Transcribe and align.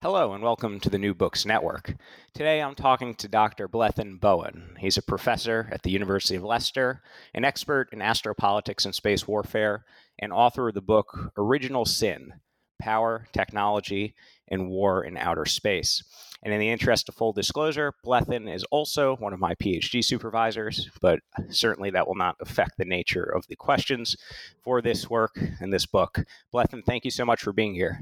Hello, 0.00 0.32
and 0.32 0.44
welcome 0.44 0.78
to 0.78 0.90
the 0.90 0.98
New 0.98 1.12
Books 1.12 1.44
Network. 1.44 1.96
Today 2.32 2.62
I'm 2.62 2.76
talking 2.76 3.16
to 3.16 3.26
Dr. 3.26 3.68
Bleddyn 3.68 4.20
Bowen. 4.20 4.76
He's 4.78 4.96
a 4.96 5.02
professor 5.02 5.68
at 5.72 5.82
the 5.82 5.90
University 5.90 6.36
of 6.36 6.44
Leicester, 6.44 7.02
an 7.34 7.44
expert 7.44 7.88
in 7.90 7.98
astropolitics 7.98 8.84
and 8.84 8.94
space 8.94 9.26
warfare, 9.26 9.84
and 10.20 10.32
author 10.32 10.68
of 10.68 10.74
the 10.74 10.80
book 10.80 11.32
Original 11.36 11.84
Sin 11.84 12.34
Power, 12.80 13.26
Technology, 13.32 14.14
and 14.46 14.68
War 14.68 15.02
in 15.02 15.16
Outer 15.16 15.46
Space. 15.46 16.04
And 16.44 16.54
in 16.54 16.60
the 16.60 16.70
interest 16.70 17.08
of 17.08 17.16
full 17.16 17.32
disclosure, 17.32 17.92
Bleddyn 18.06 18.48
is 18.54 18.62
also 18.70 19.16
one 19.16 19.32
of 19.32 19.40
my 19.40 19.56
PhD 19.56 20.04
supervisors, 20.04 20.88
but 21.00 21.18
certainly 21.50 21.90
that 21.90 22.06
will 22.06 22.14
not 22.14 22.36
affect 22.40 22.78
the 22.78 22.84
nature 22.84 23.24
of 23.24 23.48
the 23.48 23.56
questions 23.56 24.16
for 24.62 24.80
this 24.80 25.10
work 25.10 25.36
and 25.60 25.72
this 25.72 25.86
book. 25.86 26.24
Bleddyn, 26.54 26.84
thank 26.84 27.04
you 27.04 27.10
so 27.10 27.24
much 27.24 27.42
for 27.42 27.52
being 27.52 27.74
here. 27.74 27.98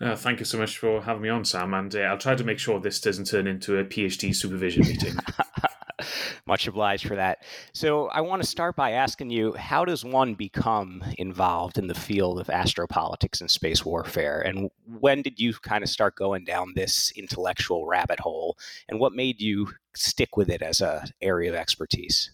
Uh, 0.00 0.16
thank 0.16 0.38
you 0.38 0.44
so 0.44 0.58
much 0.58 0.78
for 0.78 1.02
having 1.02 1.22
me 1.22 1.28
on, 1.28 1.44
Sam. 1.44 1.74
And 1.74 1.94
uh, 1.94 2.00
I'll 2.00 2.18
try 2.18 2.34
to 2.34 2.44
make 2.44 2.58
sure 2.58 2.80
this 2.80 3.00
doesn't 3.00 3.26
turn 3.26 3.46
into 3.46 3.78
a 3.78 3.84
PhD 3.84 4.34
supervision 4.34 4.86
meeting. 4.86 5.14
Much 6.46 6.66
obliged 6.66 7.06
for 7.06 7.16
that. 7.16 7.42
So, 7.72 8.06
I 8.06 8.20
want 8.20 8.40
to 8.40 8.48
start 8.48 8.76
by 8.76 8.92
asking 8.92 9.30
you 9.30 9.52
how 9.54 9.84
does 9.84 10.04
one 10.04 10.34
become 10.34 11.04
involved 11.18 11.76
in 11.76 11.88
the 11.88 11.94
field 11.94 12.40
of 12.40 12.46
astropolitics 12.46 13.40
and 13.40 13.50
space 13.50 13.84
warfare? 13.84 14.40
And 14.40 14.70
when 14.98 15.22
did 15.22 15.40
you 15.40 15.54
kind 15.54 15.82
of 15.82 15.90
start 15.90 16.14
going 16.14 16.44
down 16.44 16.72
this 16.74 17.12
intellectual 17.16 17.86
rabbit 17.86 18.20
hole? 18.20 18.56
And 18.88 19.00
what 19.00 19.12
made 19.12 19.40
you 19.40 19.72
stick 19.94 20.36
with 20.36 20.48
it 20.48 20.62
as 20.62 20.80
an 20.80 21.08
area 21.20 21.50
of 21.50 21.56
expertise? 21.56 22.30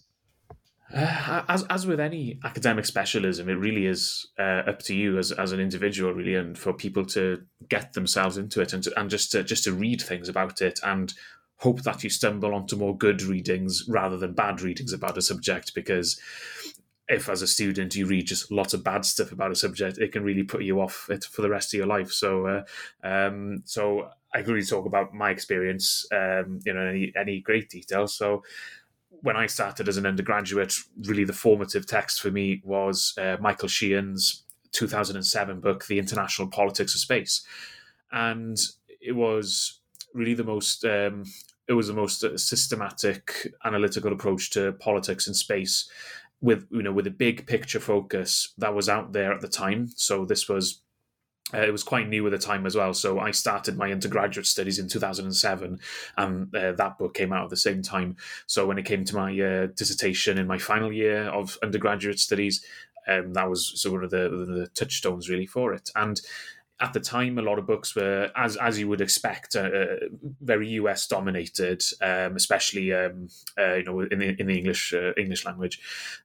Uh, 0.95 1.43
as 1.49 1.63
as 1.69 1.85
with 1.85 1.99
any 1.99 2.39
academic 2.45 2.85
specialism, 2.85 3.49
it 3.49 3.55
really 3.55 3.85
is 3.85 4.27
uh, 4.39 4.63
up 4.65 4.79
to 4.79 4.95
you 4.95 5.17
as, 5.17 5.33
as 5.33 5.51
an 5.51 5.59
individual, 5.59 6.13
really, 6.13 6.35
and 6.35 6.57
for 6.57 6.71
people 6.71 7.05
to 7.05 7.43
get 7.67 7.91
themselves 7.91 8.37
into 8.37 8.61
it 8.61 8.71
and 8.71 8.81
to, 8.81 8.97
and 8.97 9.09
just 9.09 9.29
to, 9.29 9.43
just 9.43 9.65
to 9.65 9.73
read 9.73 10.01
things 10.01 10.29
about 10.29 10.61
it 10.61 10.79
and 10.83 11.13
hope 11.57 11.81
that 11.81 12.01
you 12.01 12.09
stumble 12.09 12.53
onto 12.53 12.77
more 12.77 12.97
good 12.97 13.21
readings 13.21 13.83
rather 13.89 14.17
than 14.17 14.33
bad 14.33 14.61
readings 14.61 14.93
about 14.93 15.17
a 15.17 15.21
subject. 15.21 15.75
Because 15.75 16.17
if, 17.09 17.27
as 17.27 17.41
a 17.41 17.47
student, 17.47 17.95
you 17.95 18.05
read 18.05 18.27
just 18.27 18.49
lots 18.49 18.73
of 18.73 18.83
bad 18.83 19.03
stuff 19.03 19.33
about 19.33 19.51
a 19.51 19.55
subject, 19.55 19.97
it 19.97 20.13
can 20.13 20.23
really 20.23 20.43
put 20.43 20.63
you 20.63 20.79
off 20.79 21.07
it 21.09 21.25
for 21.25 21.41
the 21.41 21.49
rest 21.49 21.73
of 21.73 21.77
your 21.77 21.87
life. 21.87 22.11
So, 22.11 22.47
uh, 22.47 22.63
um, 23.05 23.63
so 23.65 24.09
I 24.33 24.43
can 24.43 24.53
really 24.53 24.65
talk 24.65 24.85
about 24.85 25.13
my 25.13 25.29
experience, 25.29 26.07
um, 26.13 26.61
you 26.65 26.73
know, 26.73 26.85
any 26.85 27.11
any 27.17 27.41
great 27.41 27.69
detail. 27.69 28.07
So 28.07 28.43
when 29.21 29.35
I 29.35 29.47
started 29.47 29.87
as 29.87 29.97
an 29.97 30.05
undergraduate, 30.05 30.73
really 31.05 31.23
the 31.23 31.33
formative 31.33 31.85
text 31.85 32.21
for 32.21 32.31
me 32.31 32.61
was 32.63 33.13
uh, 33.17 33.37
Michael 33.39 33.67
Sheehan's 33.67 34.43
2007 34.71 35.59
book, 35.59 35.85
The 35.87 35.99
International 35.99 36.47
Politics 36.47 36.93
of 36.93 37.01
Space. 37.01 37.45
And 38.11 38.57
it 39.01 39.13
was 39.13 39.79
really 40.13 40.33
the 40.33 40.43
most, 40.43 40.85
um, 40.85 41.23
it 41.67 41.73
was 41.73 41.87
the 41.87 41.93
most 41.93 42.23
systematic, 42.39 43.53
analytical 43.63 44.13
approach 44.13 44.51
to 44.51 44.73
politics 44.73 45.27
and 45.27 45.35
space 45.35 45.89
with, 46.41 46.67
you 46.71 46.83
know, 46.83 46.91
with 46.91 47.07
a 47.07 47.11
big 47.11 47.47
picture 47.47 47.79
focus 47.79 48.53
that 48.57 48.75
was 48.75 48.89
out 48.89 49.13
there 49.13 49.33
at 49.33 49.41
the 49.41 49.47
time. 49.47 49.89
So 49.95 50.25
this 50.25 50.47
was 50.47 50.81
uh, 51.53 51.61
it 51.61 51.71
was 51.71 51.83
quite 51.83 52.09
new 52.09 52.25
at 52.25 52.31
the 52.31 52.37
time 52.37 52.65
as 52.65 52.75
well. 52.75 52.93
So 52.93 53.19
I 53.19 53.31
started 53.31 53.77
my 53.77 53.91
undergraduate 53.91 54.47
studies 54.47 54.79
in 54.79 54.87
2007, 54.87 55.79
and 56.17 56.55
uh, 56.55 56.71
that 56.73 56.97
book 56.97 57.13
came 57.13 57.31
out 57.31 57.43
at 57.43 57.49
the 57.49 57.57
same 57.57 57.81
time. 57.81 58.17
So 58.47 58.65
when 58.65 58.79
it 58.79 58.85
came 58.85 59.05
to 59.05 59.15
my 59.15 59.39
uh, 59.39 59.67
dissertation 59.67 60.37
in 60.37 60.47
my 60.47 60.57
final 60.57 60.91
year 60.91 61.25
of 61.25 61.57
undergraduate 61.61 62.19
studies, 62.19 62.65
um, 63.07 63.33
that 63.33 63.49
was 63.49 63.79
sort 63.79 64.03
of 64.03 64.09
the, 64.09 64.29
the 64.29 64.69
touchstones 64.73 65.29
really 65.29 65.45
for 65.45 65.73
it. 65.73 65.91
And 65.95 66.19
at 66.81 66.93
the 66.93 66.99
time, 66.99 67.37
a 67.37 67.41
lot 67.41 67.57
of 67.57 67.65
books 67.67 67.95
were, 67.95 68.31
as 68.35 68.57
as 68.57 68.77
you 68.77 68.89
would 68.89 68.99
expect, 68.99 69.55
uh, 69.55 69.59
uh 69.59 69.95
very 70.41 70.69
US 70.69 71.07
dominated, 71.07 71.83
um, 72.01 72.35
especially 72.35 72.91
um, 72.91 73.29
uh, 73.57 73.75
you 73.75 73.83
know 73.83 74.01
in 74.01 74.19
the 74.19 74.35
in 74.41 74.47
the 74.47 74.57
English 74.57 74.93
uh, 74.93 75.13
English 75.15 75.45
language. 75.45 75.79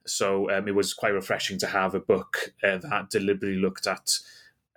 So 0.05 0.51
um, 0.51 0.67
it 0.67 0.75
was 0.75 0.93
quite 0.93 1.13
refreshing 1.13 1.57
to 1.59 1.67
have 1.67 1.95
a 1.95 2.01
book 2.01 2.53
uh, 2.63 2.77
that 2.79 3.09
deliberately 3.09 3.59
looked 3.59 3.87
at 3.87 4.19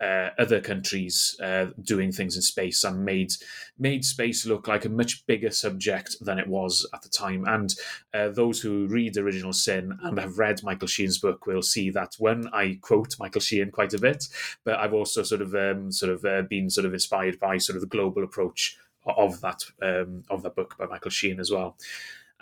uh, 0.04 0.31
other 0.38 0.60
countries 0.60 1.37
uh, 1.42 1.66
doing 1.82 2.12
things 2.12 2.37
in 2.37 2.42
space 2.42 2.84
and 2.84 3.04
made 3.04 3.32
made 3.78 4.04
space 4.04 4.47
look 4.47 4.69
like 4.69 4.84
a 4.84 4.88
much 4.88 5.26
bigger 5.26 5.50
subject 5.50 6.16
than 6.20 6.38
it 6.38 6.47
was 6.47 6.87
at 6.92 7.03
the 7.03 7.09
time. 7.09 7.44
And 7.47 7.75
uh, 8.12 8.28
those 8.28 8.60
who 8.60 8.87
read 8.87 9.16
Original 9.16 9.53
Sin 9.53 9.98
and 10.03 10.19
have 10.19 10.38
read 10.38 10.62
Michael 10.62 10.88
Sheehan's 10.88 11.19
book 11.19 11.47
will 11.47 11.62
see 11.62 11.91
that 11.91 12.15
when 12.19 12.48
I 12.53 12.78
quote 12.82 13.19
Michael 13.19 13.41
Sheehan 13.41 13.70
quite 13.70 13.94
a 13.94 13.98
bit, 13.98 14.28
but 14.65 14.78
I've 14.78 14.94
also 14.94 15.22
sort 15.22 15.42
of 15.42 15.54
um, 15.54 15.91
sort 15.91 16.12
of 16.12 16.25
uh, 16.25 16.42
been 16.42 16.71
sort 16.71 16.86
of 16.86 16.94
inspired 16.94 17.41
by 17.41 17.59
sort 17.59 17.76
of 17.76 17.81
the 17.81 17.88
global 17.97 18.25
approach 18.25 18.76
of 19.06 19.41
that 19.41 19.62
um, 19.82 20.25
of 20.31 20.42
that 20.42 20.56
book 20.56 20.76
by 20.78 20.86
Michael 20.86 21.10
Sheehan 21.10 21.41
as 21.41 21.50
well. 21.50 21.76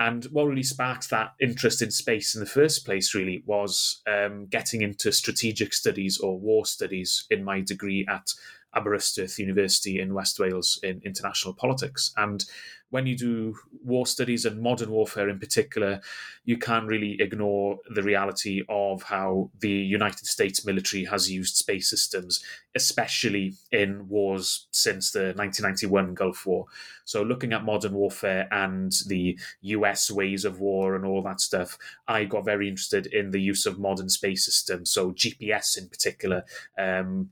And 0.05 0.25
what 0.33 0.47
really 0.49 0.65
sparked 0.65 1.11
that 1.11 1.35
interest 1.41 1.81
in 1.81 1.93
space 1.93 2.35
in 2.35 2.41
the 2.41 2.47
first 2.47 2.85
place 2.85 3.15
really 3.15 3.45
was 3.47 4.03
um, 4.09 4.47
getting 4.47 4.83
into 4.83 5.13
strategic 5.13 5.73
studies 5.73 6.19
or 6.19 6.41
war 6.41 6.67
studies 6.67 7.25
in 7.31 7.45
my 7.45 7.61
degree 7.61 8.05
at 8.11 8.35
Aberystwyth 8.75 9.39
University 9.39 10.01
in 10.01 10.15
West 10.15 10.39
Wales 10.39 10.79
in 10.83 11.01
international 11.05 11.55
politics. 11.55 12.13
And 12.17 12.45
when 12.93 13.07
you 13.07 13.17
do 13.17 13.57
war 13.83 14.07
studies 14.07 14.45
and 14.45 14.61
modern 14.61 14.91
warfare 14.91 15.31
in 15.31 15.39
particular, 15.39 15.99
you 16.45 16.59
can't 16.59 16.87
really 16.87 17.17
ignore 17.21 17.79
the 17.89 18.03
reality 18.03 18.63
of 18.69 19.03
how 19.03 19.51
the 19.61 19.71
United 19.71 20.27
States 20.27 20.67
military 20.67 21.07
has 21.07 21.31
used 21.31 21.57
space 21.57 21.89
systems, 21.89 22.45
especially 22.75 23.55
in 23.73 24.07
wars 24.09 24.67
since 24.73 25.11
the 25.11 25.33
1991 25.37 26.13
Gulf 26.13 26.45
War. 26.45 26.67
So, 27.07 27.23
looking 27.23 27.55
at 27.55 27.65
modern 27.65 27.95
warfare 27.95 28.47
and 28.53 28.93
the 29.07 29.39
US 29.63 30.11
ways 30.11 30.45
of 30.45 30.61
war 30.61 30.95
and 30.95 31.07
all 31.07 31.23
that 31.23 31.41
stuff, 31.41 31.79
I 32.07 32.25
got 32.25 32.45
very 32.45 32.69
interested 32.69 33.07
in 33.07 33.31
the 33.31 33.41
use 33.41 33.65
of 33.65 33.79
modern 33.79 34.11
space 34.11 34.45
systems. 34.45 34.91
So, 34.91 35.13
GPS 35.13 35.79
in 35.79 35.89
particular. 35.89 36.45
Um, 36.77 37.31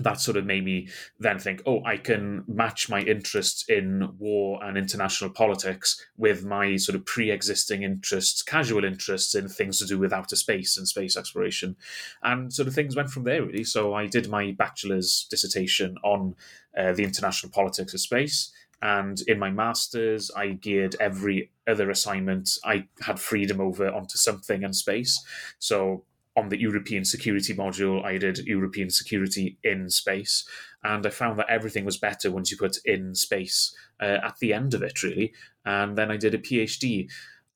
that 0.00 0.20
sort 0.20 0.36
of 0.36 0.44
made 0.44 0.64
me 0.64 0.88
then 1.18 1.38
think, 1.38 1.62
oh, 1.66 1.84
I 1.84 1.96
can 1.96 2.44
match 2.46 2.88
my 2.88 3.00
interests 3.00 3.64
in 3.68 4.08
war 4.18 4.62
and 4.62 4.76
international 4.76 5.30
politics 5.30 6.04
with 6.16 6.44
my 6.44 6.76
sort 6.76 6.96
of 6.96 7.06
pre 7.06 7.30
existing 7.30 7.82
interests, 7.82 8.42
casual 8.42 8.84
interests 8.84 9.34
in 9.34 9.48
things 9.48 9.78
to 9.78 9.86
do 9.86 9.98
with 9.98 10.12
outer 10.12 10.36
space 10.36 10.76
and 10.76 10.88
space 10.88 11.16
exploration. 11.16 11.76
And 12.22 12.52
sort 12.52 12.68
of 12.68 12.74
things 12.74 12.96
went 12.96 13.10
from 13.10 13.24
there, 13.24 13.44
really. 13.44 13.64
So 13.64 13.94
I 13.94 14.06
did 14.06 14.28
my 14.28 14.52
bachelor's 14.52 15.26
dissertation 15.30 15.96
on 16.02 16.34
uh, 16.76 16.92
the 16.92 17.04
international 17.04 17.52
politics 17.52 17.94
of 17.94 18.00
space. 18.00 18.52
And 18.82 19.22
in 19.26 19.38
my 19.38 19.50
master's, 19.50 20.30
I 20.36 20.48
geared 20.48 20.96
every 21.00 21.50
other 21.66 21.88
assignment 21.90 22.50
I 22.64 22.86
had 23.00 23.18
freedom 23.18 23.60
over 23.60 23.88
onto 23.88 24.18
something 24.18 24.62
in 24.62 24.74
space. 24.74 25.24
So 25.58 26.04
on 26.36 26.48
the 26.48 26.60
European 26.60 27.04
security 27.04 27.54
module, 27.54 28.04
I 28.04 28.18
did 28.18 28.38
European 28.38 28.90
security 28.90 29.58
in 29.62 29.88
space, 29.88 30.46
and 30.82 31.06
I 31.06 31.10
found 31.10 31.38
that 31.38 31.48
everything 31.48 31.84
was 31.84 31.96
better 31.96 32.30
once 32.30 32.50
you 32.50 32.56
put 32.56 32.78
in 32.84 33.14
space 33.14 33.74
uh, 34.00 34.18
at 34.22 34.38
the 34.40 34.52
end 34.52 34.74
of 34.74 34.82
it, 34.82 35.02
really. 35.02 35.32
And 35.64 35.96
then 35.96 36.10
I 36.10 36.16
did 36.16 36.34
a 36.34 36.38
PhD 36.38 37.08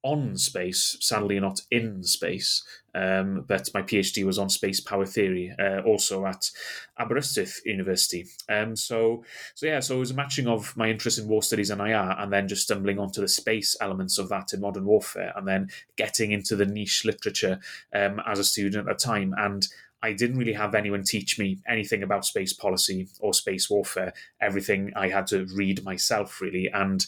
on 0.02 0.36
space, 0.36 0.96
sadly 1.00 1.40
not 1.40 1.60
in 1.70 2.02
space, 2.04 2.62
um, 2.94 3.44
but 3.46 3.68
my 3.74 3.82
PhD 3.82 4.24
was 4.24 4.38
on 4.38 4.48
space 4.48 4.80
power 4.80 5.04
theory, 5.04 5.54
uh, 5.58 5.80
also 5.80 6.24
at 6.26 6.50
Aberystwyth 6.98 7.60
University. 7.64 8.26
Um, 8.48 8.76
so, 8.76 9.24
so 9.54 9.66
yeah, 9.66 9.80
so 9.80 9.96
it 9.96 10.00
was 10.00 10.10
a 10.12 10.14
matching 10.14 10.46
of 10.46 10.76
my 10.76 10.88
interest 10.88 11.18
in 11.18 11.28
war 11.28 11.42
studies 11.42 11.70
and 11.70 11.80
IR, 11.80 12.14
and 12.18 12.32
then 12.32 12.48
just 12.48 12.62
stumbling 12.62 12.98
onto 12.98 13.20
the 13.20 13.28
space 13.28 13.76
elements 13.80 14.18
of 14.18 14.28
that 14.28 14.52
in 14.52 14.60
modern 14.60 14.84
warfare, 14.84 15.32
and 15.36 15.46
then 15.46 15.68
getting 15.96 16.32
into 16.32 16.56
the 16.56 16.66
niche 16.66 17.04
literature 17.04 17.58
um, 17.92 18.20
as 18.26 18.38
a 18.38 18.44
student 18.44 18.88
at 18.88 18.98
the 18.98 19.04
time, 19.04 19.34
and 19.36 19.68
I 20.02 20.12
didn't 20.12 20.38
really 20.38 20.52
have 20.52 20.74
anyone 20.74 21.02
teach 21.02 21.38
me 21.38 21.58
anything 21.66 22.02
about 22.02 22.24
space 22.24 22.52
policy 22.52 23.08
or 23.20 23.34
space 23.34 23.68
warfare. 23.68 24.12
Everything 24.40 24.92
I 24.94 25.08
had 25.08 25.26
to 25.28 25.46
read 25.46 25.84
myself, 25.84 26.40
really. 26.40 26.70
And 26.72 27.04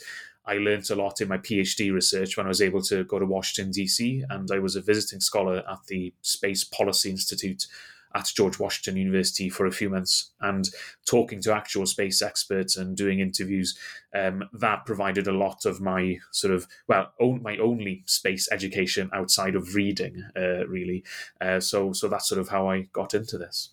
I 0.51 0.55
learnt 0.55 0.91
a 0.91 0.97
lot 0.97 1.21
in 1.21 1.29
my 1.29 1.39
PhD 1.39 1.93
research 1.93 2.37
when 2.37 2.47
I 2.47 2.49
was 2.49 2.61
able 2.61 2.83
to 2.83 3.05
go 3.05 3.21
to 3.21 3.25
Washington, 3.25 3.71
D.C., 3.71 4.25
and 4.29 4.51
I 4.51 4.59
was 4.59 4.75
a 4.75 4.83
visiting 4.83 5.21
scholar 5.21 5.59
at 5.59 5.79
the 5.87 6.13
Space 6.23 6.65
Policy 6.65 7.11
Institute 7.11 7.69
at 8.17 8.29
George 8.35 8.59
Washington 8.59 9.01
University 9.01 9.49
for 9.49 9.67
a 9.67 9.71
few 9.71 9.89
months 9.89 10.33
and 10.41 10.69
talking 11.07 11.41
to 11.43 11.55
actual 11.55 11.87
space 11.87 12.21
experts 12.21 12.77
and 12.77 12.97
doing 12.97 13.21
interviews. 13.21 13.79
Um, 14.13 14.43
that 14.53 14.85
provided 14.87 15.29
a 15.29 15.33
lot 15.33 15.65
of 15.65 15.81
my 15.81 16.19
sort 16.33 16.53
of, 16.53 16.67
well, 16.89 17.13
own, 17.21 17.45
my 17.45 17.57
only 17.59 18.03
space 18.07 18.49
education 18.51 19.09
outside 19.15 19.55
of 19.55 19.77
reading, 19.77 20.25
uh, 20.37 20.67
really. 20.67 21.05
Uh, 21.41 21.61
so, 21.61 21.93
so 21.93 22.09
that's 22.09 22.29
sort 22.29 22.41
of 22.41 22.49
how 22.49 22.69
I 22.69 22.89
got 22.93 23.15
into 23.15 23.39
this. 23.39 23.71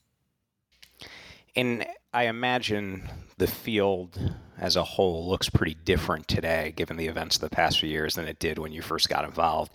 And 1.57 1.87
I 2.13 2.27
imagine 2.27 3.09
the 3.39 3.47
field 3.47 4.35
as 4.59 4.75
a 4.75 4.83
whole 4.83 5.27
looks 5.27 5.49
pretty 5.49 5.75
different 5.85 6.27
today, 6.27 6.71
given 6.75 6.97
the 6.97 7.07
events 7.07 7.37
of 7.37 7.41
the 7.41 7.49
past 7.49 7.79
few 7.79 7.89
years, 7.89 8.13
than 8.13 8.27
it 8.27 8.37
did 8.37 8.59
when 8.59 8.71
you 8.71 8.83
first 8.83 9.09
got 9.09 9.25
involved. 9.25 9.71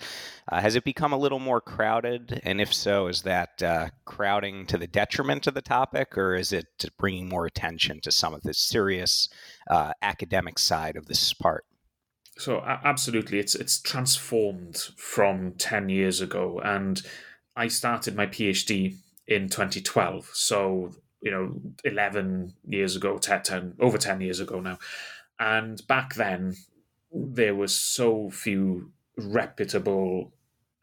Uh, 0.50 0.60
has 0.60 0.76
it 0.76 0.84
become 0.84 1.12
a 1.12 1.18
little 1.18 1.40
more 1.40 1.60
crowded? 1.60 2.40
And 2.44 2.60
if 2.60 2.72
so, 2.72 3.08
is 3.08 3.22
that 3.22 3.62
uh, 3.64 3.88
crowding 4.04 4.64
to 4.66 4.78
the 4.78 4.86
detriment 4.86 5.48
of 5.48 5.54
the 5.54 5.62
topic, 5.62 6.16
or 6.16 6.36
is 6.36 6.52
it 6.52 6.84
bringing 6.98 7.28
more 7.28 7.46
attention 7.46 8.00
to 8.02 8.12
some 8.12 8.32
of 8.32 8.42
the 8.42 8.54
serious 8.54 9.28
uh, 9.68 9.92
academic 10.02 10.60
side 10.60 10.96
of 10.96 11.06
this 11.06 11.32
part? 11.32 11.64
So 12.38 12.62
absolutely, 12.64 13.40
it's 13.40 13.56
it's 13.56 13.80
transformed 13.80 14.76
from 14.96 15.52
ten 15.58 15.88
years 15.88 16.20
ago, 16.20 16.60
and 16.64 17.02
I 17.56 17.66
started 17.68 18.14
my 18.14 18.26
PhD 18.26 18.98
in 19.26 19.48
2012. 19.48 20.30
So 20.32 20.94
you 21.22 21.30
know, 21.30 21.60
11 21.84 22.54
years 22.68 22.96
ago, 22.96 23.16
10, 23.16 23.42
10, 23.42 23.74
over 23.80 23.96
10 23.96 24.20
years 24.20 24.40
ago 24.40 24.60
now. 24.60 24.78
And 25.38 25.84
back 25.86 26.14
then, 26.14 26.56
there 27.12 27.54
were 27.54 27.68
so 27.68 28.30
few 28.30 28.90
reputable 29.16 30.32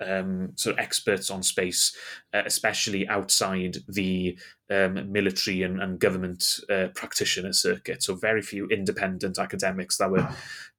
um, 0.01 0.53
sort 0.55 0.77
of 0.77 0.79
experts 0.79 1.29
on 1.29 1.43
space, 1.43 1.95
uh, 2.33 2.43
especially 2.45 3.07
outside 3.07 3.77
the 3.87 4.37
um, 4.69 5.11
military 5.11 5.63
and, 5.63 5.81
and 5.81 5.99
government 5.99 6.59
uh, 6.69 6.87
practitioner 6.95 7.53
circuit. 7.53 8.03
So 8.03 8.15
very 8.15 8.41
few 8.41 8.67
independent 8.67 9.37
academics 9.37 9.97
that 9.97 10.11
were 10.11 10.29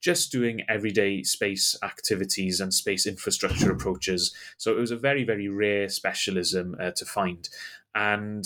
just 0.00 0.32
doing 0.32 0.62
everyday 0.68 1.22
space 1.22 1.76
activities 1.82 2.60
and 2.60 2.72
space 2.72 3.06
infrastructure 3.06 3.70
approaches. 3.70 4.34
So 4.56 4.72
it 4.72 4.80
was 4.80 4.90
a 4.90 4.96
very 4.96 5.24
very 5.24 5.48
rare 5.48 5.88
specialism 5.88 6.76
uh, 6.80 6.92
to 6.92 7.04
find, 7.04 7.48
and 7.94 8.44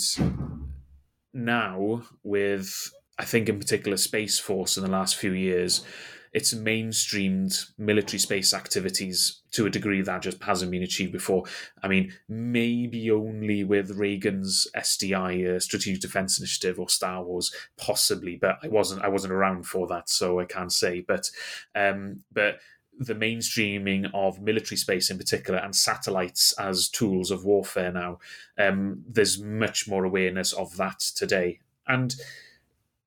now 1.35 2.03
with 2.23 2.91
I 3.19 3.25
think 3.25 3.47
in 3.47 3.59
particular 3.59 3.97
Space 3.97 4.39
Force 4.39 4.77
in 4.77 4.83
the 4.83 4.89
last 4.89 5.15
few 5.15 5.31
years, 5.31 5.85
it's 6.33 6.53
mainstreamed 6.53 7.71
military 7.77 8.19
space 8.19 8.53
activities 8.53 9.41
to 9.51 9.65
a 9.65 9.69
degree 9.69 10.01
that 10.01 10.21
just 10.21 10.43
hasn't 10.43 10.69
been 10.69 10.83
achieved 10.83 11.13
before. 11.13 11.45
I 11.81 11.87
mean, 11.87 12.11
maybe 12.27 13.09
only 13.09 13.63
with 13.63 13.91
Reagan's 13.91 14.67
SDI, 14.75 15.55
uh, 15.55 15.59
Strategic 15.61 16.01
Defense 16.01 16.37
Initiative, 16.37 16.77
or 16.77 16.89
Star 16.89 17.23
Wars, 17.23 17.53
possibly. 17.77 18.35
But 18.35 18.57
I 18.61 18.67
wasn't 18.67 19.03
I 19.03 19.07
wasn't 19.07 19.31
around 19.31 19.65
for 19.65 19.87
that, 19.87 20.09
so 20.09 20.41
I 20.41 20.45
can't 20.45 20.73
say. 20.73 21.05
But 21.07 21.29
um, 21.73 22.23
but 22.33 22.59
the 22.99 23.15
mainstreaming 23.15 24.09
of 24.13 24.41
military 24.41 24.77
space 24.77 25.09
in 25.09 25.17
particular 25.17 25.59
and 25.59 25.75
satellites 25.75 26.53
as 26.53 26.89
tools 26.89 27.31
of 27.31 27.43
warfare 27.43 27.91
now. 27.91 28.19
Um, 28.57 29.03
there's 29.07 29.41
much 29.41 29.87
more 29.87 30.05
awareness 30.05 30.53
of 30.53 30.77
that 30.77 30.99
today. 30.99 31.59
And 31.87 32.15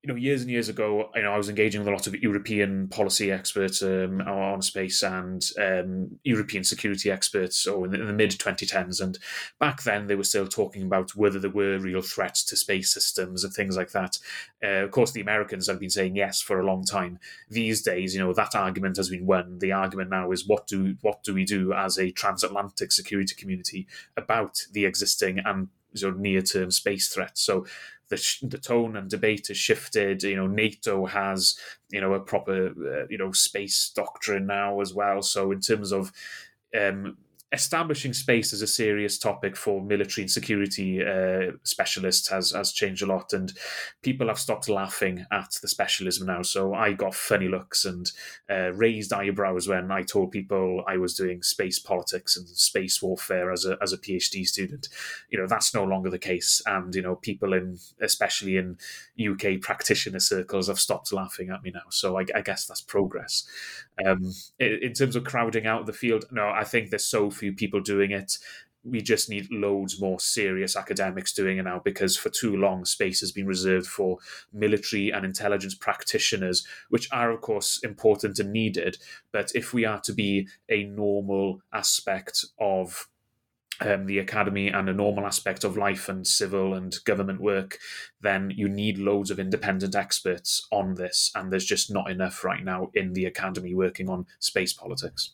you 0.02 0.08
know, 0.08 0.14
years 0.14 0.42
and 0.42 0.50
years 0.50 0.68
ago, 0.68 1.10
you 1.16 1.22
know, 1.22 1.32
I 1.32 1.36
was 1.36 1.48
engaging 1.48 1.80
with 1.80 1.88
a 1.88 1.90
lot 1.90 2.06
of 2.06 2.14
European 2.14 2.86
policy 2.86 3.32
experts 3.32 3.82
um, 3.82 4.20
on 4.20 4.62
space 4.62 5.02
and 5.02 5.44
um, 5.58 6.20
European 6.22 6.62
security 6.62 7.10
experts, 7.10 7.66
or 7.66 7.84
in 7.84 7.90
the, 7.90 7.98
the 7.98 8.12
mid 8.12 8.30
2010s. 8.30 9.00
And 9.00 9.18
back 9.58 9.82
then, 9.82 10.06
they 10.06 10.14
were 10.14 10.22
still 10.22 10.46
talking 10.46 10.84
about 10.84 11.16
whether 11.16 11.40
there 11.40 11.50
were 11.50 11.80
real 11.80 12.00
threats 12.00 12.44
to 12.44 12.56
space 12.56 12.94
systems 12.94 13.42
and 13.42 13.52
things 13.52 13.76
like 13.76 13.90
that. 13.90 14.18
Uh, 14.62 14.84
of 14.84 14.92
course, 14.92 15.10
the 15.10 15.20
Americans 15.20 15.66
have 15.66 15.80
been 15.80 15.90
saying 15.90 16.14
yes 16.14 16.40
for 16.40 16.60
a 16.60 16.66
long 16.66 16.84
time. 16.84 17.18
These 17.50 17.82
days, 17.82 18.14
you 18.14 18.20
know, 18.20 18.32
that 18.32 18.54
argument 18.54 18.98
has 18.98 19.08
been 19.08 19.26
won. 19.26 19.58
The 19.58 19.72
argument 19.72 20.10
now 20.10 20.30
is 20.30 20.46
what 20.46 20.68
do 20.68 20.96
what 21.00 21.24
do 21.24 21.34
we 21.34 21.44
do 21.44 21.72
as 21.72 21.98
a 21.98 22.12
transatlantic 22.12 22.92
security 22.92 23.34
community 23.34 23.88
about 24.16 24.60
the 24.70 24.84
existing 24.84 25.40
and 25.44 25.68
sort 25.94 26.14
of 26.14 26.20
near 26.20 26.40
term 26.40 26.70
space 26.70 27.08
threats? 27.08 27.42
So 27.42 27.66
the, 28.08 28.36
the 28.42 28.58
tone 28.58 28.96
and 28.96 29.10
debate 29.10 29.48
has 29.48 29.56
shifted. 29.56 30.22
You 30.22 30.36
know, 30.36 30.46
NATO 30.46 31.06
has 31.06 31.58
you 31.90 32.00
know 32.00 32.14
a 32.14 32.20
proper 32.20 32.68
uh, 32.68 33.06
you 33.08 33.18
know 33.18 33.32
space 33.32 33.90
doctrine 33.94 34.46
now 34.46 34.80
as 34.80 34.94
well. 34.94 35.22
So 35.22 35.52
in 35.52 35.60
terms 35.60 35.92
of 35.92 36.12
um, 36.78 37.16
establishing 37.52 38.12
space 38.12 38.52
as 38.52 38.60
a 38.60 38.66
serious 38.66 39.18
topic 39.18 39.56
for 39.56 39.82
military 39.82 40.24
and 40.24 40.30
security 40.30 41.02
uh, 41.02 41.52
specialists 41.62 42.28
has 42.28 42.52
has 42.52 42.72
changed 42.72 43.02
a 43.02 43.06
lot, 43.06 43.32
and 43.32 43.52
people 44.02 44.28
have 44.28 44.38
stopped 44.38 44.68
laughing 44.68 45.24
at 45.32 45.56
the 45.62 45.68
specialism 45.68 46.26
now. 46.26 46.42
So 46.42 46.74
I 46.74 46.92
got 46.92 47.14
funny 47.14 47.48
looks 47.48 47.84
and 47.84 48.10
uh, 48.50 48.72
raised 48.72 49.12
eyebrows 49.12 49.66
when 49.66 49.90
I 49.90 50.02
told 50.02 50.30
people 50.30 50.84
I 50.86 50.98
was 50.98 51.14
doing 51.14 51.42
space 51.42 51.78
politics 51.78 52.36
and 52.36 52.46
space 52.48 53.00
warfare 53.02 53.50
as 53.50 53.64
a 53.64 53.78
as 53.82 53.92
a 53.92 53.98
PhD 53.98 54.46
student. 54.46 54.88
You 55.30 55.38
know 55.38 55.46
that's 55.46 55.74
no 55.74 55.84
longer 55.84 56.10
the 56.10 56.18
case, 56.18 56.60
and 56.66 56.94
you 56.94 57.02
know 57.02 57.16
people 57.16 57.54
in 57.54 57.78
especially 58.00 58.56
in 58.56 58.76
UK 59.18 59.60
practitioner 59.60 60.20
circles 60.20 60.68
have 60.68 60.78
stopped 60.78 61.12
laughing 61.12 61.50
at 61.50 61.62
me 61.62 61.70
now. 61.70 61.88
So 61.90 62.18
I, 62.18 62.26
I 62.34 62.42
guess 62.42 62.66
that's 62.66 62.80
progress. 62.80 63.46
Um, 64.04 64.32
in, 64.58 64.78
in 64.82 64.92
terms 64.92 65.16
of 65.16 65.24
crowding 65.24 65.66
out 65.66 65.86
the 65.86 65.92
field, 65.92 66.24
no, 66.30 66.48
I 66.48 66.64
think 66.64 66.90
there's 66.90 67.04
so 67.04 67.30
few 67.30 67.52
people 67.52 67.80
doing 67.80 68.10
it. 68.10 68.38
We 68.84 69.02
just 69.02 69.28
need 69.28 69.50
loads 69.50 70.00
more 70.00 70.20
serious 70.20 70.76
academics 70.76 71.32
doing 71.32 71.58
it 71.58 71.64
now 71.64 71.80
because 71.84 72.16
for 72.16 72.30
too 72.30 72.56
long 72.56 72.84
space 72.84 73.20
has 73.20 73.32
been 73.32 73.46
reserved 73.46 73.86
for 73.86 74.18
military 74.52 75.10
and 75.10 75.24
intelligence 75.24 75.74
practitioners, 75.74 76.66
which 76.88 77.08
are, 77.12 77.30
of 77.30 77.40
course, 77.40 77.80
important 77.82 78.38
and 78.38 78.52
needed. 78.52 78.96
But 79.32 79.50
if 79.54 79.74
we 79.74 79.84
are 79.84 80.00
to 80.02 80.12
be 80.12 80.48
a 80.68 80.84
normal 80.84 81.60
aspect 81.72 82.44
of 82.58 83.08
um, 83.80 84.06
the 84.06 84.18
academy 84.18 84.68
and 84.68 84.88
a 84.88 84.94
normal 84.94 85.26
aspect 85.26 85.64
of 85.64 85.76
life 85.76 86.08
and 86.08 86.26
civil 86.26 86.74
and 86.74 86.96
government 87.04 87.40
work, 87.40 87.78
then 88.20 88.52
you 88.54 88.68
need 88.68 88.98
loads 88.98 89.30
of 89.30 89.38
independent 89.38 89.94
experts 89.94 90.66
on 90.72 90.94
this. 90.94 91.30
And 91.34 91.52
there's 91.52 91.64
just 91.64 91.92
not 91.92 92.10
enough 92.10 92.44
right 92.44 92.64
now 92.64 92.90
in 92.94 93.12
the 93.12 93.24
academy 93.24 93.74
working 93.74 94.08
on 94.08 94.26
space 94.40 94.72
politics. 94.72 95.30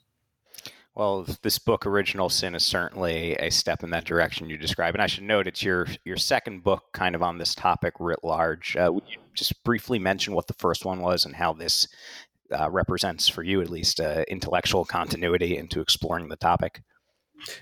Well, 0.95 1.27
this 1.43 1.59
book, 1.59 1.87
Original 1.87 2.29
Sin, 2.29 2.55
is 2.55 2.65
certainly 2.65 3.35
a 3.37 3.51
step 3.51 3.83
in 3.83 3.91
that 3.91 4.05
direction 4.05 4.49
you 4.49 4.57
describe. 4.57 4.95
And 4.95 5.03
I 5.03 5.09
should 5.09 5.25
note 5.25 5.49
it's 5.49 5.63
your 5.63 5.89
your 6.05 6.17
second 6.17 6.63
book, 6.63 6.85
kind 6.93 7.17
of 7.17 7.23
on 7.23 7.39
this 7.39 7.53
topic 7.55 7.95
writ 7.99 8.23
large. 8.23 8.77
Uh, 8.77 8.93
would 8.93 9.03
you 9.09 9.19
just 9.35 9.65
briefly 9.65 9.99
mention 9.99 10.35
what 10.35 10.47
the 10.47 10.55
first 10.55 10.85
one 10.85 11.01
was 11.01 11.25
and 11.25 11.35
how 11.35 11.53
this 11.53 11.89
uh, 12.53 12.71
represents, 12.71 13.29
for 13.29 13.43
you 13.43 13.61
at 13.61 13.71
least, 13.71 13.99
uh, 13.99 14.25
intellectual 14.29 14.85
continuity 14.85 15.57
into 15.57 15.81
exploring 15.81 16.29
the 16.29 16.37
topic? 16.37 16.83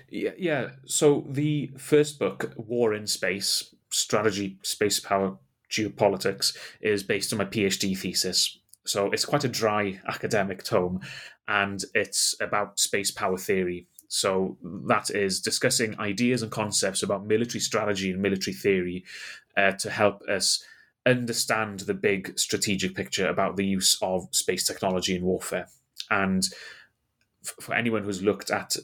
Yeah, 0.09 0.31
yeah. 0.37 0.69
So 0.85 1.25
the 1.29 1.71
first 1.77 2.19
book, 2.19 2.53
War 2.57 2.93
in 2.93 3.07
Space: 3.07 3.73
Strategy, 3.89 4.57
Space 4.63 4.99
Power, 4.99 5.37
Geopolitics, 5.69 6.55
is 6.81 7.03
based 7.03 7.33
on 7.33 7.39
my 7.39 7.45
PhD 7.45 7.97
thesis. 7.97 8.59
So 8.85 9.11
it's 9.11 9.25
quite 9.25 9.43
a 9.43 9.49
dry 9.49 9.99
academic 10.07 10.63
tome, 10.63 11.01
and 11.47 11.83
it's 11.93 12.35
about 12.41 12.79
space 12.79 13.11
power 13.11 13.37
theory. 13.37 13.87
So 14.07 14.57
that 14.87 15.09
is 15.09 15.41
discussing 15.41 15.99
ideas 15.99 16.43
and 16.43 16.51
concepts 16.51 17.01
about 17.01 17.25
military 17.25 17.59
strategy 17.59 18.11
and 18.11 18.21
military 18.21 18.53
theory 18.53 19.05
uh, 19.57 19.71
to 19.71 19.89
help 19.89 20.21
us 20.29 20.63
understand 21.05 21.81
the 21.81 21.93
big 21.93 22.37
strategic 22.37 22.95
picture 22.95 23.27
about 23.27 23.57
the 23.57 23.65
use 23.65 23.97
of 24.01 24.27
space 24.31 24.65
technology 24.65 25.15
in 25.15 25.23
warfare. 25.23 25.67
And 26.11 26.47
for 27.41 27.73
anyone 27.73 28.03
who's 28.03 28.21
looked 28.21 28.51
at 28.51 28.75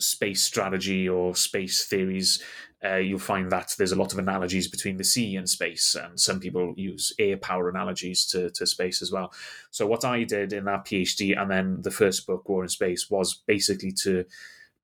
space 0.00 0.42
strategy 0.42 1.08
or 1.08 1.34
space 1.36 1.86
theories, 1.86 2.42
uh, 2.84 2.96
you'll 2.96 3.18
find 3.18 3.52
that 3.52 3.74
there's 3.76 3.92
a 3.92 3.96
lot 3.96 4.12
of 4.12 4.18
analogies 4.18 4.66
between 4.66 4.96
the 4.96 5.04
sea 5.04 5.36
and 5.36 5.48
space, 5.48 5.94
and 5.94 6.18
some 6.18 6.40
people 6.40 6.72
use 6.76 7.12
air 7.18 7.36
power 7.36 7.68
analogies 7.68 8.26
to, 8.26 8.50
to 8.50 8.66
space 8.66 9.02
as 9.02 9.12
well. 9.12 9.32
So, 9.70 9.86
what 9.86 10.04
I 10.04 10.24
did 10.24 10.52
in 10.52 10.64
that 10.64 10.86
PhD 10.86 11.38
and 11.38 11.50
then 11.50 11.82
the 11.82 11.90
first 11.90 12.26
book, 12.26 12.48
War 12.48 12.62
in 12.62 12.68
Space, 12.68 13.10
was 13.10 13.42
basically 13.46 13.92
to 14.02 14.24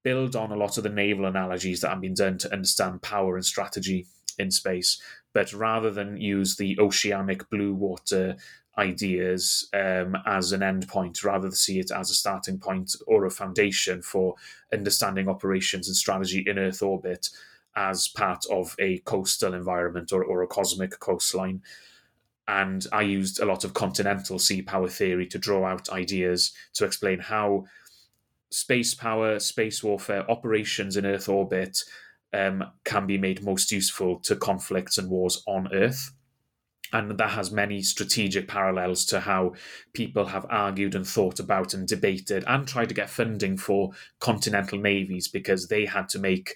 build 0.04 0.36
on 0.36 0.52
a 0.52 0.56
lot 0.56 0.76
of 0.76 0.82
the 0.82 0.90
naval 0.90 1.24
analogies 1.24 1.80
that 1.80 1.88
have 1.88 2.00
been 2.00 2.14
done 2.14 2.38
to 2.38 2.52
understand 2.52 3.02
power 3.02 3.34
and 3.36 3.44
strategy 3.44 4.06
in 4.38 4.50
space, 4.50 5.00
but 5.32 5.52
rather 5.52 5.90
than 5.90 6.16
use 6.18 6.56
the 6.56 6.78
oceanic 6.78 7.48
blue 7.50 7.74
water 7.74 8.36
ideas 8.78 9.68
um, 9.74 10.16
as 10.26 10.52
an 10.52 10.60
endpoint 10.60 11.24
rather 11.24 11.48
than 11.48 11.52
see 11.52 11.78
it 11.78 11.90
as 11.90 12.10
a 12.10 12.14
starting 12.14 12.58
point 12.58 12.94
or 13.06 13.24
a 13.24 13.30
foundation 13.30 14.02
for 14.02 14.34
understanding 14.72 15.28
operations 15.28 15.88
and 15.88 15.96
strategy 15.96 16.44
in 16.46 16.58
Earth 16.58 16.82
orbit 16.82 17.30
as 17.74 18.08
part 18.08 18.44
of 18.50 18.74
a 18.78 18.98
coastal 19.00 19.54
environment 19.54 20.12
or, 20.12 20.24
or 20.24 20.42
a 20.42 20.46
cosmic 20.46 20.98
coastline. 20.98 21.62
And 22.48 22.86
I 22.92 23.02
used 23.02 23.40
a 23.40 23.46
lot 23.46 23.64
of 23.64 23.74
continental 23.74 24.38
sea 24.38 24.62
power 24.62 24.88
theory 24.88 25.26
to 25.28 25.38
draw 25.38 25.64
out 25.64 25.90
ideas 25.90 26.52
to 26.74 26.84
explain 26.84 27.18
how 27.18 27.64
space 28.50 28.94
power, 28.94 29.38
space 29.38 29.82
warfare, 29.82 30.30
operations 30.30 30.96
in 30.96 31.04
Earth 31.04 31.28
orbit 31.28 31.82
um, 32.32 32.64
can 32.84 33.06
be 33.06 33.18
made 33.18 33.42
most 33.42 33.72
useful 33.72 34.20
to 34.20 34.36
conflicts 34.36 34.98
and 34.98 35.10
wars 35.10 35.42
on 35.46 35.72
Earth 35.72 36.12
and 36.92 37.18
that 37.18 37.30
has 37.30 37.50
many 37.50 37.82
strategic 37.82 38.48
parallels 38.48 39.04
to 39.06 39.20
how 39.20 39.54
people 39.92 40.26
have 40.26 40.46
argued 40.48 40.94
and 40.94 41.06
thought 41.06 41.40
about 41.40 41.74
and 41.74 41.88
debated 41.88 42.44
and 42.46 42.66
tried 42.66 42.88
to 42.88 42.94
get 42.94 43.10
funding 43.10 43.56
for 43.56 43.90
continental 44.20 44.78
navies 44.78 45.28
because 45.28 45.68
they 45.68 45.86
had 45.86 46.08
to 46.08 46.18
make 46.18 46.54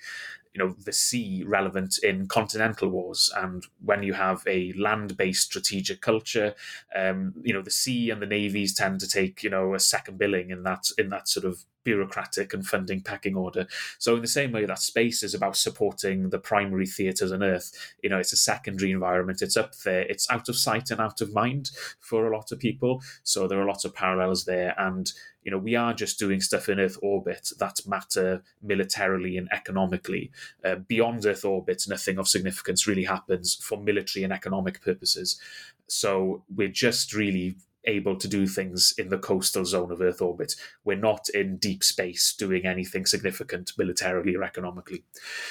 you 0.54 0.58
know 0.58 0.74
the 0.84 0.92
sea 0.92 1.44
relevant 1.46 1.98
in 2.02 2.26
continental 2.26 2.88
wars. 2.88 3.30
And 3.36 3.64
when 3.84 4.02
you 4.02 4.14
have 4.14 4.42
a 4.46 4.72
land-based 4.72 5.42
strategic 5.42 6.00
culture 6.00 6.54
um, 6.94 7.34
you 7.42 7.52
know 7.52 7.62
the 7.62 7.70
sea 7.70 8.10
and 8.10 8.20
the 8.20 8.26
navies 8.26 8.74
tend 8.74 9.00
to 9.00 9.08
take 9.08 9.42
you 9.42 9.50
know 9.50 9.74
a 9.74 9.80
second 9.80 10.18
billing 10.18 10.50
in 10.50 10.62
that 10.64 10.90
in 10.98 11.08
that 11.10 11.28
sort 11.28 11.46
of 11.46 11.64
bureaucratic 11.84 12.52
and 12.54 12.66
funding 12.66 13.00
pecking 13.02 13.36
order. 13.36 13.66
So, 13.98 14.14
in 14.16 14.22
the 14.22 14.28
same 14.28 14.52
way 14.52 14.64
that 14.64 14.78
space 14.78 15.22
is 15.22 15.34
about 15.34 15.56
supporting 15.56 16.30
the 16.30 16.38
primary 16.38 16.86
theatres 16.86 17.32
on 17.32 17.42
Earth, 17.42 17.72
you 18.02 18.10
know, 18.10 18.18
it's 18.18 18.32
a 18.32 18.36
secondary 18.36 18.90
environment. 18.90 19.42
It's 19.42 19.56
up 19.56 19.76
there. 19.78 20.02
It's 20.02 20.30
out 20.30 20.48
of 20.48 20.56
sight 20.56 20.90
and 20.90 21.00
out 21.00 21.20
of 21.20 21.34
mind 21.34 21.70
for 22.00 22.26
a 22.26 22.36
lot 22.36 22.52
of 22.52 22.58
people. 22.58 23.02
So, 23.22 23.46
there 23.46 23.60
are 23.60 23.66
lots 23.66 23.84
of 23.84 23.94
parallels 23.94 24.44
there. 24.44 24.74
And, 24.78 25.10
you 25.42 25.50
know, 25.50 25.58
we 25.58 25.74
are 25.74 25.94
just 25.94 26.18
doing 26.18 26.40
stuff 26.40 26.68
in 26.68 26.80
Earth 26.80 26.98
orbit 27.02 27.50
that 27.58 27.80
matter 27.86 28.42
militarily 28.62 29.36
and 29.36 29.48
economically. 29.52 30.30
Uh, 30.64 30.76
beyond 30.76 31.24
Earth 31.24 31.44
orbit, 31.44 31.84
nothing 31.88 32.18
of 32.18 32.28
significance 32.28 32.86
really 32.86 33.04
happens 33.04 33.54
for 33.54 33.78
military 33.78 34.24
and 34.24 34.32
economic 34.32 34.82
purposes. 34.82 35.40
So, 35.86 36.44
we're 36.54 36.68
just 36.68 37.14
really 37.14 37.56
able 37.84 38.16
to 38.16 38.28
do 38.28 38.46
things 38.46 38.94
in 38.98 39.08
the 39.08 39.18
coastal 39.18 39.64
zone 39.64 39.90
of 39.90 40.00
Earth 40.00 40.20
orbit. 40.20 40.54
We're 40.84 40.96
not 40.96 41.28
in 41.30 41.56
deep 41.56 41.82
space 41.82 42.34
doing 42.34 42.66
anything 42.66 43.06
significant 43.06 43.72
militarily 43.78 44.34
or 44.34 44.44
economically. 44.44 45.04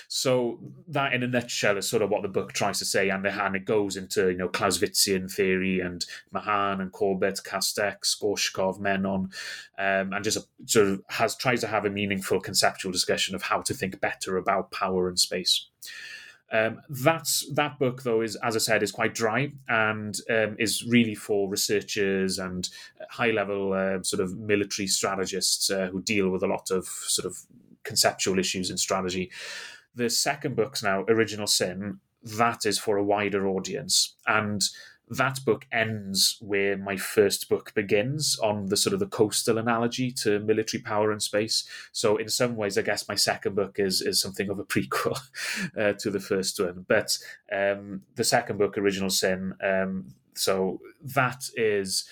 So 0.08 0.60
that, 0.88 1.14
in 1.14 1.24
a 1.24 1.28
nutshell, 1.28 1.78
is 1.78 1.90
sort 1.90 2.04
of 2.04 2.10
what 2.10 2.22
the 2.22 2.28
book 2.28 2.54
tries 2.54 2.80
to 2.80 2.86
say, 2.86 3.10
and, 3.10 3.26
and 3.26 3.56
it 3.56 3.66
goes 3.66 3.98
into 3.98 4.30
you 4.30 4.38
know 4.38 4.50
Clausewitzian 4.50 5.32
theory 5.32 5.80
and 5.80 6.06
Mahan 6.32 6.82
and 6.82 6.92
Corbett, 6.92 7.40
Castex, 7.44 8.20
Gorshkov, 8.22 8.80
Menon, 8.80 9.30
um, 9.78 10.14
and 10.14 10.24
just 10.24 10.38
a, 10.38 10.44
sort 10.66 10.88
of 10.88 11.02
has 11.10 11.36
tries 11.36 11.62
to 11.62 11.68
have 11.68 11.86
a 11.86 11.90
meaningful 11.90 12.40
conceptual 12.40 12.92
discussion 12.92 13.36
of 13.36 13.44
how 13.44 13.62
to 13.62 13.74
think 13.74 14.00
better 14.00 14.38
about 14.38 14.72
power 14.72 15.08
and 15.08 15.20
space. 15.20 15.68
Um, 16.52 16.82
that's 16.90 17.46
that 17.54 17.78
book, 17.78 18.04
though, 18.04 18.22
is 18.22 18.36
as 18.38 18.56
I 18.56 18.60
said, 18.60 18.82
is 18.82 18.92
quite 18.92 19.14
dry 19.14 19.52
and 19.68 20.16
um, 20.30 20.56
is 20.58 20.84
really 20.88 21.16
for 21.16 21.50
researchers 21.50 22.40
and 22.40 22.68
high-level 23.10 23.74
uh, 23.74 24.04
sort 24.04 24.22
of 24.22 24.38
military 24.38 24.88
strategists 24.88 25.70
uh, 25.70 25.90
who 25.92 26.02
deal 26.02 26.30
with 26.30 26.44
a 26.44 26.48
lot 26.48 26.72
of 26.72 26.86
sort 26.88 27.26
of 27.26 27.38
conceptual 27.84 28.40
issues 28.40 28.70
in 28.70 28.78
strategy. 28.78 29.32
The 29.96 30.10
second 30.10 30.56
book's 30.56 30.82
now 30.82 31.06
Original 31.08 31.48
Sin. 31.48 32.00
That 32.24 32.66
is 32.66 32.80
for 32.80 32.98
a 32.98 33.04
wider 33.04 33.48
audience, 33.48 34.16
and 34.26 34.62
that 35.10 35.40
book 35.44 35.66
ends 35.72 36.38
where 36.40 36.78
my 36.78 36.96
first 36.96 37.50
book 37.50 37.74
begins 37.74 38.38
on 38.40 38.68
the 38.68 38.78
sort 38.78 38.94
of 38.94 39.00
the 39.00 39.08
coastal 39.08 39.58
analogy 39.58 40.12
to 40.12 40.40
military 40.40 40.82
power 40.82 41.12
and 41.12 41.22
space. 41.22 41.68
So 41.92 42.18
in 42.18 42.30
some 42.30 42.56
ways, 42.56 42.78
I 42.78 42.84
guess 42.84 43.08
my 43.08 43.16
second 43.16 43.56
book 43.56 43.80
is 43.80 44.02
is 44.02 44.22
something 44.22 44.50
of 44.50 44.60
a 44.60 44.64
prequel 44.64 45.20
uh, 45.78 45.94
to 45.94 46.12
the 46.12 46.20
first 46.20 46.60
one. 46.60 46.86
But 46.88 47.18
um, 47.52 48.04
the 48.16 48.24
second 48.24 48.58
book, 48.58 48.78
Original 48.78 49.10
Sin, 49.10 49.54
um, 49.64 50.14
so 50.36 50.80
that 51.02 51.50
is 51.56 52.06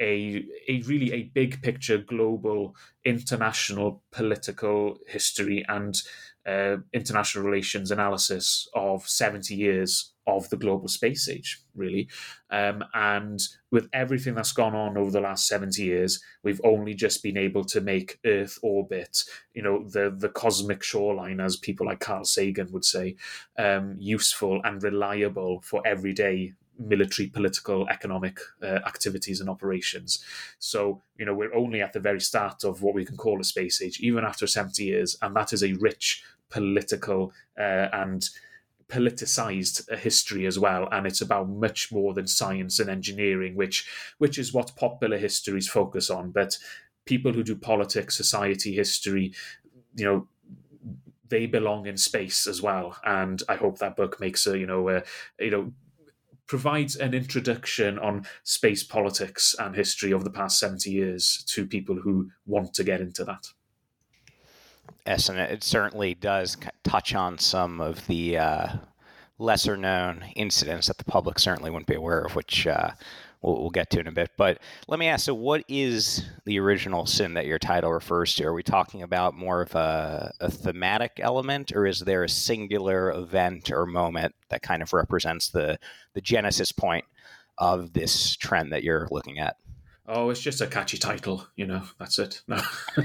a 0.00 0.44
a 0.68 0.82
really 0.82 1.12
a 1.12 1.22
big 1.24 1.62
picture, 1.62 1.98
global, 1.98 2.74
international 3.04 4.02
political 4.10 4.98
history 5.06 5.64
and 5.68 6.02
uh, 6.46 6.78
international 6.92 7.44
relations 7.44 7.90
analysis 7.90 8.68
of 8.74 9.06
70 9.06 9.54
years 9.54 10.09
of 10.26 10.48
the 10.50 10.56
global 10.56 10.88
space 10.88 11.28
age, 11.28 11.60
really. 11.74 12.08
Um, 12.50 12.84
and 12.94 13.40
with 13.70 13.88
everything 13.92 14.34
that's 14.34 14.52
gone 14.52 14.74
on 14.74 14.96
over 14.96 15.10
the 15.10 15.20
last 15.20 15.46
70 15.46 15.82
years, 15.82 16.22
we've 16.42 16.60
only 16.64 16.94
just 16.94 17.22
been 17.22 17.36
able 17.36 17.64
to 17.64 17.80
make 17.80 18.18
Earth 18.24 18.58
orbit, 18.62 19.24
you 19.54 19.62
know, 19.62 19.88
the, 19.88 20.14
the 20.16 20.28
cosmic 20.28 20.82
shoreline, 20.82 21.40
as 21.40 21.56
people 21.56 21.86
like 21.86 22.00
Carl 22.00 22.24
Sagan 22.24 22.70
would 22.72 22.84
say, 22.84 23.16
um, 23.58 23.96
useful 23.98 24.60
and 24.64 24.82
reliable 24.82 25.60
for 25.62 25.86
everyday 25.86 26.52
military, 26.80 27.28
political, 27.28 27.86
economic 27.88 28.38
uh, 28.62 28.80
activities 28.86 29.40
and 29.40 29.50
operations. 29.50 30.24
So, 30.58 31.02
you 31.18 31.26
know, 31.26 31.34
we're 31.34 31.54
only 31.54 31.82
at 31.82 31.92
the 31.92 32.00
very 32.00 32.20
start 32.20 32.64
of 32.64 32.82
what 32.82 32.94
we 32.94 33.04
can 33.04 33.16
call 33.16 33.40
a 33.40 33.44
space 33.44 33.82
age, 33.82 34.00
even 34.00 34.24
after 34.24 34.46
70 34.46 34.82
years. 34.82 35.16
And 35.20 35.36
that 35.36 35.52
is 35.52 35.62
a 35.62 35.74
rich 35.74 36.24
political 36.48 37.32
uh, 37.58 37.88
and 37.92 38.28
politicized 38.90 39.98
history 39.98 40.46
as 40.46 40.58
well 40.58 40.88
and 40.92 41.06
it's 41.06 41.20
about 41.20 41.48
much 41.48 41.92
more 41.92 42.12
than 42.12 42.26
science 42.26 42.78
and 42.80 42.90
engineering 42.90 43.54
which 43.54 43.88
which 44.18 44.38
is 44.38 44.52
what 44.52 44.76
popular 44.76 45.18
histories 45.18 45.68
focus 45.68 46.10
on. 46.10 46.30
But 46.30 46.58
people 47.06 47.32
who 47.32 47.42
do 47.42 47.56
politics 47.56 48.16
society 48.16 48.74
history 48.74 49.32
you 49.96 50.04
know 50.04 50.28
they 51.28 51.46
belong 51.46 51.86
in 51.86 51.96
space 51.96 52.46
as 52.46 52.60
well. 52.60 52.96
And 53.04 53.42
i 53.48 53.56
hope 53.56 53.78
that 53.78 53.96
book 53.96 54.20
makes 54.20 54.46
a 54.46 54.58
you 54.58 54.66
know 54.66 54.88
a, 54.88 55.02
you 55.38 55.50
know 55.50 55.72
provides 56.50 56.96
an 56.96 57.14
introduction 57.14 57.96
on 58.00 58.26
space 58.42 58.82
politics 58.82 59.54
and 59.60 59.76
history 59.76 60.12
of 60.12 60.24
the 60.24 60.30
past 60.30 60.58
70 60.58 60.90
years 60.90 61.44
to 61.46 61.64
people 61.64 61.94
who 61.94 62.28
want 62.44 62.74
to 62.74 62.82
get 62.82 63.00
into 63.00 63.24
that 63.24 63.46
And 65.06 65.38
it 65.38 65.64
certainly 65.64 66.14
does 66.14 66.56
touch 66.84 67.14
on 67.14 67.38
some 67.38 67.80
of 67.80 68.06
the 68.06 68.38
uh, 68.38 68.68
lesser 69.38 69.76
known 69.76 70.24
incidents 70.36 70.86
that 70.86 70.98
the 70.98 71.04
public 71.04 71.38
certainly 71.38 71.70
wouldn't 71.70 71.86
be 71.86 71.94
aware 71.94 72.20
of, 72.20 72.36
which 72.36 72.66
uh, 72.66 72.90
we'll, 73.42 73.60
we'll, 73.60 73.70
get 73.70 73.90
to 73.90 74.00
in 74.00 74.06
a 74.06 74.12
bit. 74.12 74.30
But 74.36 74.58
let 74.86 75.00
me 75.00 75.08
ask 75.08 75.24
so, 75.24 75.34
what 75.34 75.64
is 75.68 76.24
the 76.44 76.60
original 76.60 77.06
sin 77.06 77.34
that 77.34 77.46
your 77.46 77.58
title 77.58 77.92
refers 77.92 78.34
to? 78.36 78.44
Are 78.44 78.52
we 78.52 78.62
talking 78.62 79.02
about 79.02 79.34
more 79.34 79.62
of 79.62 79.74
a, 79.74 80.32
a 80.40 80.50
thematic 80.50 81.12
element, 81.20 81.72
or 81.74 81.86
is 81.86 82.00
there 82.00 82.24
a 82.24 82.28
singular 82.28 83.10
event 83.10 83.70
or 83.70 83.86
moment 83.86 84.34
that 84.50 84.62
kind 84.62 84.82
of 84.82 84.92
represents 84.92 85.48
the, 85.48 85.78
the 86.14 86.20
genesis 86.20 86.72
point 86.72 87.04
of 87.58 87.92
this 87.92 88.36
trend 88.36 88.72
that 88.72 88.84
you're 88.84 89.08
looking 89.10 89.38
at? 89.38 89.56
Oh, 90.12 90.30
it's 90.30 90.40
just 90.40 90.60
a 90.60 90.66
catchy 90.66 90.98
title, 90.98 91.46
you 91.54 91.66
know. 91.66 91.82
That's 92.00 92.18
it. 92.18 92.42
No, 92.48 92.56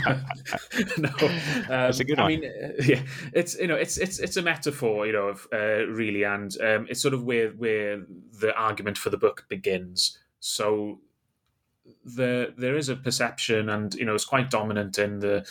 no. 0.97 1.09
Um, 1.21 1.39
that's 1.67 1.99
a 1.99 2.03
good 2.03 2.17
one. 2.17 2.25
I 2.25 2.27
mean, 2.27 2.45
uh, 2.45 2.83
yeah, 2.83 3.03
it's 3.31 3.53
you 3.59 3.67
know, 3.67 3.75
it's 3.75 3.97
it's 3.97 4.17
it's 4.17 4.37
a 4.37 4.41
metaphor, 4.41 5.05
you 5.05 5.13
know, 5.13 5.27
of 5.27 5.47
uh, 5.53 5.85
really, 5.85 6.23
and 6.23 6.59
um, 6.61 6.87
it's 6.89 6.99
sort 6.99 7.13
of 7.13 7.23
where 7.23 7.49
where 7.49 8.01
the 8.39 8.55
argument 8.57 8.97
for 8.97 9.11
the 9.11 9.17
book 9.17 9.45
begins. 9.49 10.17
So, 10.39 10.99
the 12.03 12.55
there 12.57 12.75
is 12.75 12.89
a 12.89 12.95
perception, 12.95 13.69
and 13.69 13.93
you 13.93 14.05
know, 14.05 14.15
it's 14.15 14.25
quite 14.25 14.49
dominant 14.49 14.97
in 14.97 15.19
the 15.19 15.45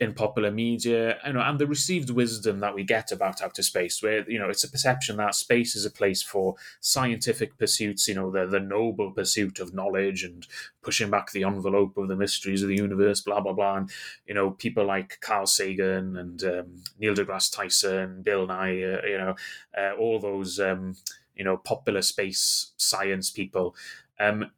in 0.00 0.14
popular 0.14 0.50
media, 0.50 1.18
you 1.26 1.34
know, 1.34 1.42
and 1.42 1.58
the 1.58 1.66
received 1.66 2.08
wisdom 2.08 2.60
that 2.60 2.74
we 2.74 2.82
get 2.82 3.12
about 3.12 3.42
outer 3.42 3.62
space, 3.62 4.02
where 4.02 4.28
you 4.28 4.38
know 4.38 4.48
it's 4.48 4.64
a 4.64 4.70
perception 4.70 5.18
that 5.18 5.34
space 5.34 5.76
is 5.76 5.84
a 5.84 5.90
place 5.90 6.22
for 6.22 6.54
scientific 6.80 7.58
pursuits, 7.58 8.08
you 8.08 8.14
know, 8.14 8.30
the 8.30 8.46
the 8.46 8.58
noble 8.58 9.10
pursuit 9.10 9.60
of 9.60 9.74
knowledge 9.74 10.24
and 10.24 10.46
pushing 10.82 11.10
back 11.10 11.30
the 11.32 11.44
envelope 11.44 11.98
of 11.98 12.08
the 12.08 12.16
mysteries 12.16 12.62
of 12.62 12.70
the 12.70 12.76
universe, 12.76 13.20
blah 13.20 13.40
blah 13.40 13.52
blah, 13.52 13.76
and 13.76 13.90
you 14.26 14.32
know, 14.32 14.52
people 14.52 14.86
like 14.86 15.18
Carl 15.20 15.46
Sagan 15.46 16.16
and 16.16 16.42
um, 16.44 16.82
Neil 16.98 17.14
deGrasse 17.14 17.54
Tyson, 17.54 18.22
Bill 18.22 18.46
Nye, 18.46 18.82
uh, 18.82 19.06
you 19.06 19.18
know, 19.18 19.34
uh, 19.76 19.92
all 19.98 20.18
those 20.18 20.58
um, 20.58 20.96
you 21.34 21.44
know 21.44 21.58
popular 21.58 22.00
space 22.00 22.72
science 22.78 23.30
people 23.30 23.76
um, 24.20 24.50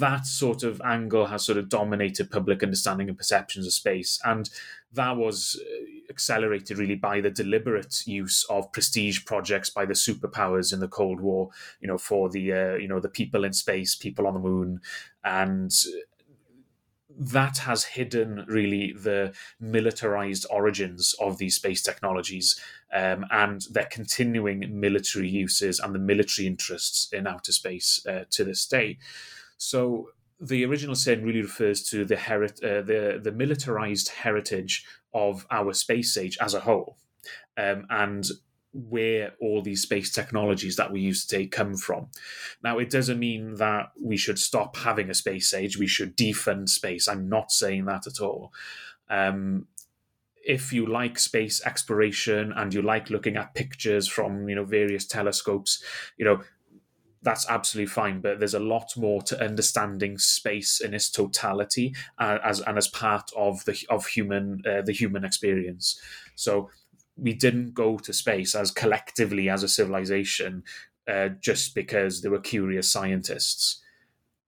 that 0.00 0.26
sort 0.26 0.64
of 0.64 0.82
angle 0.84 1.26
has 1.26 1.44
sort 1.44 1.56
of 1.56 1.68
dominated 1.68 2.30
public 2.30 2.62
understanding 2.62 3.08
and 3.08 3.16
perceptions 3.16 3.64
of 3.64 3.72
space. 3.72 4.20
And 4.24 4.50
that 4.94 5.16
was 5.16 5.60
uh, 5.60 5.84
accelerated 6.10 6.78
really 6.78 6.94
by 6.94 7.20
the 7.20 7.30
deliberate 7.30 8.06
use 8.06 8.44
of 8.48 8.72
prestige 8.72 9.24
projects 9.24 9.70
by 9.70 9.84
the 9.84 9.94
superpowers 9.94 10.72
in 10.72 10.80
the 10.80 10.88
Cold 10.88 11.20
War. 11.20 11.50
You 11.80 11.88
know, 11.88 11.98
for 11.98 12.28
the 12.28 12.52
uh, 12.52 12.74
you 12.74 12.88
know 12.88 13.00
the 13.00 13.08
people 13.08 13.44
in 13.44 13.52
space, 13.52 13.94
people 13.94 14.26
on 14.26 14.34
the 14.34 14.40
moon, 14.40 14.80
and 15.22 15.72
that 17.16 17.58
has 17.58 17.84
hidden 17.84 18.44
really 18.48 18.92
the 18.92 19.32
militarized 19.60 20.46
origins 20.50 21.14
of 21.20 21.38
these 21.38 21.56
space 21.56 21.82
technologies 21.82 22.58
um, 22.92 23.24
and 23.30 23.62
their 23.70 23.86
continuing 23.86 24.80
military 24.80 25.28
uses 25.28 25.78
and 25.78 25.94
the 25.94 25.98
military 25.98 26.46
interests 26.46 27.12
in 27.12 27.26
outer 27.26 27.52
space 27.52 28.04
uh, 28.06 28.24
to 28.30 28.44
this 28.44 28.66
day. 28.66 28.98
So 29.56 30.08
the 30.44 30.64
original 30.64 30.94
sin 30.94 31.24
really 31.24 31.42
refers 31.42 31.82
to 31.90 32.04
the, 32.04 32.16
heri- 32.16 32.48
uh, 32.62 32.82
the 32.82 33.20
the 33.22 33.32
militarized 33.32 34.10
heritage 34.10 34.84
of 35.12 35.46
our 35.50 35.72
space 35.72 36.16
age 36.16 36.36
as 36.40 36.54
a 36.54 36.60
whole, 36.60 36.98
um, 37.56 37.86
and 37.90 38.26
where 38.72 39.34
all 39.40 39.62
these 39.62 39.82
space 39.82 40.12
technologies 40.12 40.76
that 40.76 40.92
we 40.92 41.00
use 41.00 41.24
today 41.24 41.46
come 41.46 41.76
from. 41.76 42.08
Now, 42.62 42.78
it 42.78 42.90
doesn't 42.90 43.18
mean 43.20 43.54
that 43.54 43.92
we 44.00 44.16
should 44.16 44.38
stop 44.38 44.76
having 44.76 45.08
a 45.08 45.14
space 45.14 45.54
age. 45.54 45.78
We 45.78 45.86
should 45.86 46.16
defund 46.16 46.68
space. 46.68 47.06
I'm 47.06 47.28
not 47.28 47.52
saying 47.52 47.84
that 47.84 48.06
at 48.06 48.20
all. 48.20 48.52
Um, 49.08 49.68
if 50.44 50.72
you 50.72 50.86
like 50.86 51.18
space 51.18 51.64
exploration 51.64 52.52
and 52.54 52.74
you 52.74 52.82
like 52.82 53.08
looking 53.10 53.36
at 53.36 53.54
pictures 53.54 54.06
from 54.08 54.48
you 54.48 54.56
know 54.56 54.64
various 54.64 55.06
telescopes, 55.06 55.82
you 56.18 56.24
know 56.24 56.40
that's 57.24 57.48
absolutely 57.48 57.90
fine. 57.90 58.20
But 58.20 58.38
there's 58.38 58.54
a 58.54 58.60
lot 58.60 58.96
more 58.96 59.22
to 59.22 59.42
understanding 59.42 60.18
space 60.18 60.80
in 60.80 60.94
its 60.94 61.10
totality 61.10 61.94
uh, 62.18 62.38
as 62.44 62.60
and 62.60 62.78
as 62.78 62.88
part 62.88 63.30
of 63.36 63.64
the 63.64 63.76
of 63.90 64.06
human 64.06 64.62
uh, 64.68 64.82
the 64.82 64.92
human 64.92 65.24
experience. 65.24 65.98
So 66.36 66.70
we 67.16 67.32
didn't 67.32 67.74
go 67.74 67.98
to 67.98 68.12
space 68.12 68.54
as 68.54 68.70
collectively 68.70 69.48
as 69.48 69.62
a 69.62 69.68
civilization 69.68 70.64
uh, 71.08 71.28
just 71.40 71.74
because 71.74 72.22
there 72.22 72.30
were 72.30 72.40
curious 72.40 72.90
scientists. 72.90 73.80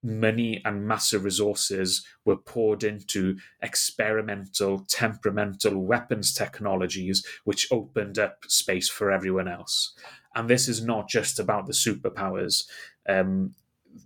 Money 0.03 0.63
and 0.65 0.87
massive 0.87 1.25
resources 1.25 2.07
were 2.25 2.37
poured 2.37 2.85
into 2.85 3.37
experimental, 3.61 4.85
temperamental 4.89 5.85
weapons 5.85 6.33
technologies, 6.33 7.27
which 7.45 7.67
opened 7.73 8.19
up 8.19 8.45
space 8.47 8.89
for 8.89 9.11
everyone 9.11 9.49
else. 9.49 9.95
And 10.37 10.49
this 10.49 10.69
is 10.69 10.85
not 10.85 11.09
just 11.09 11.41
about 11.41 11.67
the 11.67 11.73
superpowers. 11.73 12.65
Um, 13.09 13.55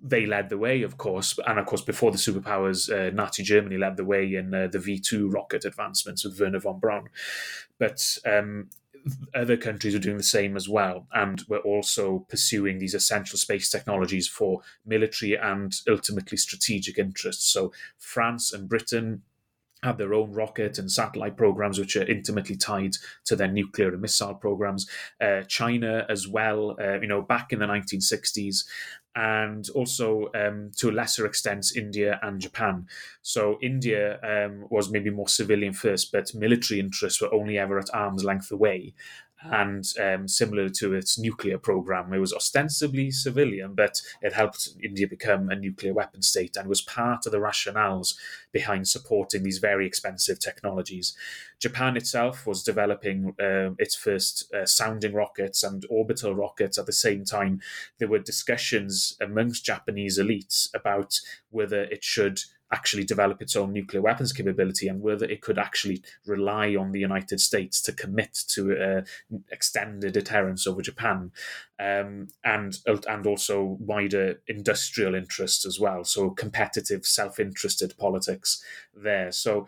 they 0.03 0.25
led 0.25 0.49
the 0.49 0.59
way, 0.59 0.83
of 0.83 0.97
course, 0.97 1.37
and 1.47 1.59
of 1.59 1.67
course, 1.67 1.83
before 1.83 2.13
the 2.13 2.19
superpowers, 2.19 2.89
uh, 2.91 3.13
Nazi 3.13 3.43
Germany 3.43 3.77
led 3.77 3.97
the 3.97 4.05
way 4.05 4.35
in 4.35 4.55
uh, 4.55 4.69
the 4.69 4.79
V 4.79 5.01
two 5.01 5.29
rocket 5.29 5.65
advancements 5.65 6.25
with 6.25 6.39
Wernher 6.39 6.61
von 6.61 6.79
Braun. 6.79 7.09
But 7.79 8.19
um, 8.25 8.71
other 9.35 9.57
countries 9.57 9.95
are 9.95 9.99
doing 9.99 10.17
the 10.17 10.23
same 10.23 10.57
as 10.57 10.69
well, 10.69 11.07
and 11.13 11.43
we're 11.49 11.59
also 11.59 12.27
pursuing 12.29 12.79
these 12.79 12.95
essential 12.95 13.39
space 13.39 13.69
technologies 13.69 14.29
for 14.29 14.61
military 14.87 15.35
and 15.35 15.75
ultimately 15.89 16.39
strategic 16.39 16.99
interests. 16.99 17.53
So, 17.53 17.73
France 17.99 18.53
and 18.53 18.69
Britain 18.69 19.23
have 19.83 19.99
their 19.99 20.15
own 20.15 20.33
rocket 20.33 20.79
and 20.79 20.91
satellite 20.91 21.37
programs, 21.37 21.79
which 21.79 21.97
are 21.97 22.07
intimately 22.07 22.57
tied 22.57 22.93
to 23.25 23.37
their 23.37 23.49
nuclear 23.49 23.89
and 23.89 24.01
missile 24.01 24.35
programs. 24.35 24.89
Uh, 25.21 25.43
China, 25.43 26.05
as 26.09 26.29
well, 26.29 26.77
uh, 26.81 27.01
you 27.01 27.07
know, 27.07 27.23
back 27.23 27.53
in 27.53 27.59
the 27.59 27.67
1960s, 27.67 28.65
and 29.17 29.69
also 29.71 30.31
um, 30.35 30.71
to 30.77 30.91
a 30.91 30.93
lesser 30.93 31.27
extent, 31.27 31.67
India 31.77 32.21
and 32.23 32.41
Japan. 32.41 32.87
So 33.23 33.59
India 33.61 34.21
um, 34.23 34.67
was 34.71 34.91
maybe 34.91 35.11
more 35.11 35.29
civilian 35.29 35.73
first, 35.73 36.13
but 36.13 36.35
military 36.35 36.79
interests 36.79 37.21
were 37.21 37.35
only 37.35 37.59
ever 37.59 37.79
at 37.79 37.93
arm's 37.93 38.23
length 38.23 38.53
away 38.53 38.95
and 39.43 39.85
um, 40.01 40.29
similar 40.29 40.69
to 40.69 40.95
its 40.95 41.19
nuclear 41.19 41.59
program. 41.59 42.13
It 42.13 42.19
was 42.19 42.33
ostensibly 42.33 43.11
civilian, 43.11 43.75
but 43.75 44.03
it 44.21 44.33
helped 44.33 44.71
India 44.83 45.07
become 45.09 45.49
a 45.49 45.57
nuclear 45.57 45.95
weapon 45.95 46.23
state 46.23 46.57
and 46.57 46.69
was 46.69 46.83
part 46.83 47.27
of 47.27 47.33
the 47.33 47.39
rationales 47.39 48.15
behind 48.53 48.89
supporting 48.89 49.43
these 49.43 49.59
very 49.59 49.87
expensive 49.87 50.39
technologies. 50.39 51.17
Japan 51.59 51.97
itself 51.97 52.47
was 52.47 52.63
developing 52.63 53.35
uh, 53.41 53.71
its 53.79 53.95
first 53.95 54.53
uh, 54.55 54.67
sounding 54.67 55.15
rockets 55.15 55.63
and 55.63 55.85
orbital 55.91 56.35
rockets 56.35 56.79
at 56.79 56.87
the 56.87 56.93
same 56.93 57.25
time. 57.25 57.61
There 57.99 58.09
were 58.09 58.19
discussions 58.19 59.17
amongst 59.21 59.65
Japanese 59.65 60.19
elites 60.19 60.69
about 60.75 61.21
whether 61.51 61.83
it 61.85 62.05
should 62.05 62.41
actually 62.73 63.05
develop 63.05 63.43
its 63.43 63.57
own 63.57 63.73
nuclear 63.73 64.01
weapons 64.01 64.33
capability 64.33 64.89
and 64.89 65.01
whether 65.01 65.27
it 65.27 65.41
could 65.41 65.59
actually 65.59 66.03
rely 66.27 66.77
on 66.77 66.93
the 66.93 67.01
United 67.01 67.41
States 67.41 67.81
to 67.83 67.93
commit 67.93 68.33
to 68.49 68.77
uh, 68.77 69.03
extended 69.51 70.13
deterrence 70.13 70.67
over 70.67 70.83
Japan, 70.83 71.33
um, 71.79 72.29
and 72.45 72.79
and 72.87 73.27
also 73.27 73.77
wider 73.81 74.41
industrial 74.47 75.15
interests 75.15 75.67
as 75.67 75.81
well. 75.81 76.05
So 76.05 76.31
competitive, 76.31 77.07
self-interested 77.07 77.97
politics 77.99 78.63
there. 78.95 79.33
So. 79.33 79.67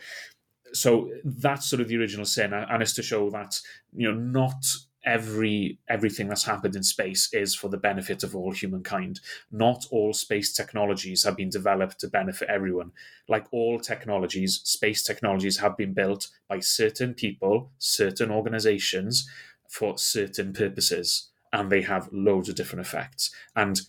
So 0.74 1.10
that's 1.22 1.68
sort 1.68 1.82
of 1.82 1.88
the 1.88 1.98
original 1.98 2.24
sin, 2.24 2.54
and 2.54 2.82
it's 2.82 2.94
to 2.94 3.02
show 3.02 3.28
that 3.28 3.60
you 3.94 4.10
know 4.10 4.18
not 4.18 4.64
every 5.04 5.78
everything 5.88 6.28
that's 6.28 6.44
happened 6.44 6.76
in 6.76 6.82
space 6.82 7.32
is 7.32 7.54
for 7.54 7.68
the 7.68 7.76
benefit 7.76 8.22
of 8.22 8.36
all 8.36 8.52
humankind. 8.52 9.20
Not 9.50 9.86
all 9.90 10.12
space 10.12 10.52
technologies 10.52 11.24
have 11.24 11.36
been 11.36 11.50
developed 11.50 12.00
to 12.00 12.08
benefit 12.08 12.48
everyone. 12.48 12.92
Like 13.28 13.46
all 13.52 13.78
technologies 13.80 14.60
space 14.64 15.02
technologies 15.02 15.58
have 15.58 15.76
been 15.76 15.92
built 15.92 16.28
by 16.48 16.60
certain 16.60 17.14
people 17.14 17.70
certain 17.78 18.30
organizations 18.30 19.28
for 19.68 19.98
certain 19.98 20.52
purposes 20.52 21.30
and 21.52 21.70
they 21.70 21.82
have 21.82 22.08
loads 22.12 22.48
of 22.48 22.54
different 22.54 22.86
effects. 22.86 23.30
And 23.54 23.80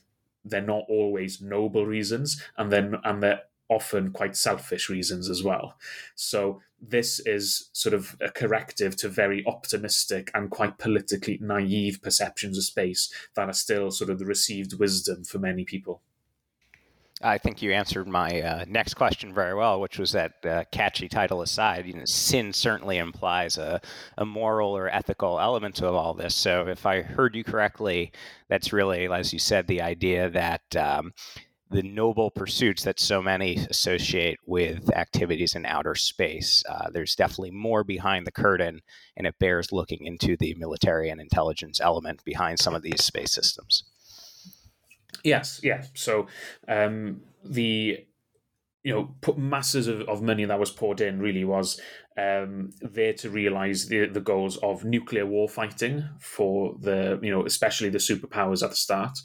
they're 0.45 0.61
not 0.61 0.85
always 0.89 1.41
noble 1.41 1.85
reasons 1.85 2.41
and 2.57 2.71
then 2.71 2.95
and 3.03 3.23
they're 3.23 3.41
often 3.73 4.11
quite 4.11 4.35
selfish 4.35 4.89
reasons 4.89 5.29
as 5.29 5.43
well. 5.43 5.75
So 6.15 6.61
this 6.81 7.19
is 7.25 7.69
sort 7.73 7.93
of 7.93 8.15
a 8.21 8.29
corrective 8.29 8.95
to 8.97 9.09
very 9.09 9.43
optimistic 9.47 10.29
and 10.33 10.49
quite 10.49 10.77
politically 10.77 11.39
naive 11.41 12.01
perceptions 12.01 12.57
of 12.57 12.63
space 12.63 13.11
that 13.35 13.49
are 13.49 13.53
still 13.53 13.89
sort 13.91 14.09
of 14.09 14.19
the 14.19 14.25
received 14.25 14.79
wisdom 14.79 15.23
for 15.23 15.39
many 15.39 15.63
people. 15.63 16.01
I 17.21 17.37
think 17.37 17.61
you 17.61 17.71
answered 17.71 18.07
my 18.07 18.41
uh, 18.41 18.65
next 18.67 18.95
question 18.95 19.33
very 19.33 19.53
well, 19.53 19.79
which 19.79 19.97
was 19.97 20.11
that 20.11 20.33
uh, 20.45 20.65
catchy 20.71 21.07
title 21.07 21.41
aside, 21.41 21.85
you 21.85 21.93
know, 21.93 22.05
sin 22.05 22.51
certainly 22.51 22.97
implies 22.97 23.57
a, 23.57 23.79
a 24.17 24.25
moral 24.25 24.75
or 24.75 24.89
ethical 24.89 25.39
element 25.39 25.75
to 25.75 25.87
all 25.87 26.13
this. 26.13 26.35
So 26.35 26.67
if 26.67 26.85
I 26.85 27.01
heard 27.01 27.33
you 27.33 27.45
correctly, 27.45 28.11
that's 28.49 28.73
really, 28.73 29.07
as 29.07 29.31
you 29.31 29.39
said, 29.39 29.67
the 29.67 29.81
idea 29.81 30.29
that 30.31 30.75
um, 30.75 31.13
the 31.73 31.83
noble 31.83 32.29
pursuits 32.29 32.83
that 32.83 32.99
so 32.99 33.21
many 33.21 33.55
associate 33.69 34.39
with 34.45 34.95
activities 34.95 35.55
in 35.55 35.65
outer 35.65 35.95
space. 35.95 36.63
Uh, 36.69 36.89
there's 36.91 37.15
definitely 37.15 37.51
more 37.51 37.83
behind 37.83 38.27
the 38.27 38.31
curtain, 38.31 38.81
and 39.17 39.25
it 39.25 39.39
bears 39.39 39.71
looking 39.71 40.05
into 40.05 40.37
the 40.37 40.53
military 40.55 41.09
and 41.09 41.19
intelligence 41.19 41.81
element 41.81 42.23
behind 42.23 42.59
some 42.59 42.75
of 42.75 42.83
these 42.83 43.03
space 43.03 43.33
systems. 43.33 43.83
Yes, 45.23 45.59
yeah. 45.63 45.83
So 45.95 46.27
um, 46.67 47.21
the 47.43 48.05
you 48.83 48.93
know 48.93 49.15
put 49.21 49.37
masses 49.37 49.87
of, 49.87 50.01
of 50.01 50.21
money 50.21 50.45
that 50.45 50.59
was 50.59 50.71
poured 50.71 51.01
in 51.01 51.19
really 51.19 51.43
was 51.43 51.79
um, 52.17 52.69
there 52.81 53.13
to 53.13 53.29
realize 53.29 53.87
the, 53.87 54.05
the 54.07 54.21
goals 54.21 54.57
of 54.57 54.85
nuclear 54.85 55.25
war 55.25 55.49
fighting 55.49 56.07
for 56.19 56.75
the 56.79 57.19
you 57.23 57.31
know 57.31 57.45
especially 57.45 57.89
the 57.89 57.97
superpowers 57.97 58.61
at 58.61 58.69
the 58.69 58.75
start 58.75 59.17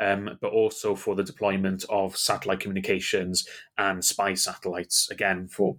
um, 0.00 0.38
but 0.40 0.52
also 0.52 0.94
for 0.94 1.14
the 1.14 1.22
deployment 1.22 1.84
of 1.88 2.16
satellite 2.16 2.60
communications 2.60 3.46
and 3.78 4.04
spy 4.04 4.34
satellites 4.34 5.10
again 5.10 5.46
for 5.46 5.76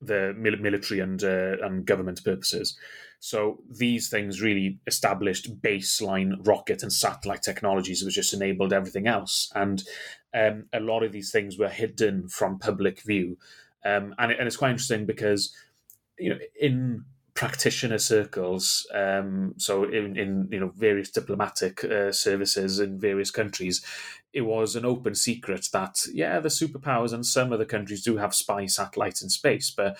the 0.00 0.32
military 0.38 1.00
and 1.00 1.24
uh, 1.24 1.56
and 1.62 1.86
government 1.86 2.22
purposes 2.22 2.78
so 3.20 3.60
these 3.68 4.08
things 4.08 4.40
really 4.40 4.78
established 4.86 5.60
baseline 5.60 6.46
rocket 6.46 6.82
and 6.82 6.92
satellite 6.92 7.42
technologies, 7.42 8.04
which 8.04 8.14
just 8.14 8.34
enabled 8.34 8.72
everything 8.72 9.06
else. 9.06 9.50
And 9.54 9.82
um, 10.34 10.66
a 10.72 10.80
lot 10.80 11.02
of 11.02 11.12
these 11.12 11.30
things 11.30 11.58
were 11.58 11.68
hidden 11.68 12.28
from 12.28 12.58
public 12.58 13.02
view. 13.02 13.38
Um, 13.84 14.14
and, 14.18 14.30
it, 14.30 14.38
and 14.38 14.46
it's 14.46 14.56
quite 14.56 14.70
interesting 14.70 15.04
because, 15.04 15.54
you 16.18 16.30
know, 16.30 16.38
in 16.60 17.04
practitioner 17.34 17.98
circles, 17.98 18.84
um, 18.92 19.54
so 19.58 19.84
in, 19.84 20.16
in 20.16 20.48
you 20.50 20.58
know 20.58 20.72
various 20.76 21.08
diplomatic 21.08 21.84
uh, 21.84 22.10
services 22.10 22.80
in 22.80 22.98
various 22.98 23.30
countries, 23.30 23.80
it 24.32 24.40
was 24.40 24.74
an 24.74 24.84
open 24.84 25.14
secret 25.14 25.68
that 25.72 26.00
yeah, 26.12 26.40
the 26.40 26.48
superpowers 26.48 27.12
and 27.12 27.24
some 27.24 27.52
other 27.52 27.64
countries 27.64 28.02
do 28.02 28.16
have 28.16 28.34
spy 28.34 28.66
satellites 28.66 29.22
in 29.22 29.28
space, 29.28 29.70
but 29.70 29.96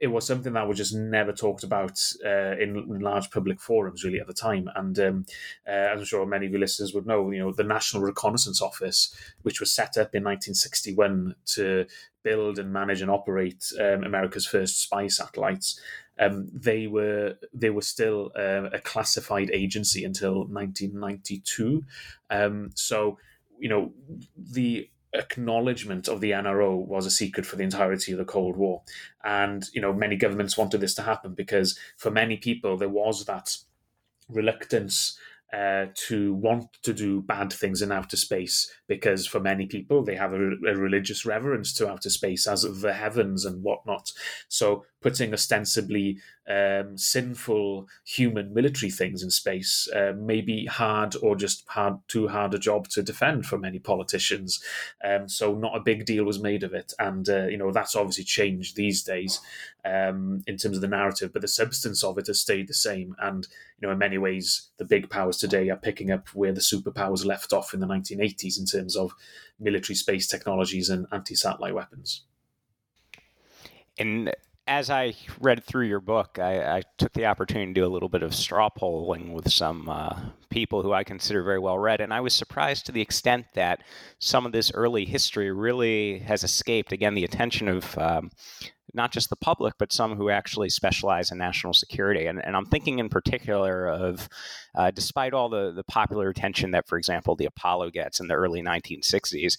it 0.00 0.08
was 0.08 0.26
something 0.26 0.52
that 0.52 0.68
was 0.68 0.76
just 0.76 0.94
never 0.94 1.32
talked 1.32 1.64
about 1.64 2.00
uh, 2.24 2.56
in, 2.58 3.00
large 3.00 3.30
public 3.30 3.60
forums 3.60 4.04
really 4.04 4.20
at 4.20 4.26
the 4.26 4.32
time. 4.32 4.70
And 4.76 4.98
um, 4.98 5.26
uh, 5.66 5.70
as 5.70 5.98
I'm 5.98 6.04
sure 6.04 6.24
many 6.24 6.46
of 6.46 6.52
your 6.52 6.60
listeners 6.60 6.94
would 6.94 7.06
know, 7.06 7.30
you 7.30 7.40
know, 7.40 7.52
the 7.52 7.64
National 7.64 8.02
Reconnaissance 8.02 8.62
Office, 8.62 9.14
which 9.42 9.60
was 9.60 9.72
set 9.72 9.96
up 9.96 10.14
in 10.14 10.22
1961 10.22 11.34
to 11.46 11.86
build 12.22 12.58
and 12.58 12.72
manage 12.72 13.02
and 13.02 13.10
operate 13.10 13.72
um, 13.80 14.04
America's 14.04 14.46
first 14.46 14.80
spy 14.80 15.08
satellites, 15.08 15.80
um, 16.20 16.48
they 16.52 16.86
were 16.86 17.34
they 17.52 17.70
were 17.70 17.82
still 17.82 18.32
uh, 18.36 18.70
a 18.72 18.80
classified 18.80 19.50
agency 19.50 20.04
until 20.04 20.46
1992. 20.46 21.84
Um, 22.30 22.70
so 22.74 23.18
you 23.58 23.68
know 23.68 23.92
the 24.36 24.88
acknowledgement 25.12 26.08
of 26.08 26.20
the 26.20 26.32
NRO 26.32 26.76
was 26.76 27.06
a 27.06 27.10
secret 27.10 27.46
for 27.46 27.56
the 27.56 27.64
entirety 27.64 28.12
of 28.12 28.18
the 28.18 28.24
Cold 28.24 28.56
War. 28.56 28.82
And, 29.24 29.64
you 29.72 29.80
know, 29.80 29.92
many 29.92 30.16
governments 30.16 30.58
wanted 30.58 30.80
this 30.80 30.94
to 30.94 31.02
happen 31.02 31.34
because 31.34 31.78
for 31.96 32.10
many 32.10 32.36
people 32.36 32.76
there 32.76 32.88
was 32.88 33.24
that 33.24 33.56
reluctance 34.28 35.18
uh, 35.52 35.86
to 35.94 36.34
want 36.34 36.70
to 36.82 36.92
do 36.92 37.22
bad 37.22 37.50
things 37.50 37.80
in 37.80 37.90
outer 37.90 38.18
space 38.18 38.70
because 38.86 39.26
for 39.26 39.40
many 39.40 39.64
people 39.64 40.04
they 40.04 40.14
have 40.14 40.34
a, 40.34 40.36
a, 40.36 40.76
religious 40.76 41.24
reverence 41.24 41.72
to 41.72 41.88
outer 41.88 42.10
space 42.10 42.46
as 42.46 42.62
the 42.82 42.92
heavens 42.92 43.46
and 43.46 43.62
whatnot. 43.62 44.12
So 44.48 44.84
putting 45.00 45.32
ostensibly 45.32 46.18
um, 46.48 46.96
sinful 46.96 47.86
human 48.04 48.52
military 48.52 48.90
things 48.90 49.22
in 49.22 49.30
space 49.30 49.88
uh, 49.94 50.12
may 50.16 50.40
be 50.40 50.66
hard 50.66 51.14
or 51.22 51.36
just 51.36 51.64
hard 51.68 51.98
too 52.08 52.26
hard 52.28 52.54
a 52.54 52.58
job 52.58 52.88
to 52.88 53.02
defend 53.02 53.46
for 53.46 53.58
many 53.58 53.78
politicians. 53.78 54.62
Um, 55.04 55.28
so 55.28 55.54
not 55.54 55.76
a 55.76 55.80
big 55.80 56.04
deal 56.06 56.24
was 56.24 56.40
made 56.40 56.62
of 56.62 56.72
it, 56.72 56.92
and 56.98 57.28
uh, 57.28 57.46
you 57.46 57.56
know 57.56 57.70
that's 57.70 57.94
obviously 57.94 58.24
changed 58.24 58.76
these 58.76 59.02
days 59.02 59.40
um, 59.84 60.42
in 60.46 60.56
terms 60.56 60.76
of 60.76 60.80
the 60.80 60.88
narrative, 60.88 61.32
but 61.32 61.42
the 61.42 61.48
substance 61.48 62.02
of 62.02 62.18
it 62.18 62.26
has 62.26 62.40
stayed 62.40 62.68
the 62.68 62.74
same. 62.74 63.14
And 63.20 63.46
you 63.80 63.86
know 63.86 63.92
in 63.92 63.98
many 63.98 64.18
ways 64.18 64.68
the 64.78 64.84
big 64.84 65.10
powers 65.10 65.36
today 65.36 65.68
are 65.68 65.76
picking 65.76 66.10
up 66.10 66.28
where 66.28 66.52
the 66.52 66.60
superpowers 66.60 67.24
left 67.24 67.52
off 67.52 67.74
in 67.74 67.80
the 67.80 67.86
1980s 67.86 68.58
in 68.58 68.66
terms 68.66 68.96
of 68.96 69.14
military 69.60 69.96
space 69.96 70.26
technologies 70.26 70.88
and 70.88 71.06
anti-satellite 71.12 71.74
weapons. 71.74 72.22
And 73.98 74.32
as 74.68 74.90
I 74.90 75.14
read 75.40 75.64
through 75.64 75.86
your 75.86 76.00
book, 76.00 76.38
I, 76.38 76.76
I, 76.76 76.82
took 76.98 77.14
the 77.14 77.24
opportunity 77.24 77.72
to 77.72 77.80
do 77.80 77.86
a 77.86 77.88
little 77.88 78.10
bit 78.10 78.22
of 78.22 78.34
straw 78.34 78.68
polling 78.68 79.32
with 79.32 79.50
some 79.50 79.88
uh, 79.88 80.14
people 80.50 80.82
who 80.82 80.92
I 80.92 81.04
consider 81.04 81.42
very 81.42 81.58
well 81.58 81.78
read, 81.78 82.02
and 82.02 82.12
I 82.12 82.20
was 82.20 82.34
surprised 82.34 82.84
to 82.86 82.92
the 82.92 83.00
extent 83.00 83.46
that 83.54 83.82
some 84.18 84.44
of 84.44 84.52
this 84.52 84.70
early 84.72 85.06
history 85.06 85.50
really 85.50 86.18
has 86.20 86.44
escaped, 86.44 86.92
again, 86.92 87.14
the 87.14 87.24
attention 87.24 87.66
of 87.66 87.96
um, 87.96 88.30
not 88.92 89.10
just 89.10 89.30
the 89.30 89.36
public, 89.36 89.74
but 89.78 89.92
some 89.92 90.16
who 90.16 90.28
actually 90.28 90.68
specialize 90.68 91.30
in 91.30 91.38
national 91.38 91.72
security. 91.72 92.26
And, 92.26 92.44
and 92.44 92.54
I'm 92.54 92.66
thinking 92.66 92.98
in 92.98 93.08
particular 93.08 93.88
of, 93.88 94.28
uh, 94.74 94.90
despite 94.90 95.32
all 95.32 95.48
the, 95.48 95.72
the 95.72 95.84
popular 95.84 96.28
attention 96.28 96.72
that, 96.72 96.86
for 96.86 96.98
example, 96.98 97.36
the 97.36 97.46
Apollo 97.46 97.90
gets 97.90 98.20
in 98.20 98.28
the 98.28 98.34
early 98.34 98.62
1960s, 98.62 99.56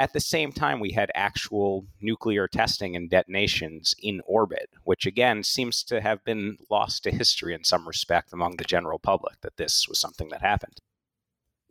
at 0.00 0.14
the 0.14 0.20
same 0.20 0.50
time, 0.50 0.80
we 0.80 0.92
had 0.92 1.12
actual 1.14 1.84
nuclear 2.00 2.48
testing 2.48 2.96
and 2.96 3.10
detonations 3.10 3.94
in 4.02 4.22
orbit, 4.26 4.70
which 4.84 5.04
again 5.04 5.42
seems 5.42 5.84
to 5.84 6.00
have 6.00 6.24
been 6.24 6.56
lost 6.70 7.02
to 7.02 7.10
history 7.10 7.52
in 7.52 7.64
some 7.64 7.86
respect 7.86 8.32
among 8.32 8.56
the 8.56 8.64
general 8.64 8.98
public 8.98 9.38
that 9.42 9.58
this 9.58 9.86
was 9.86 10.00
something 10.00 10.30
that 10.30 10.40
happened. 10.40 10.80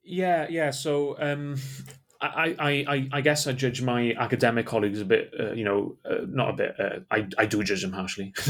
Yeah, 0.04 0.46
yeah. 0.48 0.70
So 0.70 1.16
um, 1.20 1.56
I, 2.22 2.86
I, 2.88 3.10
I 3.14 3.22
guess 3.22 3.48
I 3.48 3.54
judge 3.54 3.82
my 3.82 4.14
academic 4.18 4.66
colleagues 4.66 5.00
a 5.00 5.06
bit, 5.06 5.34
uh, 5.40 5.54
you 5.54 5.64
know, 5.64 5.96
uh, 6.04 6.26
not 6.28 6.50
a 6.50 6.54
bit. 6.54 6.76
Uh, 6.78 7.00
I, 7.10 7.26
I 7.38 7.46
do 7.46 7.64
judge 7.64 7.82
them 7.82 7.94
harshly, 7.94 8.34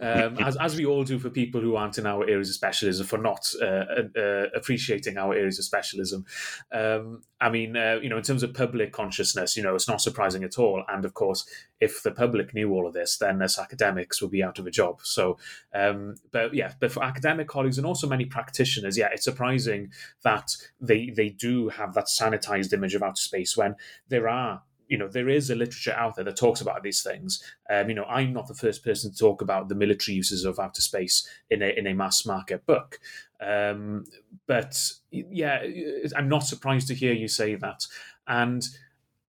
um, 0.00 0.38
as, 0.38 0.56
as 0.56 0.76
we 0.76 0.86
all 0.86 1.02
do 1.02 1.18
for 1.18 1.30
people 1.30 1.60
who 1.60 1.74
aren't 1.74 1.98
in 1.98 2.06
our 2.06 2.22
areas 2.28 2.48
of 2.50 2.54
specialism 2.54 3.06
for 3.08 3.18
not 3.18 3.52
uh, 3.60 3.64
uh, 3.64 4.02
uh, 4.16 4.46
appreciating 4.54 5.18
our 5.18 5.34
areas 5.34 5.58
of 5.58 5.64
specialism. 5.64 6.26
Um, 6.70 7.22
I 7.40 7.50
mean, 7.50 7.74
you 8.02 8.08
know, 8.08 8.16
in 8.16 8.22
terms 8.22 8.42
of 8.42 8.54
public 8.54 8.92
consciousness, 8.92 9.56
you 9.56 9.62
know, 9.62 9.74
it's 9.74 9.88
not 9.88 10.00
surprising 10.00 10.44
at 10.44 10.58
all. 10.58 10.84
And 10.88 11.04
of 11.04 11.14
course, 11.14 11.44
if 11.80 12.02
the 12.02 12.10
public 12.10 12.54
knew 12.54 12.72
all 12.72 12.86
of 12.86 12.94
this, 12.94 13.16
then 13.18 13.40
us 13.42 13.58
academics 13.58 14.20
would 14.20 14.32
be 14.32 14.42
out 14.42 14.58
of 14.58 14.66
a 14.66 14.70
job. 14.70 15.00
So, 15.02 15.38
um, 15.74 16.16
but 16.32 16.54
yeah, 16.54 16.72
but 16.80 16.90
for 16.90 17.02
academic 17.04 17.48
colleagues 17.48 17.78
and 17.78 17.86
also 17.86 18.08
many 18.08 18.24
practitioners, 18.24 18.98
yeah, 18.98 19.08
it's 19.12 19.24
surprising 19.24 19.92
that 20.24 20.56
they 20.80 21.10
they 21.10 21.28
do 21.28 21.68
have 21.68 21.94
that 21.94 22.08
sanitized 22.30 22.72
image 22.72 22.94
of 22.94 23.02
outer 23.02 23.20
space 23.20 23.56
when 23.56 23.76
there 24.08 24.28
are 24.28 24.62
you 24.88 24.96
know 24.96 25.08
there 25.08 25.28
is 25.28 25.50
a 25.50 25.54
literature 25.54 25.92
out 25.92 26.16
there 26.16 26.24
that 26.24 26.36
talks 26.36 26.60
about 26.60 26.82
these 26.82 27.02
things. 27.02 27.42
Um, 27.70 27.88
you 27.88 27.94
know 27.94 28.04
i'm 28.04 28.32
not 28.32 28.48
the 28.48 28.54
first 28.54 28.84
person 28.84 29.12
to 29.12 29.16
talk 29.16 29.42
about 29.42 29.68
the 29.68 29.74
military 29.74 30.16
uses 30.16 30.44
of 30.44 30.58
outer 30.58 30.80
space 30.80 31.28
in 31.50 31.62
a, 31.62 31.66
in 31.66 31.86
a 31.86 31.94
mass 31.94 32.26
market 32.26 32.66
book. 32.66 32.98
Um, 33.40 34.04
but 34.46 34.92
yeah 35.10 35.62
i'm 36.16 36.28
not 36.28 36.40
surprised 36.40 36.88
to 36.88 36.94
hear 36.94 37.12
you 37.12 37.28
say 37.28 37.54
that. 37.54 37.86
And 38.26 38.66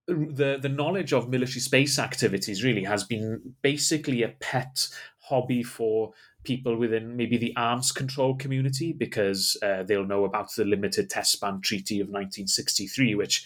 the 0.08 0.58
the 0.60 0.70
knowledge 0.70 1.14
of 1.14 1.30
military 1.30 1.60
space 1.60 2.00
activities 2.00 2.64
really 2.64 2.84
has 2.84 3.04
been 3.04 3.56
basically 3.62 4.24
a 4.24 4.30
pet 4.40 4.88
hobby 5.20 5.62
for 5.64 6.14
people 6.44 6.78
within 6.78 7.18
maybe 7.18 7.38
the 7.38 7.56
arms 7.56 7.92
control 7.92 8.36
community 8.36 8.94
because 8.94 9.58
uh, 9.62 9.84
they'll 9.84 10.06
know 10.06 10.26
about 10.26 10.54
the 10.56 10.66
Limited 10.66 11.10
Test 11.10 11.40
Ban 11.42 11.62
Treaty 11.62 12.00
of 12.00 12.08
1963, 12.08 13.16
which 13.16 13.46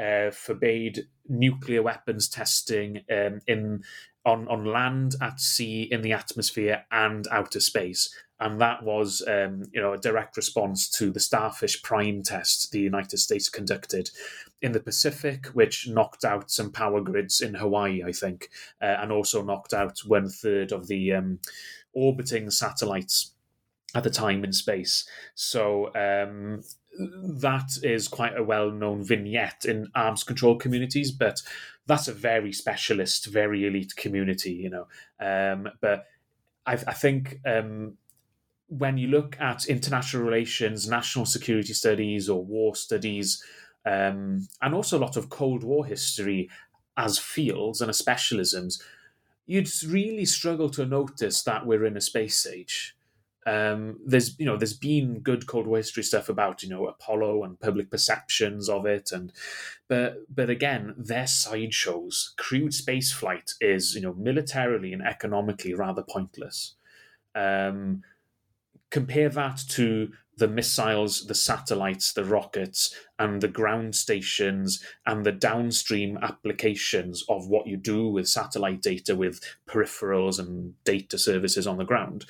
uh, 0.00 0.30
forbade 0.30 1.06
nuclear 1.28 1.82
weapons 1.82 2.28
testing 2.28 3.00
um, 3.10 3.40
in 3.46 3.82
on 4.24 4.46
on 4.48 4.64
land, 4.64 5.16
at 5.20 5.40
sea, 5.40 5.82
in 5.90 6.02
the 6.02 6.12
atmosphere, 6.12 6.84
and 6.90 7.26
outer 7.30 7.60
space. 7.60 8.14
And 8.38 8.60
that 8.60 8.82
was, 8.82 9.22
um, 9.28 9.62
you 9.72 9.80
know, 9.80 9.92
a 9.92 9.98
direct 9.98 10.36
response 10.36 10.88
to 10.98 11.12
the 11.12 11.20
Starfish 11.20 11.80
Prime 11.82 12.24
test 12.24 12.72
the 12.72 12.80
United 12.80 13.18
States 13.18 13.48
conducted 13.48 14.10
in 14.60 14.72
the 14.72 14.80
Pacific, 14.80 15.46
which 15.48 15.88
knocked 15.88 16.24
out 16.24 16.50
some 16.50 16.72
power 16.72 17.00
grids 17.00 17.40
in 17.40 17.54
Hawaii, 17.54 18.02
I 18.04 18.10
think, 18.10 18.48
uh, 18.80 18.96
and 18.98 19.12
also 19.12 19.42
knocked 19.42 19.72
out 19.72 20.00
one 20.06 20.28
third 20.28 20.72
of 20.72 20.88
the 20.88 21.12
um, 21.12 21.38
orbiting 21.92 22.50
satellites 22.50 23.32
at 23.94 24.04
the 24.04 24.10
time 24.10 24.44
in 24.44 24.52
space. 24.52 25.06
So 25.34 25.94
um, 25.94 26.62
that 26.98 27.78
is 27.82 28.08
quite 28.08 28.36
a 28.36 28.42
well-known 28.42 29.04
vignette 29.04 29.64
in 29.64 29.88
arms 29.94 30.24
control 30.24 30.56
communities, 30.56 31.10
but 31.10 31.42
that's 31.86 32.08
a 32.08 32.14
very 32.14 32.52
specialist, 32.52 33.26
very 33.26 33.66
elite 33.66 33.94
community, 33.96 34.52
you 34.52 34.70
know. 34.70 34.86
Um, 35.20 35.68
but 35.80 36.06
I, 36.64 36.74
I 36.74 36.94
think 36.94 37.38
um, 37.44 37.98
when 38.68 38.96
you 38.96 39.08
look 39.08 39.38
at 39.40 39.66
international 39.66 40.22
relations, 40.22 40.88
national 40.88 41.26
security 41.26 41.74
studies, 41.74 42.28
or 42.28 42.44
war 42.44 42.74
studies, 42.74 43.44
um, 43.84 44.48
and 44.62 44.74
also 44.74 44.98
a 44.98 45.00
lot 45.00 45.16
of 45.16 45.28
Cold 45.28 45.64
War 45.64 45.84
history 45.84 46.48
as 46.96 47.18
fields 47.18 47.80
and 47.80 47.90
as 47.90 48.00
specialisms, 48.00 48.80
you'd 49.46 49.70
really 49.84 50.24
struggle 50.24 50.70
to 50.70 50.86
notice 50.86 51.42
that 51.42 51.66
we're 51.66 51.84
in 51.84 51.96
a 51.96 52.00
space 52.00 52.46
age. 52.46 52.96
Um, 53.44 53.98
there's 54.06 54.38
you 54.38 54.46
know 54.46 54.56
there's 54.56 54.76
been 54.76 55.18
good 55.18 55.48
Cold 55.48 55.66
War 55.66 55.78
history 55.78 56.04
stuff 56.04 56.28
about 56.28 56.62
you 56.62 56.68
know 56.68 56.86
Apollo 56.86 57.42
and 57.42 57.58
public 57.58 57.90
perceptions 57.90 58.68
of 58.68 58.86
it, 58.86 59.10
and 59.10 59.32
but 59.88 60.18
but 60.32 60.48
again 60.48 60.94
they're 60.96 61.26
sideshows. 61.26 62.34
Crewed 62.38 62.72
space 62.72 63.12
flight 63.12 63.54
is 63.60 63.96
you 63.96 64.02
know 64.02 64.14
militarily 64.14 64.92
and 64.92 65.02
economically 65.02 65.74
rather 65.74 66.04
pointless. 66.08 66.76
Um, 67.34 68.02
compare 68.90 69.30
that 69.30 69.60
to 69.70 70.12
the 70.36 70.48
missiles, 70.48 71.26
the 71.26 71.34
satellites, 71.34 72.12
the 72.12 72.24
rockets, 72.24 72.94
and 73.18 73.40
the 73.40 73.48
ground 73.48 73.94
stations 73.94 74.82
and 75.06 75.24
the 75.24 75.32
downstream 75.32 76.18
applications 76.22 77.24
of 77.28 77.48
what 77.48 77.66
you 77.66 77.76
do 77.76 78.08
with 78.08 78.28
satellite 78.28 78.82
data 78.82 79.14
with 79.14 79.40
peripherals 79.68 80.38
and 80.38 80.74
data 80.84 81.18
services 81.18 81.66
on 81.66 81.76
the 81.76 81.84
ground. 81.84 82.24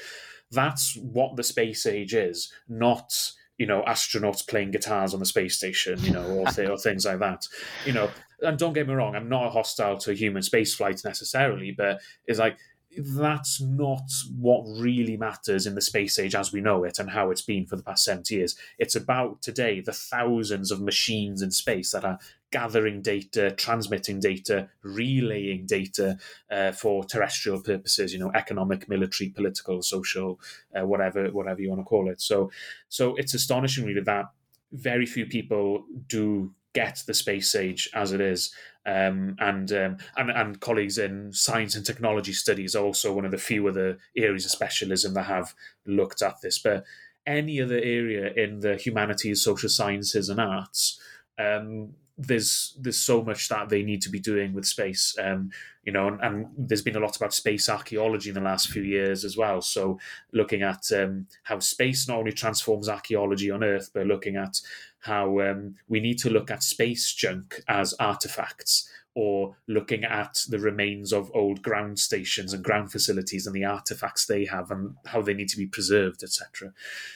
That's 0.50 0.96
what 0.96 1.36
the 1.36 1.44
space 1.44 1.86
age 1.86 2.14
is, 2.14 2.52
not 2.68 3.32
you 3.58 3.66
know 3.66 3.82
astronauts 3.86 4.46
playing 4.46 4.72
guitars 4.72 5.14
on 5.14 5.20
the 5.20 5.26
space 5.26 5.56
station, 5.56 5.98
you 6.02 6.12
know, 6.12 6.24
or, 6.24 6.46
th- 6.46 6.68
or 6.68 6.76
things 6.78 7.06
like 7.06 7.20
that. 7.20 7.46
You 7.86 7.92
know, 7.92 8.10
and 8.40 8.58
don't 8.58 8.72
get 8.72 8.88
me 8.88 8.94
wrong, 8.94 9.14
I'm 9.14 9.28
not 9.28 9.52
hostile 9.52 9.98
to 9.98 10.14
human 10.14 10.42
space 10.42 10.74
flight 10.74 11.00
necessarily, 11.04 11.70
but 11.70 12.00
it's 12.26 12.38
like 12.38 12.58
that's 12.98 13.61
not 13.61 14.11
what 14.38 14.64
really 14.78 15.16
matters 15.16 15.66
in 15.66 15.74
the 15.74 15.81
space 15.81 16.18
age 16.18 16.35
as 16.35 16.52
we 16.52 16.61
know 16.61 16.85
it 16.85 16.98
and 16.98 17.11
how 17.11 17.31
it's 17.31 17.42
been 17.42 17.66
for 17.66 17.76
the 17.76 17.83
past 17.83 18.05
70 18.05 18.35
years. 18.35 18.57
It's 18.78 18.96
about 18.96 19.40
today 19.42 19.81
the 19.81 19.92
thousands 19.92 20.70
of 20.70 20.81
machines 20.81 21.42
in 21.42 21.50
space 21.50 21.92
that 21.92 22.05
are 22.05 22.18
gathering 22.50 23.00
data, 23.00 23.50
transmitting 23.52 24.20
data, 24.20 24.68
relaying 24.83 25.66
data 25.66 26.18
uh, 26.50 26.72
for 26.72 27.05
terrestrial 27.05 27.62
purposes, 27.62 28.12
you 28.12 28.18
know, 28.18 28.31
economic, 28.35 28.88
military, 28.88 29.31
political, 29.31 29.83
social, 29.83 30.38
uh, 30.78 30.87
whatever, 30.87 31.28
whatever 31.28 31.61
you 31.61 31.70
want 31.70 31.81
to 31.81 31.85
call 31.85 32.11
it. 32.11 32.20
So, 32.20 32.50
so 32.88 33.16
it's 33.16 33.35
astonishing 33.35 33.87
really 33.87 34.02
that 34.02 34.26
very 34.72 35.07
few 35.07 35.26
people 35.26 35.85
do 36.09 36.55
get 36.74 37.02
the 37.07 37.14
space 37.14 37.55
age 37.55 37.88
as 37.94 38.12
it 38.12 38.20
is. 38.20 38.55
Um, 38.85 39.37
and, 39.38 39.71
um, 39.73 39.99
and 40.16 40.31
and 40.31 40.61
colleagues 40.61 40.99
in 40.99 41.33
science 41.33 41.77
and 41.77 41.87
technology 41.87 42.33
studies 42.33 42.75
are 42.75 42.85
also 42.85 43.12
one 43.12 43.25
of 43.25 43.31
the 43.31 43.38
few 43.38 43.68
other 43.68 43.99
areas 44.16 44.45
of 44.45 44.51
specialism 44.51 45.14
that 45.14 45.27
have 45.27 45.55
looked 45.87 46.21
at 46.21 46.40
this. 46.40 46.59
But 46.59 46.85
any 47.25 47.61
other 47.61 47.79
area 47.79 48.33
in 48.33 48.61
the 48.61 48.77
humanities, 48.77 49.42
social 49.42 49.68
sciences, 49.68 50.29
and 50.29 50.40
arts, 50.40 51.01
um, 51.38 51.95
there's 52.18 52.77
there's 52.81 52.99
so 52.99 53.23
much 53.23 53.49
that 53.49 53.68
they 53.68 53.83
need 53.83 54.03
to 54.03 54.11
be 54.11 54.21
doing 54.21 54.53
with 54.53 54.66
space. 54.66 55.16
Um, 55.21 55.51
you 55.85 55.92
know, 55.92 56.07
and, 56.09 56.21
and, 56.21 56.47
there's 56.57 56.83
been 56.83 56.97
a 56.97 57.01
lot 57.01 57.16
about 57.16 57.35
space 57.35 57.68
archaeology 57.68 58.29
in 58.29 58.35
the 58.35 58.40
last 58.40 58.68
few 58.68 58.83
years 58.83 59.25
as 59.25 59.37
well. 59.37 59.61
So 59.61 59.99
looking 60.33 60.62
at 60.62 60.85
um, 60.92 61.27
how 61.42 61.59
space 61.59 62.07
not 62.07 62.18
only 62.18 62.33
transforms 62.33 62.88
archaeology 62.88 63.51
on 63.51 63.64
Earth, 63.64 63.90
but 63.92 64.07
looking 64.07 64.37
at 64.37 64.61
how 65.02 65.40
um, 65.40 65.74
we 65.88 66.00
need 66.00 66.18
to 66.18 66.30
look 66.30 66.50
at 66.50 66.62
space 66.62 67.12
junk 67.12 67.60
as 67.68 67.92
artifacts 67.94 68.88
or 69.14 69.56
looking 69.68 70.04
at 70.04 70.42
the 70.48 70.58
remains 70.58 71.12
of 71.12 71.30
old 71.34 71.60
ground 71.62 71.98
stations 71.98 72.52
and 72.52 72.64
ground 72.64 72.90
facilities 72.90 73.46
and 73.46 73.54
the 73.54 73.64
artifacts 73.64 74.24
they 74.24 74.46
have 74.46 74.70
and 74.70 74.94
how 75.06 75.20
they 75.20 75.34
need 75.34 75.48
to 75.48 75.56
be 75.56 75.66
preserved, 75.66 76.22
etc. 76.22 76.72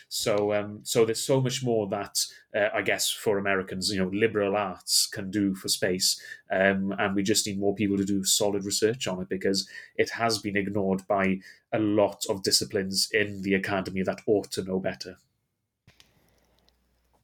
So, 0.09 0.53
um, 0.53 0.81
so 0.83 1.05
there's 1.05 1.25
so 1.25 1.41
much 1.41 1.65
more 1.65 1.87
that 1.89 2.19
uh, 2.55 2.69
I 2.75 2.83
guess 2.83 3.11
for 3.11 3.39
Americans, 3.39 3.91
you 3.91 4.03
know, 4.03 4.11
liberal 4.13 4.57
arts 4.57 5.07
can 5.07 5.31
do 5.31 5.55
for 5.55 5.69
space, 5.69 6.21
um, 6.51 6.95
and 6.99 7.15
we 7.15 7.23
just 7.23 7.47
need 7.47 7.59
more 7.59 7.75
people 7.75 7.97
to 7.97 8.05
do 8.05 8.25
solid 8.25 8.65
research 8.65 9.07
on 9.07 9.23
it 9.23 9.29
because 9.29 9.69
it 9.97 10.11
has 10.11 10.39
been 10.39 10.57
ignored 10.57 11.07
by 11.09 11.39
a 11.73 11.79
lot 11.79 12.25
of 12.29 12.43
disciplines 12.43 13.09
in 13.13 13.43
the 13.43 13.55
academy 13.55 14.03
that 14.03 14.21
ought 14.27 14.51
to 14.53 14.63
know 14.63 14.79
better. 14.79 15.17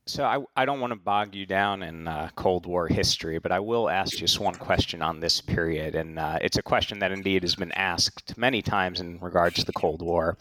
So 0.06 0.24
I, 0.24 0.38
I 0.60 0.64
don't 0.64 0.80
want 0.80 0.90
to 0.92 0.98
bog 0.98 1.32
you 1.32 1.46
down 1.46 1.84
in 1.84 2.08
uh, 2.08 2.30
Cold 2.34 2.66
War 2.66 2.88
history, 2.88 3.38
but 3.38 3.52
I 3.52 3.60
will 3.60 3.88
ask 3.88 4.16
just 4.16 4.40
one 4.40 4.56
question 4.56 5.00
on 5.00 5.20
this 5.20 5.40
period, 5.40 5.94
and 5.94 6.18
uh, 6.18 6.38
it's 6.42 6.58
a 6.58 6.62
question 6.62 6.98
that 6.98 7.12
indeed 7.12 7.44
has 7.44 7.54
been 7.54 7.70
asked 7.72 8.36
many 8.36 8.62
times 8.62 9.00
in 9.00 9.20
regards 9.20 9.56
to 9.56 9.64
the 9.64 9.72
Cold 9.72 10.02
War 10.02 10.36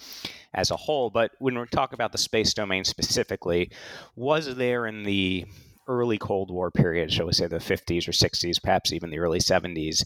as 0.56 0.71
a 0.71 0.76
whole. 0.76 1.12
But 1.12 1.32
when 1.38 1.60
we 1.60 1.65
talk 1.67 1.93
about 1.93 2.12
the 2.12 2.17
space 2.17 2.56
domain 2.56 2.84
specifically, 2.84 3.69
was 4.15 4.56
there 4.56 4.88
in 4.88 5.04
the 5.04 5.45
early 5.88 6.17
Cold 6.17 6.50
War 6.50 6.71
period, 6.71 7.12
shall 7.12 7.28
we 7.28 7.34
say 7.34 7.45
the 7.45 7.58
50s 7.58 8.08
or 8.08 8.13
60s, 8.13 8.63
perhaps 8.63 8.91
even 8.91 9.12
the 9.12 9.19
early 9.19 9.39
70s, 9.39 10.04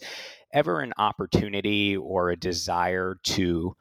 ever 0.51 0.81
an 0.81 0.91
opportunity 0.97 1.95
or 1.95 2.29
a 2.29 2.35
desire 2.35 3.17
to 3.23 3.75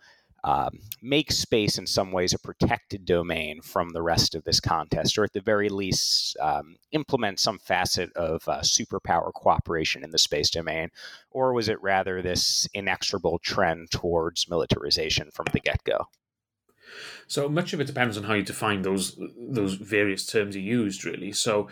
um, 0.45 0.79
make 1.01 1.33
space 1.33 1.79
in 1.79 1.87
some 1.87 2.13
ways 2.13 2.35
a 2.35 2.39
protected 2.39 3.07
domain 3.07 3.63
from 3.63 3.89
the 3.89 4.03
rest 4.03 4.35
of 4.35 4.45
this 4.45 4.61
contest, 4.61 5.17
or 5.17 5.25
at 5.25 5.33
the 5.33 5.41
very 5.41 5.71
least, 5.71 6.37
um, 6.39 6.77
implement 6.93 7.41
some 7.41 7.59
facet 7.59 8.13
of 8.13 8.47
uh, 8.47 8.61
superpower 8.61 9.33
cooperation 9.33 10.05
in 10.05 10.11
the 10.11 10.19
space 10.19 10.51
domain? 10.51 10.91
Or 11.31 11.55
was 11.55 11.69
it 11.69 11.83
rather 11.83 12.21
this 12.21 12.69
inexorable 12.75 13.39
trend 13.39 13.91
towards 13.91 14.49
militarization 14.49 15.31
from 15.33 15.47
the 15.53 15.61
get 15.61 15.83
go? 15.85 16.09
So 17.27 17.49
much 17.49 17.73
of 17.73 17.81
it 17.81 17.87
depends 17.87 18.19
on 18.19 18.25
how 18.25 18.35
you 18.35 18.43
define 18.43 18.83
those 18.83 19.19
those 19.39 19.75
various 19.75 20.27
terms 20.27 20.55
you 20.55 20.63
used, 20.63 21.05
really. 21.05 21.33
So 21.33 21.69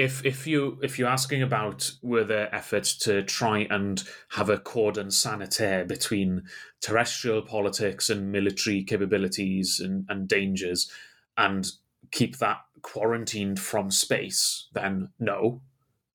if 0.00 0.24
if 0.24 0.46
you 0.46 0.78
if 0.82 0.98
you're 0.98 1.08
asking 1.08 1.42
about 1.42 1.92
were 2.00 2.24
there 2.24 2.52
efforts 2.54 2.96
to 2.96 3.22
try 3.22 3.66
and 3.68 4.02
have 4.30 4.48
a 4.48 4.56
cordon 4.56 5.10
sanitaire 5.10 5.84
between 5.84 6.42
terrestrial 6.80 7.42
politics 7.42 8.08
and 8.08 8.32
military 8.32 8.82
capabilities 8.82 9.78
and, 9.78 10.06
and 10.08 10.26
dangers 10.26 10.90
and 11.36 11.72
keep 12.10 12.38
that 12.38 12.60
quarantined 12.80 13.60
from 13.60 13.90
space, 13.90 14.68
then 14.72 15.10
no. 15.18 15.60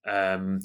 Um, 0.04 0.62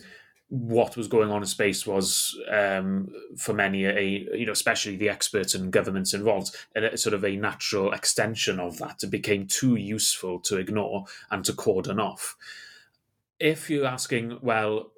what 0.48 0.96
was 0.96 1.06
going 1.06 1.30
on 1.30 1.42
in 1.42 1.46
space 1.46 1.86
was 1.86 2.36
um, 2.50 3.08
for 3.36 3.52
many 3.52 3.84
a 3.84 4.26
you 4.34 4.46
know 4.46 4.52
especially 4.52 4.96
the 4.96 5.10
experts 5.10 5.54
and 5.54 5.70
governments 5.70 6.14
involved 6.14 6.56
a, 6.74 6.96
sort 6.96 7.14
of 7.14 7.24
a 7.24 7.36
natural 7.36 7.92
extension 7.92 8.58
of 8.58 8.78
that 8.78 9.04
it 9.04 9.10
became 9.10 9.46
too 9.46 9.76
useful 9.76 10.40
to 10.40 10.56
ignore 10.56 11.04
and 11.30 11.44
to 11.44 11.52
cordon 11.52 12.00
off 12.00 12.36
if 13.40 13.70
you're 13.70 13.86
asking, 13.86 14.38
well, 14.42 14.92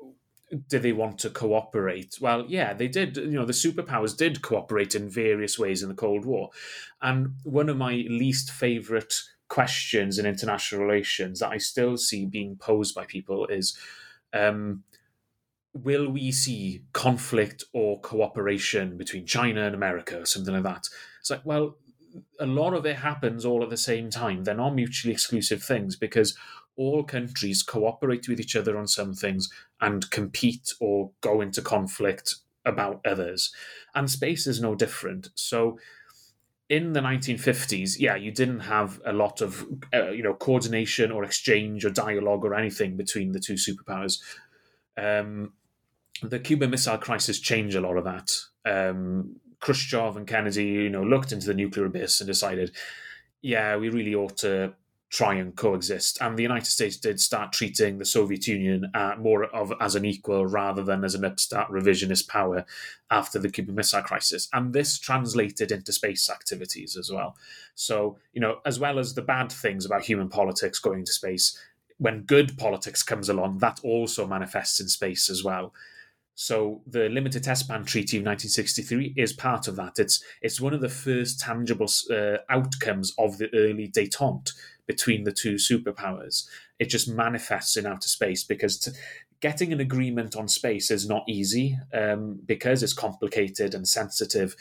did 0.69 0.83
they 0.83 0.93
want 0.93 1.19
to 1.21 1.31
cooperate? 1.31 2.19
Well, 2.21 2.45
yeah, 2.47 2.75
they 2.75 2.89
did. 2.89 3.17
You 3.17 3.31
know, 3.31 3.47
the 3.47 3.53
superpowers 3.53 4.17
did 4.17 4.43
cooperate 4.43 4.95
in 4.95 5.09
various 5.09 5.59
ways 5.59 5.83
in 5.83 5.89
the 5.89 5.95
Cold 5.95 6.27
War. 6.27 6.51
And 7.01 7.37
one 7.45 7.69
of 7.69 7.79
my 7.79 8.05
least 8.09 8.51
favorite 8.51 9.15
questions 9.49 10.19
in 10.19 10.27
international 10.27 10.85
relations 10.85 11.41
that 11.41 11.51
I 11.51 11.59
still 11.59 11.97
see 11.97 12.27
being 12.27 12.57
posed 12.57 12.95
by 12.95 13.07
people 13.07 13.47
is 13.47 13.77
um, 14.33 14.83
will 15.75 16.11
we 16.11 16.33
see 16.33 16.83
conflict 16.93 17.65
or 17.73 18.01
cooperation 18.01 18.97
between 18.97 19.27
China 19.27 19.65
and 19.65 19.75
America 19.75 20.21
or 20.21 20.27
something 20.27 20.55
like 20.55 20.65
that? 20.65 20.89
It's 21.21 21.31
like, 21.31 21.45
well, 21.45 21.77
a 22.39 22.47
lot 22.47 22.75
of 22.75 22.85
it 22.85 22.97
happens 22.97 23.45
all 23.45 23.63
at 23.63 23.71
the 23.71 23.77
same 23.77 24.11
time. 24.11 24.45
They're 24.45 24.55
not 24.55 24.75
mutually 24.75 25.13
exclusive 25.13 25.63
things 25.63 25.97
because 25.97 26.37
all 26.77 27.05
countries 27.05 27.63
cooperate 27.63 28.29
with 28.29 28.41
each 28.41 28.57
other 28.57 28.79
on 28.79 28.87
some 28.87 29.15
things 29.15 29.51
and 29.81 30.11
compete 30.11 30.73
or 30.81 31.11
go 31.21 31.41
into 31.41 31.63
conflict 31.63 32.37
about 32.65 33.01
others. 33.05 33.53
And 33.95 34.11
space 34.11 34.47
is 34.47 34.61
no 34.61 34.75
different. 34.75 35.29
So 35.35 35.79
in 36.69 36.93
the 36.93 37.01
1950s, 37.01 37.97
yeah, 37.99 38.17
you 38.17 38.31
didn't 38.31 38.61
have 38.61 39.01
a 39.05 39.13
lot 39.13 39.41
of 39.41 39.67
uh, 39.93 40.11
you 40.11 40.23
know 40.23 40.35
coordination 40.35 41.11
or 41.13 41.25
exchange 41.25 41.85
or 41.85 41.91
dialogue 41.91 42.45
or 42.45 42.55
anything 42.55 42.97
between 42.97 43.33
the 43.33 43.41
two 43.41 43.55
superpowers. 43.55 44.21
Um, 44.97 45.53
the 46.23 46.39
Cuban 46.39 46.71
Missile 46.71 46.99
Crisis 46.99 47.41
changed 47.41 47.77
a 47.77 47.81
lot 47.81 47.97
of 47.97 48.05
that. 48.05 48.31
Um, 48.65 49.37
Khrushchev 49.61 50.17
and 50.17 50.27
Kennedy, 50.27 50.65
you 50.65 50.91
know, 50.91 51.03
looked 51.03 51.33
into 51.33 51.47
the 51.47 51.55
nuclear 51.55 51.87
abyss 51.87 52.21
and 52.21 52.27
decided, 52.27 52.75
yeah, 53.43 53.77
we 53.77 53.89
really 53.89 54.15
ought 54.15 54.37
to 54.39 54.75
try 55.13 55.35
and 55.35 55.55
coexist. 55.55 56.17
And 56.23 56.39
the 56.39 56.43
United 56.43 56.71
States 56.71 56.97
did 56.97 57.21
start 57.21 57.53
treating 57.53 57.99
the 57.99 58.05
Soviet 58.05 58.47
Union 58.47 58.91
uh, 58.95 59.15
more 59.19 59.45
of 59.45 59.71
as 59.79 59.95
an 59.95 60.07
equal 60.07 60.47
rather 60.47 60.83
than 60.83 61.05
as 61.05 61.15
an 61.15 61.23
upstart 61.23 61.71
revisionist 61.71 62.29
power 62.29 62.65
after 63.11 63.39
the 63.39 63.51
Cuban 63.51 63.75
Missile 63.75 64.01
Crisis. 64.01 64.49
And 64.55 64.73
this 64.73 64.99
translated 64.99 65.71
into 65.71 65.93
space 65.93 66.31
activities 66.31 66.97
as 66.97 67.13
well. 67.13 67.37
So, 67.75 68.17
you 68.33 68.41
know, 68.41 68.61
as 68.65 68.81
well 68.81 68.99
as 68.99 69.13
the 69.13 69.21
bad 69.21 69.53
things 69.53 69.85
about 69.85 70.03
human 70.03 70.31
politics 70.31 70.79
going 70.79 71.01
into 71.01 71.13
space, 71.13 71.59
when 71.99 72.23
good 72.23 72.57
politics 72.57 73.03
comes 73.03 73.29
along, 73.29 73.59
that 73.59 73.81
also 73.85 74.27
manifests 74.27 74.81
in 74.81 74.89
space 74.89 75.29
as 75.29 75.45
well. 75.45 75.75
So 76.35 76.81
the 76.87 77.11
Limited 77.11 77.45
Test 77.45 77.69
Ban 77.69 77.85
Treaty 77.85 78.17
of 78.17 78.25
1963 78.25 79.15
is 79.19 79.35
part 79.35 79.69
of 79.69 79.77
that. 79.77 79.99
It's 79.99 80.25
it's 80.41 80.61
one 80.61 80.73
of 80.73 80.81
the 80.81 80.89
first 80.89 81.39
tangible 81.39 81.89
uh, 82.11 82.39
outcomes 82.49 83.13
of 83.19 83.37
the 83.37 83.51
early 83.55 83.89
détente 83.89 84.53
between 84.87 85.25
the 85.25 85.33
two 85.33 85.55
superpowers. 85.55 86.47
It 86.79 86.87
just 86.87 87.09
manifests 87.09 87.77
in 87.77 87.87
outer 87.87 88.09
space 88.09 88.45
because 88.45 88.93
getting 89.41 89.73
an 89.73 89.81
agreement 89.81 90.37
on 90.37 90.49
space 90.49 90.91
is 90.91 91.09
not 91.09 91.25
easy 91.29 91.79
um, 91.93 92.41
because 92.47 92.83
it's 92.83 92.93
complicated 92.93 93.75
and 93.75 93.87
sensitive. 93.87 94.57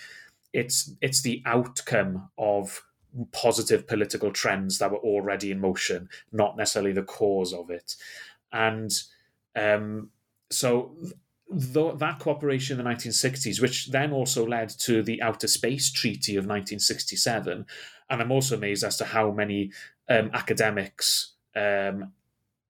It's 0.53 0.91
it's 1.01 1.21
the 1.21 1.41
outcome 1.45 2.29
of 2.37 2.83
positive 3.31 3.87
political 3.87 4.31
trends 4.31 4.79
that 4.79 4.91
were 4.91 4.97
already 4.97 5.51
in 5.51 5.59
motion, 5.59 6.09
not 6.31 6.57
necessarily 6.57 6.93
the 6.93 7.03
cause 7.03 7.53
of 7.53 7.69
it. 7.69 7.95
And 8.51 8.91
um, 9.55 10.09
so 10.49 10.95
that 11.51 12.19
cooperation 12.19 12.79
in 12.79 12.85
the 12.85 12.89
1960s, 12.89 13.61
which 13.61 13.87
then 13.91 14.13
also 14.13 14.45
led 14.45 14.69
to 14.69 15.03
the 15.03 15.21
Outer 15.21 15.47
Space 15.47 15.91
Treaty 15.91 16.33
of 16.33 16.45
1967, 16.45 17.65
and 18.09 18.21
I'm 18.21 18.31
also 18.31 18.55
amazed 18.55 18.83
as 18.83 18.97
to 18.97 19.05
how 19.05 19.31
many 19.31 19.71
um, 20.11 20.29
academics 20.33 21.33
um, 21.55 22.11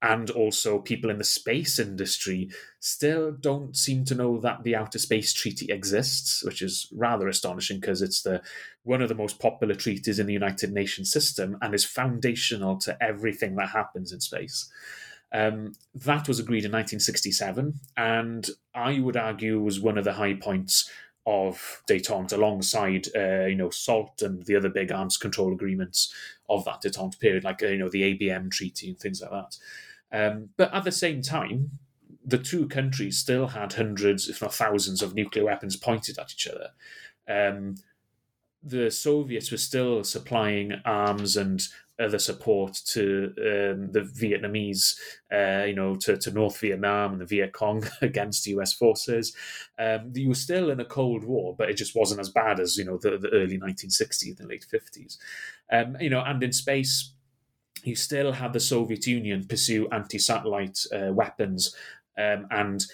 and 0.02 0.30
also 0.32 0.80
people 0.80 1.10
in 1.10 1.20
the 1.20 1.24
space 1.24 1.78
industry 1.78 2.50
still 2.80 3.32
don't 3.32 3.76
seem 3.78 4.04
to 4.06 4.16
know 4.16 4.40
that 4.40 4.64
the 4.64 4.76
Outer 4.76 4.98
Space 4.98 5.32
Treaty 5.32 5.72
exists, 5.72 6.44
which 6.44 6.62
is 6.62 6.88
rather 6.92 7.28
astonishing 7.28 7.80
because 7.80 8.02
it's 8.02 8.24
the 8.24 8.42
one 8.84 9.02
of 9.02 9.10
the 9.10 9.16
most 9.16 9.40
popular 9.40 9.76
treaties 9.76 10.18
in 10.18 10.26
the 10.26 10.34
United 10.34 10.74
Nations 10.74 11.12
system 11.12 11.58
and 11.62 11.76
is 11.76 11.86
foundational 11.86 12.78
to 12.78 12.98
everything 13.02 13.56
that 13.56 13.70
happens 13.70 14.12
in 14.12 14.20
space. 14.20 14.70
Um, 15.34 15.74
that 15.94 16.28
was 16.28 16.40
agreed 16.40 16.66
in 16.66 16.72
1967, 16.72 17.80
and 17.96 18.50
I 18.76 19.00
would 19.00 19.16
argue 19.16 19.62
was 19.62 19.80
one 19.80 19.98
of 19.98 20.04
the 20.04 20.14
high 20.14 20.34
points 20.34 20.90
of 21.26 21.84
détente 21.88 22.34
alongside 22.34 23.08
uh, 23.16 23.46
you 23.46 23.56
know 23.56 23.70
SALT 23.70 24.22
and 24.22 24.44
the 24.46 24.56
other 24.56 24.70
big 24.70 24.92
arms 24.92 25.18
control 25.18 25.54
agreements 25.54 26.14
of 26.50 26.66
that 26.66 26.82
détente 26.82 27.20
period, 27.20 27.44
like 27.44 27.62
you 27.62 27.78
know 27.78 27.90
the 27.90 28.04
ABM 28.04 28.50
treaty 28.52 28.90
and 28.90 29.00
things 29.00 29.22
like 29.22 29.32
that. 29.32 29.58
Um, 30.12 30.50
but 30.58 30.74
at 30.74 30.84
the 30.84 30.92
same 30.92 31.22
time, 31.22 31.72
the 32.26 32.38
two 32.38 32.68
countries 32.68 33.18
still 33.18 33.48
had 33.48 33.74
hundreds, 33.74 34.30
if 34.30 34.42
not 34.42 34.54
thousands, 34.54 35.02
of 35.02 35.16
nuclear 35.16 35.46
weapons 35.46 35.76
pointed 35.76 36.18
at 36.20 36.34
each 36.34 36.48
other. 36.48 36.72
Um, 37.28 37.76
the 38.64 38.92
Soviets 38.92 39.52
were 39.52 39.58
still 39.58 40.04
supplying 40.04 40.74
arms 40.86 41.36
and 41.36 41.68
other 42.02 42.20
support 42.20 42.78
to 42.86 43.34
um, 43.38 43.92
the 43.92 44.02
Vietnamese, 44.02 44.96
uh, 45.32 45.66
you 45.66 45.76
know, 45.76 45.96
to, 45.96 46.18
to 46.18 46.32
North 46.32 46.60
Vietnam 46.60 47.14
and 47.14 47.22
the 47.22 47.26
Viet 47.26 47.54
Cong 47.54 47.84
against 48.02 48.48
US 48.48 48.74
forces. 48.74 49.36
Um, 49.80 50.12
you 50.14 50.30
were 50.30 50.36
still 50.36 50.70
in 50.72 50.80
a 50.80 50.86
Cold 50.86 51.24
War, 51.24 51.56
but 51.58 51.70
it 51.70 51.78
just 51.78 51.96
wasn't 51.96 52.22
as 52.22 52.30
bad 52.30 52.60
as, 52.60 52.78
you 52.78 52.86
know, 52.86 52.98
the, 52.98 53.18
the 53.18 53.30
early 53.30 53.60
1960s, 53.60 54.40
and 54.40 54.50
late 54.50 54.66
50s. 54.72 55.18
Um, 55.72 55.98
you 56.00 56.10
know, 56.10 56.22
and 56.22 56.42
in 56.44 56.52
space, 56.52 57.14
you 57.84 57.96
still 57.96 58.34
had 58.34 58.54
the 58.54 58.60
Soviet 58.60 59.08
Union 59.08 59.46
pursue 59.48 59.88
anti-satellite 59.90 60.80
uh, 60.94 61.12
weapons 61.14 61.76
um, 62.18 62.48
and 62.52 62.86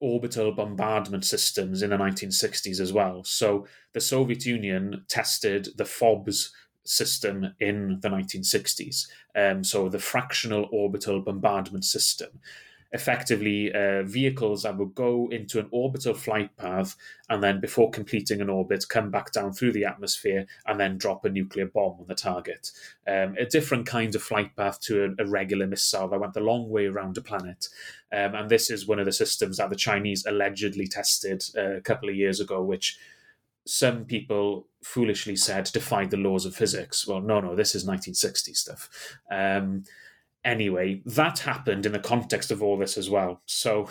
orbital 0.00 0.52
bombardment 0.52 1.24
systems 1.24 1.82
in 1.82 1.90
the 1.90 1.96
1960s 1.96 2.80
as 2.80 2.92
well. 2.92 3.24
So 3.24 3.66
the 3.92 4.00
Soviet 4.00 4.44
Union 4.44 5.04
tested 5.08 5.68
the 5.76 5.84
FOBS 5.84 6.50
system 6.84 7.54
in 7.60 7.98
the 8.00 8.08
1960s. 8.08 9.08
Um, 9.34 9.64
so 9.64 9.88
the 9.88 9.98
fractional 9.98 10.68
orbital 10.70 11.20
bombardment 11.20 11.84
system 11.84 12.40
effectively 12.94 13.72
uh, 13.74 14.04
vehicles 14.04 14.62
that 14.62 14.78
would 14.78 14.94
go 14.94 15.28
into 15.32 15.58
an 15.58 15.66
orbital 15.72 16.14
flight 16.14 16.56
path 16.56 16.96
and 17.28 17.42
then, 17.42 17.60
before 17.60 17.90
completing 17.90 18.40
an 18.40 18.48
orbit, 18.48 18.88
come 18.88 19.10
back 19.10 19.32
down 19.32 19.52
through 19.52 19.72
the 19.72 19.84
atmosphere 19.84 20.46
and 20.66 20.78
then 20.78 20.96
drop 20.96 21.24
a 21.24 21.28
nuclear 21.28 21.66
bomb 21.66 21.98
on 21.98 22.06
the 22.06 22.14
target. 22.14 22.70
Um, 23.06 23.34
a 23.36 23.46
different 23.46 23.86
kind 23.86 24.14
of 24.14 24.22
flight 24.22 24.54
path 24.54 24.80
to 24.82 25.16
a, 25.18 25.24
a, 25.24 25.26
regular 25.26 25.66
missile 25.66 26.06
that 26.08 26.20
went 26.20 26.34
the 26.34 26.40
long 26.40 26.70
way 26.70 26.86
around 26.86 27.16
the 27.16 27.22
planet. 27.22 27.68
Um, 28.12 28.36
and 28.36 28.48
this 28.48 28.70
is 28.70 28.86
one 28.86 29.00
of 29.00 29.06
the 29.06 29.12
systems 29.12 29.56
that 29.56 29.70
the 29.70 29.76
Chinese 29.76 30.24
allegedly 30.24 30.86
tested 30.86 31.42
uh, 31.56 31.76
a 31.76 31.80
couple 31.80 32.08
of 32.08 32.14
years 32.14 32.38
ago, 32.38 32.62
which 32.62 32.96
some 33.66 34.04
people 34.04 34.68
foolishly 34.82 35.36
said 35.36 35.64
defied 35.72 36.10
the 36.10 36.16
laws 36.16 36.44
of 36.44 36.54
physics. 36.54 37.06
Well, 37.06 37.20
no, 37.20 37.40
no, 37.40 37.54
this 37.54 37.74
is 37.74 37.84
1960 37.84 38.54
stuff. 38.54 39.18
Um, 39.30 39.84
anyway 40.44 41.00
that 41.06 41.38
happened 41.38 41.86
in 41.86 41.92
the 41.92 41.98
context 41.98 42.50
of 42.50 42.62
all 42.62 42.76
this 42.76 42.98
as 42.98 43.08
well 43.08 43.40
so 43.46 43.88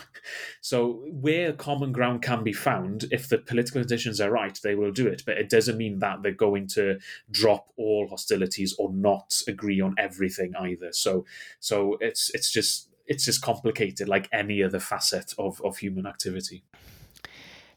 so 0.62 1.04
where 1.10 1.52
common 1.52 1.92
ground 1.92 2.22
can 2.22 2.44
be 2.44 2.54
found 2.54 3.06
if 3.12 3.28
the 3.28 3.40
political 3.40 3.82
conditions 3.82 4.22
are 4.22 4.30
right 4.30 4.60
they 4.64 4.76
will 4.76 4.92
do 4.92 5.08
it 5.08 5.24
but 5.26 5.38
it 5.38 5.50
doesn't 5.50 5.78
mean 5.78 6.00
that 6.00 6.22
they're 6.22 6.32
going 6.32 6.68
to 6.68 6.98
drop 7.32 7.70
all 7.76 8.08
hostilities 8.08 8.76
or 8.78 8.94
not 8.94 9.42
agree 9.48 9.82
on 9.82 9.96
everything 9.98 10.54
either 10.60 10.92
so 10.92 11.26
so 11.60 11.98
it's 12.00 12.30
it's 12.36 12.52
just 12.52 12.90
it's 13.08 13.26
just 13.26 13.42
complicated 13.42 14.08
like 14.08 14.30
any 14.32 14.62
other 14.62 14.80
facet 14.80 15.34
of 15.40 15.60
of 15.62 15.78
human 15.78 16.06
activity 16.06 16.64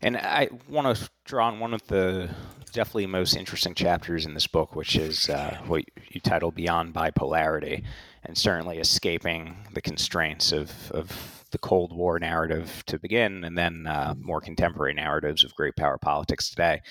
and 0.06 0.16
I 0.16 0.48
want 0.68 0.96
to 0.96 1.10
draw 1.24 1.48
on 1.48 1.58
one 1.58 1.74
of 1.74 1.84
the 1.88 2.30
definitely 2.72 3.06
most 3.06 3.34
interesting 3.34 3.74
chapters 3.74 4.24
in 4.24 4.34
this 4.34 4.46
book, 4.46 4.76
which 4.76 4.94
is 4.94 5.28
uh, 5.28 5.58
what 5.66 5.82
you 6.10 6.20
title 6.20 6.52
Beyond 6.52 6.94
Bipolarity 6.94 7.82
and 8.22 8.38
certainly 8.38 8.78
escaping 8.78 9.56
the 9.74 9.80
constraints 9.80 10.52
of, 10.52 10.92
of 10.92 11.44
the 11.50 11.58
Cold 11.58 11.92
War 11.92 12.20
narrative 12.20 12.84
to 12.86 13.00
begin, 13.00 13.42
and 13.42 13.58
then 13.58 13.88
uh, 13.88 14.14
more 14.20 14.40
contemporary 14.40 14.94
narratives 14.94 15.42
of 15.42 15.54
great 15.56 15.74
power 15.74 15.98
politics 16.00 16.50
today. 16.50 16.82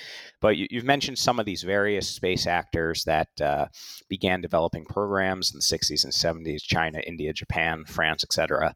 But 0.41 0.57
you, 0.57 0.67
have 0.73 0.83
mentioned 0.83 1.17
some 1.17 1.39
of 1.39 1.45
these 1.45 1.63
various 1.63 2.09
space 2.09 2.45
actors 2.45 3.05
that 3.05 3.29
uh, 3.39 3.67
began 4.09 4.41
developing 4.41 4.83
programs 4.83 5.53
in 5.53 5.59
the 5.59 5.77
60s 5.77 6.03
and 6.03 6.11
70s 6.45 6.63
China, 6.63 6.99
India, 6.99 7.31
Japan, 7.31 7.85
France, 7.85 8.25
etc 8.25 8.75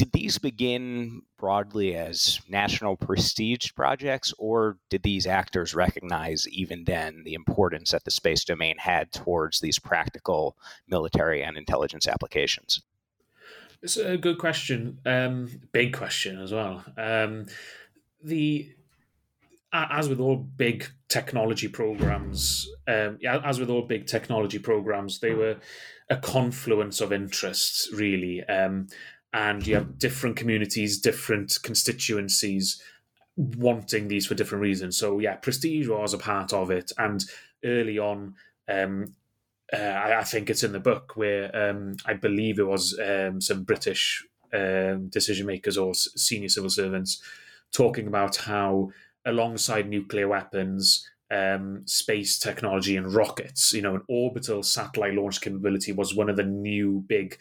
did 0.00 0.12
these 0.12 0.38
begin 0.38 1.20
broadly 1.36 1.94
as 1.94 2.40
national 2.48 2.96
prestige 2.96 3.74
projects, 3.74 4.32
or 4.38 4.78
did 4.88 5.02
these 5.02 5.26
actors 5.26 5.74
recognize 5.74 6.48
even 6.48 6.84
then 6.84 7.20
the 7.26 7.34
importance 7.34 7.90
that 7.90 8.04
the 8.04 8.10
space 8.10 8.42
domain 8.42 8.76
had 8.78 9.12
towards 9.12 9.60
these 9.60 9.78
practical 9.78 10.56
military 10.88 11.42
and 11.42 11.58
intelligence 11.58 12.08
applications? 12.08 12.80
It's 13.82 13.98
a 13.98 14.16
good 14.16 14.38
question, 14.38 14.96
um, 15.04 15.60
big 15.70 15.92
question 15.92 16.40
as 16.40 16.50
well. 16.50 16.82
Um, 16.96 17.44
the 18.24 18.72
as 19.72 20.08
with 20.08 20.18
all 20.18 20.36
big 20.36 20.90
technology 21.08 21.68
programs, 21.68 22.66
um, 22.88 23.18
as 23.22 23.60
with 23.60 23.68
all 23.68 23.82
big 23.82 24.06
technology 24.06 24.58
programs, 24.58 25.20
they 25.20 25.34
were 25.34 25.58
a 26.08 26.16
confluence 26.16 27.02
of 27.02 27.12
interests, 27.12 27.88
really. 27.92 28.42
Um, 28.44 28.88
and 29.32 29.66
you 29.66 29.74
have 29.76 29.98
different 29.98 30.36
communities, 30.36 30.98
different 30.98 31.58
constituencies 31.62 32.82
wanting 33.36 34.08
these 34.08 34.26
for 34.26 34.34
different 34.34 34.62
reasons. 34.62 34.96
So 34.96 35.18
yeah, 35.18 35.36
prestige 35.36 35.88
was 35.88 36.14
a 36.14 36.18
part 36.18 36.52
of 36.52 36.70
it, 36.70 36.92
and 36.98 37.24
early 37.64 37.98
on, 37.98 38.34
um, 38.68 39.14
uh, 39.72 39.76
I, 39.76 40.20
I, 40.20 40.24
think 40.24 40.50
it's 40.50 40.64
in 40.64 40.72
the 40.72 40.80
book 40.80 41.12
where 41.14 41.54
um, 41.54 41.96
I 42.04 42.14
believe 42.14 42.58
it 42.58 42.66
was 42.66 42.98
um, 42.98 43.40
some 43.40 43.62
British 43.62 44.24
um, 44.52 45.08
decision 45.08 45.46
makers 45.46 45.78
or 45.78 45.94
senior 45.94 46.48
civil 46.48 46.70
servants 46.70 47.22
talking 47.72 48.08
about 48.08 48.36
how, 48.36 48.90
alongside 49.24 49.88
nuclear 49.88 50.28
weapons. 50.28 51.08
Um, 51.32 51.82
space 51.86 52.40
technology 52.40 52.96
and 52.96 53.14
rockets, 53.14 53.72
you 53.72 53.82
know, 53.82 53.94
an 53.94 54.02
orbital 54.08 54.64
satellite 54.64 55.14
launch 55.14 55.40
capability 55.40 55.92
was 55.92 56.12
one 56.12 56.28
of 56.28 56.36
the 56.36 56.42
new 56.42 57.04
big 57.06 57.38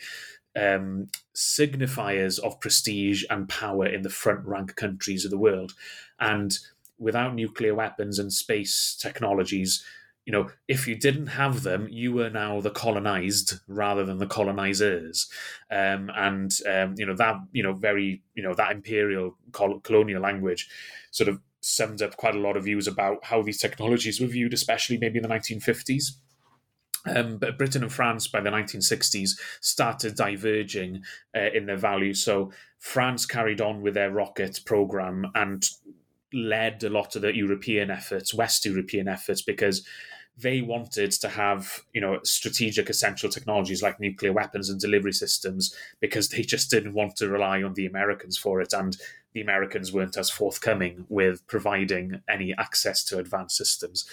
um, 0.56 1.08
signifiers 1.36 2.40
of 2.40 2.60
prestige 2.60 3.24
and 3.30 3.50
power 3.50 3.86
in 3.86 4.02
the 4.02 4.10
front 4.10 4.46
rank 4.46 4.76
countries 4.76 5.26
of 5.26 5.32
the 5.32 5.38
world. 5.38 5.74
And 6.20 6.58
without 6.98 7.36
nuclear 7.36 7.76
weapons 7.76 8.20
and 8.20 8.32
space 8.32 8.98
technologies, 9.00 9.84
you 10.26 10.34
know, 10.34 10.52
if 10.68 10.88
you 10.88 10.96
didn't 10.96 11.28
have 11.28 11.64
them, 11.64 11.88
you 11.90 12.12
were 12.12 12.30
now 12.30 12.62
the 12.62 12.70
colonized 12.70 13.54
rather 13.68 14.06
than 14.06 14.20
the 14.20 14.28
colonizers. 14.28 15.28
Um, 15.72 16.12
and, 16.16 16.56
um, 16.72 16.94
you 16.98 17.06
know, 17.06 17.16
that, 17.16 17.38
you 17.52 17.64
know, 17.64 17.74
very, 17.74 18.22
you 18.36 18.44
know, 18.44 18.54
that 18.54 18.72
imperial 18.72 19.38
colonial 19.52 20.22
language 20.22 20.70
sort 21.10 21.30
of 21.30 21.40
summed 21.62 22.02
up 22.02 22.16
quite 22.18 22.36
a 22.36 22.40
lot 22.40 22.58
of 22.58 22.66
views 22.66 22.88
about 22.88 23.26
how 23.26 23.42
these 23.42 23.60
technologies 23.60 24.20
were 24.20 24.28
viewed, 24.28 24.54
especially 24.54 24.98
maybe 24.98 25.18
in 25.18 25.24
the 25.24 25.30
1950s. 25.30 26.12
Um, 27.06 27.38
but 27.38 27.58
Britain 27.58 27.84
and 27.84 27.92
France 27.92 28.28
by 28.28 28.42
the 28.42 28.50
1960s 28.50 29.40
started 29.62 30.16
diverging 30.16 31.04
uh, 31.36 31.50
in 31.54 31.66
their 31.66 31.78
values. 31.78 32.24
So 32.24 32.52
France 32.78 33.26
carried 33.26 33.62
on 33.62 33.82
with 33.82 33.94
their 33.94 34.12
rocket 34.12 34.60
program 34.66 35.28
and 35.34 35.68
led 36.34 36.84
a 36.84 36.90
lot 36.90 37.16
of 37.16 37.22
the 37.22 37.36
European 37.36 37.90
efforts, 37.90 38.34
West 38.34 38.66
European 38.66 39.08
efforts, 39.08 39.42
because 39.42 39.88
they 40.38 40.62
wanted 40.62 41.12
to 41.12 41.28
have 41.28 41.84
you 41.94 42.00
know 42.00 42.20
strategic 42.24 42.90
essential 42.90 43.30
technologies 43.30 43.84
like 43.84 44.00
nuclear 44.00 44.32
weapons 44.32 44.70
and 44.70 44.80
delivery 44.80 45.12
systems 45.12 45.76
because 46.00 46.30
they 46.30 46.42
just 46.42 46.70
didn't 46.70 46.94
want 46.94 47.16
to 47.18 47.28
rely 47.28 47.62
on 47.62 47.74
the 47.74 47.86
Americans 47.86 48.38
for 48.38 48.62
it 48.62 48.72
and 48.72 48.98
the 49.34 49.42
Americans 49.42 49.92
weren't 49.92 50.18
as 50.18 50.30
forthcoming 50.30 51.06
with 51.10 51.46
providing 51.48 52.22
any 52.28 52.54
access 52.58 53.04
to 53.04 53.20
advanced 53.20 53.58
systems. 53.58 54.06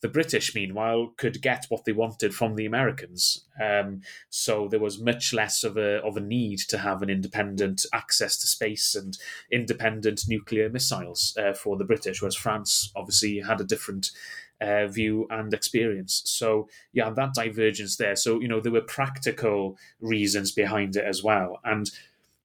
The 0.00 0.08
British, 0.08 0.54
meanwhile, 0.54 1.12
could 1.16 1.42
get 1.42 1.66
what 1.68 1.84
they 1.84 1.92
wanted 1.92 2.32
from 2.32 2.54
the 2.54 2.66
Americans. 2.66 3.44
Um, 3.60 4.02
so 4.30 4.68
there 4.68 4.78
was 4.78 5.00
much 5.00 5.32
less 5.32 5.64
of 5.64 5.76
a 5.76 6.00
of 6.02 6.16
a 6.16 6.20
need 6.20 6.60
to 6.68 6.78
have 6.78 7.02
an 7.02 7.10
independent 7.10 7.84
access 7.92 8.38
to 8.38 8.46
space 8.46 8.94
and 8.94 9.18
independent 9.50 10.22
nuclear 10.28 10.68
missiles 10.68 11.36
uh, 11.36 11.52
for 11.52 11.76
the 11.76 11.84
British, 11.84 12.22
whereas 12.22 12.36
France 12.36 12.92
obviously 12.94 13.40
had 13.40 13.60
a 13.60 13.64
different 13.64 14.12
uh, 14.60 14.86
view 14.86 15.26
and 15.30 15.52
experience. 15.52 16.22
So 16.26 16.68
yeah, 16.92 17.10
that 17.10 17.34
divergence 17.34 17.96
there. 17.96 18.16
So 18.16 18.40
you 18.40 18.48
know 18.48 18.60
there 18.60 18.72
were 18.72 18.82
practical 18.82 19.76
reasons 20.00 20.52
behind 20.52 20.94
it 20.96 21.04
as 21.04 21.24
well, 21.24 21.58
and 21.64 21.90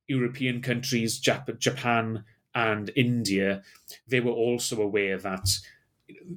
European 0.07 0.61
countries, 0.61 1.19
Jap- 1.19 1.59
Japan 1.59 2.23
and 2.55 2.91
India, 2.95 3.63
they 4.07 4.19
were 4.19 4.31
also 4.31 4.81
aware 4.81 5.17
that 5.17 5.59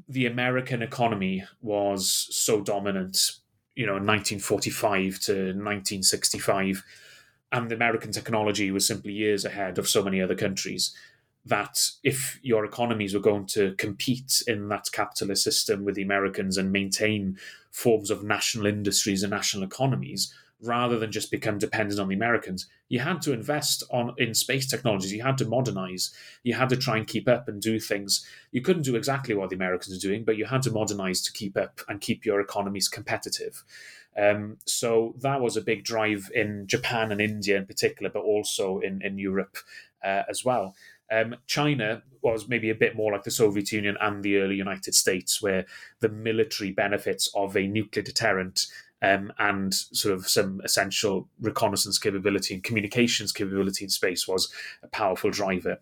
the 0.08 0.26
American 0.26 0.82
economy 0.82 1.44
was 1.60 2.28
so 2.30 2.60
dominant, 2.60 3.32
you 3.74 3.86
know, 3.86 3.92
1945 3.92 5.20
to 5.20 5.32
1965, 5.32 6.84
and 7.52 7.70
American 7.70 8.12
technology 8.12 8.70
was 8.70 8.86
simply 8.86 9.12
years 9.12 9.44
ahead 9.44 9.78
of 9.78 9.88
so 9.88 10.02
many 10.02 10.20
other 10.20 10.34
countries. 10.34 10.94
That 11.44 11.90
if 12.02 12.40
your 12.42 12.64
economies 12.64 13.14
were 13.14 13.20
going 13.20 13.46
to 13.48 13.74
compete 13.76 14.42
in 14.48 14.68
that 14.68 14.86
capitalist 14.90 15.44
system 15.44 15.84
with 15.84 15.94
the 15.94 16.02
Americans 16.02 16.58
and 16.58 16.72
maintain 16.72 17.38
forms 17.70 18.10
of 18.10 18.24
national 18.24 18.66
industries 18.66 19.22
and 19.22 19.30
national 19.30 19.62
economies, 19.62 20.34
rather 20.60 20.98
than 20.98 21.12
just 21.12 21.30
become 21.30 21.58
dependent 21.58 22.00
on 22.00 22.08
the 22.08 22.16
Americans. 22.16 22.66
You 22.88 23.00
had 23.00 23.20
to 23.22 23.32
invest 23.32 23.82
on 23.90 24.14
in 24.16 24.34
space 24.34 24.66
technologies. 24.66 25.12
You 25.12 25.22
had 25.22 25.38
to 25.38 25.44
modernize. 25.44 26.14
You 26.42 26.54
had 26.54 26.68
to 26.68 26.76
try 26.76 26.96
and 26.96 27.06
keep 27.06 27.28
up 27.28 27.48
and 27.48 27.60
do 27.60 27.80
things. 27.80 28.26
You 28.52 28.60
couldn't 28.60 28.84
do 28.84 28.96
exactly 28.96 29.34
what 29.34 29.50
the 29.50 29.56
Americans 29.56 29.96
are 29.96 30.08
doing, 30.08 30.24
but 30.24 30.36
you 30.36 30.44
had 30.44 30.62
to 30.62 30.70
modernize 30.70 31.20
to 31.22 31.32
keep 31.32 31.56
up 31.56 31.80
and 31.88 32.00
keep 32.00 32.24
your 32.24 32.40
economies 32.40 32.88
competitive. 32.88 33.64
Um, 34.16 34.58
so 34.64 35.14
that 35.20 35.40
was 35.40 35.56
a 35.56 35.60
big 35.60 35.84
drive 35.84 36.30
in 36.34 36.66
Japan 36.66 37.12
and 37.12 37.20
India 37.20 37.56
in 37.56 37.66
particular, 37.66 38.10
but 38.10 38.22
also 38.22 38.78
in 38.78 39.02
in 39.02 39.18
Europe 39.18 39.56
uh, 40.04 40.22
as 40.28 40.44
well. 40.44 40.74
Um, 41.10 41.36
China 41.46 42.02
was 42.22 42.48
maybe 42.48 42.70
a 42.70 42.74
bit 42.74 42.96
more 42.96 43.12
like 43.12 43.22
the 43.22 43.30
Soviet 43.30 43.70
Union 43.70 43.96
and 44.00 44.22
the 44.22 44.38
early 44.38 44.56
United 44.56 44.94
States, 44.94 45.40
where 45.40 45.66
the 46.00 46.08
military 46.08 46.72
benefits 46.72 47.30
of 47.34 47.56
a 47.56 47.66
nuclear 47.66 48.02
deterrent 48.02 48.66
um, 49.02 49.32
and 49.38 49.74
sort 49.74 50.14
of 50.14 50.28
some 50.28 50.60
essential 50.64 51.28
reconnaissance 51.40 51.98
capability 51.98 52.54
and 52.54 52.64
communications 52.64 53.32
capability 53.32 53.84
in 53.84 53.90
space 53.90 54.26
was 54.26 54.52
a 54.82 54.88
powerful 54.88 55.30
driver. 55.30 55.78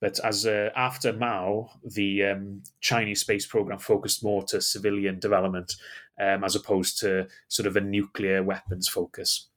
But 0.00 0.20
as 0.24 0.46
uh, 0.46 0.70
after 0.76 1.12
Mao, 1.12 1.70
the 1.82 2.24
um, 2.24 2.62
Chinese 2.80 3.20
space 3.20 3.46
program 3.46 3.78
focused 3.78 4.22
more 4.22 4.44
to 4.44 4.60
civilian 4.60 5.18
development 5.18 5.74
um, 6.20 6.44
as 6.44 6.54
opposed 6.54 6.98
to 7.00 7.26
sort 7.48 7.66
of 7.66 7.76
a 7.76 7.80
nuclear 7.80 8.42
weapons 8.42 8.88
focus. 8.88 9.48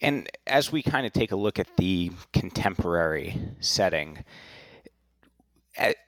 And 0.00 0.28
as 0.46 0.70
we 0.70 0.82
kind 0.82 1.06
of 1.06 1.12
take 1.12 1.32
a 1.32 1.36
look 1.36 1.58
at 1.58 1.76
the 1.76 2.12
contemporary 2.32 3.36
setting, 3.58 4.24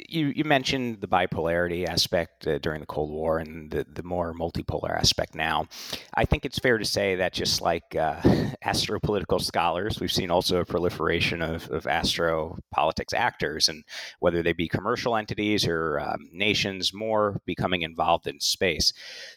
you, 0.09 0.33
you 0.35 0.45
mentioned 0.45 1.01
the 1.01 1.07
bipolarity 1.09 1.87
aspect 1.87 2.47
uh, 2.47 2.59
during 2.59 2.81
the 2.81 2.87
Cold 2.87 3.11
War 3.11 3.39
and 3.39 3.71
the, 3.71 3.87
the 3.93 4.03
more 4.03 4.35
multipolar 4.35 4.91
aspect 4.91 5.35
now. 5.35 5.67
I 6.15 6.25
think 6.25 6.45
it's 6.45 6.59
fair 6.59 6.79
to 6.79 6.85
say 6.85 7.15
that 7.17 7.33
just 7.33 7.61
like 7.61 7.95
uh, 7.95 8.21
astropolitical 8.65 9.41
scholars, 9.41 10.01
we've 10.01 10.13
seen 10.13 10.31
also 10.31 10.61
a 10.61 10.65
proliferation 10.65 11.43
of, 11.43 11.71
of 11.71 11.85
astropolitics 11.85 13.15
actors, 13.15 13.69
and 13.69 13.85
whether 14.19 14.43
they 14.43 14.53
be 14.53 14.69
commercial 14.69 15.17
entities 15.17 15.67
or 15.67 16.01
um, 16.01 16.29
nations, 16.33 16.93
more 16.93 17.41
becoming 17.47 17.83
involved 17.83 18.27
in 18.27 18.41
space. 18.41 18.93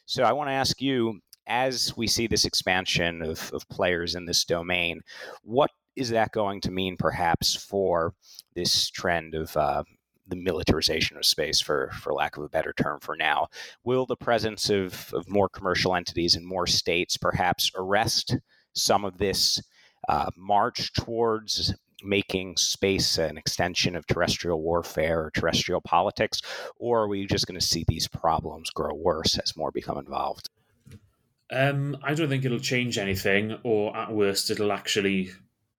So 0.05 0.23
I 0.23 0.33
want 0.33 0.49
to 0.49 0.53
ask 0.53 0.81
you, 0.81 1.19
as 1.45 1.95
we 1.97 2.07
see 2.07 2.25
this 2.25 2.45
expansion 2.45 3.21
of, 3.21 3.51
of 3.53 3.67
players 3.69 4.15
in 4.15 4.25
this 4.25 4.45
domain, 4.45 5.01
what 5.43 5.69
is 5.95 6.09
that 6.09 6.31
going 6.31 6.61
to 6.61 6.71
mean 6.71 6.97
perhaps 6.97 7.55
for 7.55 8.13
this 8.55 8.89
trend 8.89 9.35
of 9.35 9.55
uh, 9.57 9.83
the 10.27 10.35
militarization 10.35 11.17
of 11.17 11.25
space, 11.25 11.59
for 11.61 11.89
for 11.93 12.13
lack 12.13 12.37
of 12.37 12.43
a 12.43 12.49
better 12.49 12.73
term, 12.73 12.99
for 12.99 13.15
now. 13.15 13.47
Will 13.83 14.05
the 14.05 14.15
presence 14.15 14.69
of, 14.69 15.13
of 15.13 15.29
more 15.29 15.49
commercial 15.49 15.95
entities 15.95 16.35
in 16.35 16.45
more 16.45 16.67
states 16.67 17.17
perhaps 17.17 17.71
arrest 17.75 18.37
some 18.73 19.05
of 19.05 19.17
this 19.17 19.61
uh, 20.07 20.29
march 20.35 20.93
towards 20.93 21.73
making 22.03 22.57
space 22.57 23.17
an 23.17 23.37
extension 23.37 23.95
of 23.95 24.05
terrestrial 24.07 24.61
warfare 24.61 25.25
or 25.25 25.31
terrestrial 25.31 25.81
politics, 25.81 26.41
or 26.77 27.03
are 27.03 27.07
we 27.07 27.25
just 27.25 27.47
going 27.47 27.59
to 27.59 27.65
see 27.65 27.85
these 27.87 28.07
problems 28.07 28.69
grow 28.69 28.93
worse 28.93 29.37
as 29.37 29.55
more 29.55 29.71
become 29.71 29.97
involved? 29.97 30.49
Um, 31.51 31.97
I 32.03 32.13
don't 32.13 32.29
think 32.29 32.45
it'll 32.45 32.59
change 32.59 32.97
anything, 32.97 33.57
or 33.63 33.95
at 33.95 34.11
worst, 34.11 34.49
it'll 34.49 34.71
actually 34.71 35.31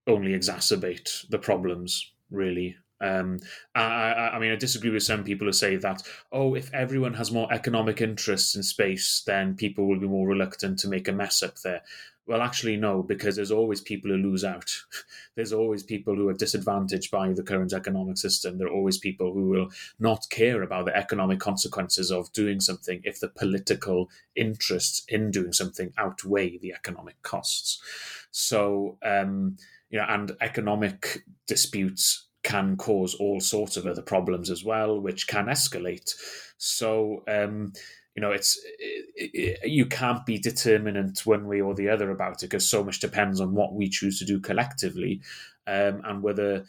only 0.06 0.32
exacerbate 0.32 1.28
the 1.28 1.38
problems. 1.38 2.12
Really, 2.30 2.76
um, 3.00 3.40
I, 3.74 3.82
I, 3.82 4.36
I, 4.36 4.38
mean, 4.38 4.52
I 4.52 4.56
disagree 4.56 4.90
with 4.90 5.02
some 5.02 5.24
people 5.24 5.46
who 5.46 5.52
say 5.52 5.76
that, 5.76 6.02
oh, 6.32 6.54
if 6.54 6.72
everyone 6.72 7.14
has 7.14 7.32
more 7.32 7.52
economic 7.52 8.00
interests 8.00 8.54
in 8.54 8.62
space, 8.62 9.22
then 9.26 9.56
people 9.56 9.86
will 9.86 10.00
be 10.00 10.06
more 10.06 10.26
reluctant 10.26 10.78
to 10.80 10.88
make 10.88 11.08
a 11.08 11.12
mess 11.12 11.42
up 11.42 11.60
there. 11.60 11.82
Well, 12.26 12.40
actually, 12.40 12.78
no, 12.78 13.02
because 13.02 13.36
there's 13.36 13.50
always 13.50 13.82
people 13.82 14.10
who 14.10 14.16
lose 14.16 14.44
out. 14.44 14.70
There's 15.36 15.52
always 15.52 15.82
people 15.82 16.14
who 16.14 16.28
are 16.28 16.34
disadvantaged 16.34 17.10
by 17.10 17.30
the 17.32 17.42
current 17.42 17.74
economic 17.74 18.16
system. 18.16 18.56
There 18.56 18.68
are 18.68 18.72
always 18.72 18.96
people 18.96 19.34
who 19.34 19.48
will 19.48 19.68
not 19.98 20.26
care 20.30 20.62
about 20.62 20.86
the 20.86 20.96
economic 20.96 21.38
consequences 21.38 22.10
of 22.10 22.32
doing 22.32 22.60
something 22.60 23.02
if 23.04 23.20
the 23.20 23.28
political 23.28 24.08
interests 24.34 25.04
in 25.08 25.30
doing 25.32 25.52
something 25.52 25.92
outweigh 25.98 26.56
the 26.56 26.72
economic 26.72 27.20
costs. 27.22 27.82
So, 28.30 28.96
um, 29.02 29.58
you 29.90 29.98
know, 29.98 30.06
and 30.08 30.34
economic 30.40 31.24
disputes 31.46 32.24
can 32.44 32.76
cause 32.76 33.14
all 33.14 33.40
sorts 33.40 33.76
of 33.76 33.86
other 33.86 34.02
problems 34.02 34.50
as 34.50 34.62
well, 34.62 35.00
which 35.00 35.26
can 35.26 35.46
escalate. 35.46 36.14
So, 36.58 37.24
um, 37.26 37.72
you 38.14 38.20
know, 38.20 38.30
it's 38.30 38.60
it, 38.78 39.30
it, 39.34 39.68
you 39.68 39.86
can't 39.86 40.24
be 40.24 40.38
determinant 40.38 41.26
one 41.26 41.48
way 41.48 41.60
or 41.60 41.74
the 41.74 41.88
other 41.88 42.10
about 42.10 42.42
it 42.42 42.50
because 42.50 42.68
so 42.68 42.84
much 42.84 43.00
depends 43.00 43.40
on 43.40 43.54
what 43.54 43.74
we 43.74 43.88
choose 43.88 44.18
to 44.20 44.24
do 44.24 44.38
collectively, 44.38 45.20
um, 45.66 46.02
and 46.04 46.22
whether 46.22 46.64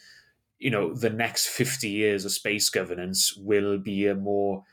you 0.58 0.70
know 0.70 0.92
the 0.92 1.10
next 1.10 1.46
fifty 1.46 1.90
years 1.90 2.24
of 2.24 2.32
space 2.32 2.68
governance 2.68 3.36
will 3.36 3.78
be 3.78 4.06
a 4.06 4.14
more 4.14 4.64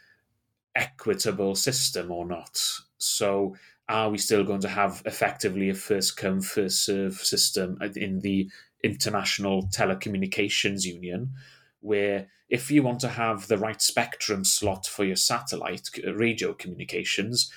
equitable 0.75 1.53
system 1.53 2.11
or 2.11 2.25
not. 2.25 2.59
So, 2.97 3.55
are 3.87 4.09
we 4.09 4.17
still 4.17 4.43
going 4.43 4.61
to 4.61 4.69
have 4.69 5.03
effectively 5.05 5.69
a 5.69 5.75
first 5.75 6.17
come 6.17 6.41
first 6.41 6.83
serve 6.85 7.15
system 7.15 7.77
in 7.95 8.21
the 8.21 8.49
International 8.83 9.67
Telecommunications 9.67 10.83
Union, 10.83 11.31
where 11.79 12.27
if 12.49 12.69
you 12.69 12.83
want 12.83 12.99
to 12.99 13.09
have 13.09 13.47
the 13.47 13.57
right 13.57 13.81
spectrum 13.81 14.43
slot 14.43 14.85
for 14.85 15.03
your 15.03 15.15
satellite 15.15 15.89
uh, 16.05 16.13
radio 16.13 16.53
communications, 16.53 17.51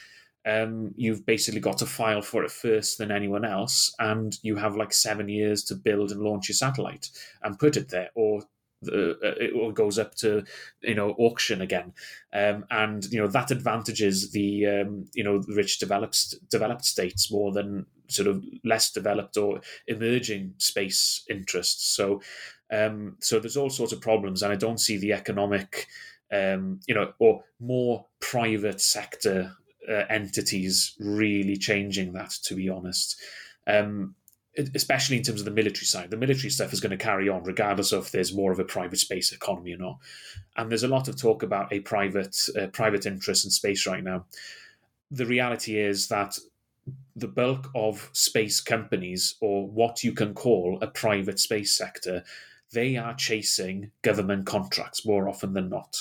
um, 0.47 0.95
you've 0.97 1.27
basically 1.27 1.61
got 1.61 1.79
to 1.79 1.87
file 1.87 2.23
for 2.23 2.45
it 2.45 2.51
first 2.51 2.99
than 2.99 3.11
anyone 3.11 3.45
else, 3.45 3.93
and 3.99 4.39
you 4.43 4.57
have 4.57 4.77
like 4.77 4.93
seven 4.93 5.29
years 5.29 5.65
to 5.65 5.75
build 5.75 6.13
and 6.13 6.23
launch 6.23 6.49
your 6.49 6.55
satellite 6.55 7.11
and 7.43 7.59
put 7.59 7.77
it 7.77 7.89
there, 7.89 8.11
or 8.15 8.43
the, 8.83 9.13
uh, 9.23 9.35
it 9.39 9.75
goes 9.75 9.99
up 9.99 10.15
to 10.17 10.45
you 10.83 10.95
know 10.95 11.11
auction 11.19 11.61
again, 11.61 11.93
um, 12.33 12.65
and 12.71 13.05
you 13.07 13.21
know 13.21 13.27
that 13.27 13.51
advantages 13.51 14.31
the 14.31 14.67
um, 14.67 15.07
you 15.15 15.25
know 15.25 15.43
rich 15.49 15.79
developed 15.79 16.35
developed 16.49 16.85
states 16.85 17.31
more 17.31 17.53
than 17.53 17.87
sort 18.09 18.29
of 18.29 18.45
less 18.65 18.91
developed 18.91 19.37
or 19.37 19.61
emerging 19.87 20.55
space 20.59 21.25
interests. 21.29 21.87
So 21.95 22.21
um, 22.71 23.17
so 23.21 23.39
there's 23.39 23.57
all 23.57 23.71
sorts 23.71 23.93
of 23.93 24.01
problems, 24.01 24.43
and 24.43 24.53
I 24.53 24.57
don't 24.57 24.81
see 24.81 24.97
the 24.97 25.13
economic 25.13 25.87
um, 26.33 26.81
you 26.87 26.95
know 26.95 27.13
or 27.19 27.45
more 27.61 28.07
private 28.21 28.81
sector 28.81 29.53
uh, 29.89 30.05
entities 30.11 30.95
really 30.99 31.57
changing 31.57 32.13
that. 32.15 32.31
To 32.45 32.55
be 32.55 32.69
honest. 32.69 33.21
Um, 33.67 34.15
especially 34.75 35.19
in 35.19 35.23
terms 35.23 35.41
of 35.41 35.45
the 35.45 35.51
military 35.51 35.85
side. 35.85 36.11
The 36.11 36.17
military 36.17 36.51
stuff 36.51 36.73
is 36.73 36.81
going 36.81 36.97
to 36.97 37.05
carry 37.05 37.29
on 37.29 37.45
regardless 37.45 37.93
of 37.93 38.11
there's 38.11 38.35
more 38.35 38.53
of 38.53 38.59
a 38.59 38.65
private 38.65 38.99
space 38.99 39.33
economy 39.33 39.75
or 39.75 39.79
not. 39.79 39.99
And 40.57 40.71
there's 40.71 40.83
a 40.83 40.89
lot 40.89 41.09
of 41.09 41.21
talk 41.21 41.43
about 41.43 41.73
a 41.73 41.81
private 41.81 42.37
uh, 42.59 42.69
private 42.69 43.07
interest 43.07 43.45
in 43.45 43.51
space 43.51 43.87
right 43.87 44.03
now. 44.03 44.25
The 45.11 45.27
reality 45.27 45.79
is 45.79 46.09
that 46.09 46.39
the 47.15 47.29
bulk 47.29 47.71
of 47.75 48.11
space 48.13 48.61
companies, 48.61 49.37
or 49.41 49.67
what 49.67 50.05
you 50.05 50.13
can 50.13 50.35
call 50.35 50.79
a 50.81 50.87
private 50.87 51.39
space 51.39 51.77
sector, 51.77 52.25
they 52.73 52.97
are 52.97 53.15
chasing 53.15 53.91
government 54.03 54.47
contracts 54.47 55.07
more 55.07 55.29
often 55.29 55.55
than 55.55 55.69
not. 55.69 55.97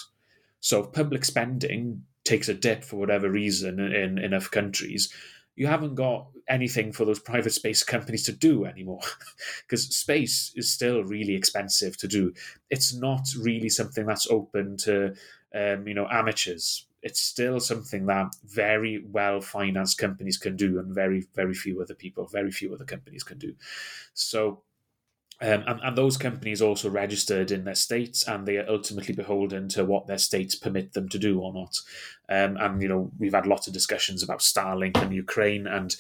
So 0.60 0.84
public 0.84 1.24
spending 1.24 2.04
takes 2.24 2.50
a 2.50 2.54
dip 2.54 2.84
for 2.84 2.98
whatever 2.98 3.30
reason 3.30 3.80
in, 3.80 3.94
in 3.94 4.18
enough 4.18 4.50
countries, 4.50 5.14
you 5.56 5.68
haven't 5.68 5.96
got 5.96 6.28
anything 6.48 6.92
for 6.92 7.06
those 7.06 7.20
private 7.20 7.54
space 7.54 7.84
companies 7.84 8.24
to 8.24 8.32
do 8.32 8.66
anymore 8.66 9.02
because 9.62 9.96
space 9.96 10.52
is 10.56 10.72
still 10.72 11.04
really 11.04 11.34
expensive 11.34 11.98
to 11.98 12.08
do 12.08 12.32
it's 12.70 12.94
not 12.94 13.22
really 13.40 13.70
something 13.70 14.06
that's 14.06 14.28
open 14.30 14.78
to 14.78 15.14
um, 15.56 15.88
you 15.88 15.94
know 15.94 16.08
amateurs 16.12 16.86
it's 17.06 17.22
still 17.22 17.60
something 17.62 18.08
that 18.08 18.36
very 18.44 19.06
well 19.10 19.40
financed 19.40 19.98
companies 19.98 20.38
can 20.38 20.58
do 20.58 20.80
and 20.80 20.94
very 20.94 21.26
very 21.34 21.54
few 21.54 21.82
other 21.82 21.96
people 21.96 22.28
very 22.28 22.52
few 22.52 22.74
other 22.74 22.86
companies 22.86 23.24
can 23.24 23.38
do 23.38 23.54
so 24.14 24.64
um, 25.42 25.64
and, 25.68 25.80
and 25.84 25.98
those 25.98 26.16
companies 26.16 26.62
also 26.62 26.90
registered 26.90 27.52
in 27.52 27.66
their 27.66 27.76
states, 27.76 28.26
and 28.26 28.46
they 28.46 28.58
are 28.58 28.70
ultimately 28.70 29.14
beholden 29.14 29.68
to 29.70 29.84
what 29.84 30.08
their 30.08 30.18
states 30.18 30.56
permit 30.56 30.94
them 30.94 31.10
to 31.10 31.20
do 31.20 31.42
or 31.42 31.54
not. 31.54 31.78
Um, 32.30 32.56
and 32.58 32.82
you 32.82 32.88
know, 32.88 33.12
we've 33.20 33.34
had 33.34 33.46
lots 33.46 33.68
of 33.68 33.74
discussions 33.74 34.24
about 34.24 34.40
Starlink 34.40 34.98
and 35.02 35.14
Ukraine, 35.14 35.68
and 35.68 35.94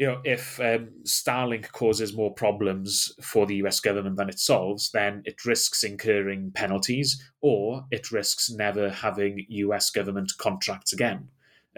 you 0.00 0.06
know, 0.06 0.18
if 0.24 0.58
um, 0.60 0.88
Starlink 1.04 1.72
causes 1.72 2.16
more 2.16 2.32
problems 2.32 3.12
for 3.20 3.44
the 3.44 3.56
US 3.56 3.80
government 3.80 4.16
than 4.16 4.30
it 4.30 4.38
solves, 4.38 4.90
then 4.92 5.22
it 5.26 5.44
risks 5.44 5.84
incurring 5.84 6.52
penalties, 6.52 7.22
or 7.42 7.84
it 7.90 8.10
risks 8.10 8.48
never 8.48 8.88
having 8.88 9.44
US 9.50 9.90
government 9.90 10.32
contracts 10.38 10.94
again. 10.94 11.28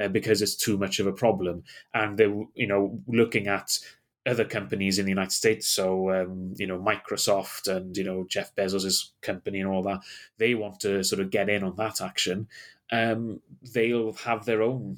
Uh, 0.00 0.08
because 0.08 0.40
it's 0.40 0.56
too 0.56 0.78
much 0.78 1.00
of 1.00 1.06
a 1.06 1.12
problem, 1.12 1.64
and 1.94 2.16
they're 2.16 2.32
you 2.54 2.66
know 2.66 2.98
looking 3.08 3.48
at 3.48 3.78
other 4.24 4.44
companies 4.44 5.00
in 5.00 5.04
the 5.04 5.10
United 5.10 5.32
States. 5.32 5.66
So, 5.66 6.10
um, 6.12 6.54
you 6.56 6.66
know, 6.66 6.78
Microsoft 6.78 7.66
and, 7.66 7.96
you 7.96 8.04
know, 8.04 8.24
Jeff 8.28 8.54
Bezos' 8.54 9.10
company 9.20 9.60
and 9.60 9.68
all 9.68 9.82
that, 9.82 9.98
they 10.38 10.54
want 10.54 10.78
to 10.80 11.02
sort 11.02 11.20
of 11.20 11.30
get 11.30 11.50
in 11.50 11.64
on 11.64 11.74
that 11.76 12.00
action. 12.00 12.46
Um, 12.92 13.40
they'll 13.74 14.12
have 14.12 14.44
their 14.44 14.62
own 14.62 14.96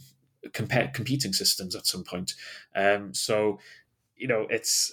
comp- 0.53 0.95
competing 0.95 1.33
systems 1.33 1.75
at 1.75 1.87
some 1.87 2.05
point. 2.05 2.35
Um, 2.75 3.15
so, 3.15 3.59
you 4.17 4.29
know, 4.29 4.47
it's 4.51 4.93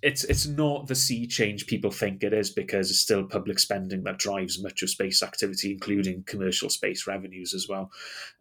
it's 0.00 0.24
it's 0.24 0.46
not 0.46 0.86
the 0.86 0.94
sea 0.94 1.26
change 1.26 1.66
people 1.66 1.90
think 1.90 2.22
it 2.22 2.32
is 2.32 2.50
because 2.50 2.90
it's 2.90 3.00
still 3.00 3.24
public 3.24 3.58
spending 3.58 4.04
that 4.04 4.18
drives 4.18 4.62
much 4.62 4.82
of 4.82 4.90
space 4.90 5.22
activity, 5.22 5.72
including 5.72 6.24
commercial 6.24 6.68
space 6.68 7.06
revenues 7.06 7.54
as 7.54 7.68
well. 7.68 7.90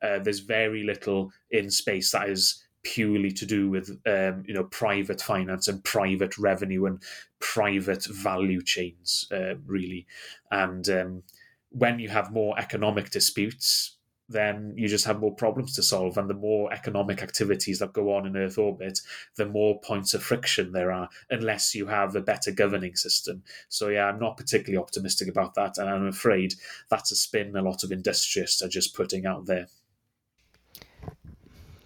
Uh, 0.02 0.20
there's 0.20 0.40
very 0.40 0.84
little 0.84 1.32
in 1.52 1.70
space 1.70 2.12
that 2.12 2.30
is 2.30 2.64
purely 2.84 3.32
to 3.32 3.46
do 3.46 3.70
with 3.70 3.90
um, 4.08 4.44
you 4.48 4.54
know 4.54 4.64
private 4.66 5.22
finance 5.22 5.68
and 5.68 5.84
private 5.84 6.38
revenue 6.38 6.86
and 6.86 7.02
private 7.40 8.06
value 8.06 8.62
chains, 8.62 9.28
uh, 9.32 9.56
really. 9.66 10.08
And 10.52 10.88
um, 10.90 11.24
when 11.70 12.00
you 12.00 12.10
have 12.10 12.32
more 12.32 12.58
economic 12.58 13.12
disputes, 13.12 13.98
then 14.32 14.74
you 14.76 14.88
just 14.88 15.06
have 15.06 15.20
more 15.20 15.36
problems 15.36 15.76
to 15.76 15.84
solve. 15.84 16.18
And 16.18 16.30
the 16.30 16.34
more 16.34 16.72
economic 16.74 17.22
activities 17.22 17.80
that 17.80 17.94
go 17.94 18.16
on 18.16 18.26
in 18.26 18.38
Earth 18.38 18.58
orbit, 18.58 19.00
the 19.36 19.46
more 19.46 19.80
points 19.82 20.14
of 20.14 20.24
friction 20.24 20.72
there 20.72 20.92
are, 20.92 21.10
unless 21.30 21.76
you 21.76 21.88
have 21.88 22.16
a 22.16 22.22
better 22.22 22.52
governing 22.52 22.96
system. 22.96 23.44
So, 23.70 23.90
yeah, 23.90 24.06
I'm 24.06 24.20
not 24.20 24.38
particularly 24.38 24.82
optimistic 24.82 25.28
about 25.28 25.54
that. 25.56 25.78
And 25.78 25.90
I'm 25.90 26.08
afraid 26.08 26.56
that's 26.90 27.12
a 27.12 27.16
spin 27.16 27.56
a 27.56 27.62
lot 27.62 27.84
of 27.84 27.92
industrialists 27.92 28.62
are 28.62 28.70
just 28.70 28.96
putting 28.96 29.26
out 29.26 29.46
there. 29.46 29.68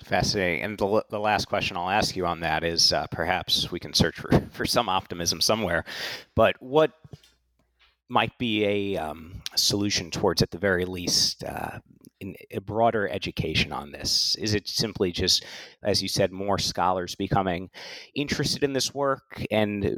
Fascinating. 0.04 0.62
And 0.62 0.78
the, 0.78 1.04
the 1.10 1.20
last 1.20 1.46
question 1.46 1.78
I'll 1.78 1.90
ask 1.90 2.16
you 2.16 2.28
on 2.28 2.42
that 2.42 2.64
is 2.64 2.94
uh, 2.94 3.08
perhaps 3.08 3.72
we 3.72 3.80
can 3.80 3.94
search 3.94 4.20
for, 4.20 4.30
for 4.52 4.66
some 4.66 4.88
optimism 4.88 5.42
somewhere. 5.42 5.84
But 6.36 6.56
what 6.62 6.92
might 8.08 8.38
be 8.38 8.66
a 8.66 8.98
um, 8.98 9.42
solution 9.56 10.12
towards, 10.12 10.44
at 10.44 10.52
the 10.52 10.60
very 10.60 10.86
least, 10.86 11.44
uh, 11.44 11.80
in 12.20 12.36
a 12.52 12.62
broader 12.62 13.08
education 13.10 13.72
on 13.72 13.92
this? 13.92 14.36
Is 14.40 14.54
it 14.54 14.68
simply 14.68 15.12
just, 15.12 15.46
as 15.84 16.02
you 16.02 16.08
said, 16.08 16.32
more 16.32 16.58
scholars 16.58 17.16
becoming 17.16 17.70
interested 18.16 18.64
in 18.64 18.74
this 18.74 18.94
work, 18.94 19.44
and 19.52 19.98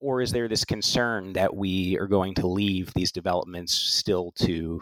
or 0.00 0.20
is 0.20 0.32
there 0.32 0.48
this 0.48 0.64
concern 0.64 1.32
that 1.32 1.56
we 1.56 1.96
are 1.98 2.06
going 2.06 2.34
to 2.34 2.46
leave 2.46 2.92
these 2.94 3.12
developments 3.12 3.72
still 3.72 4.32
to 4.32 4.80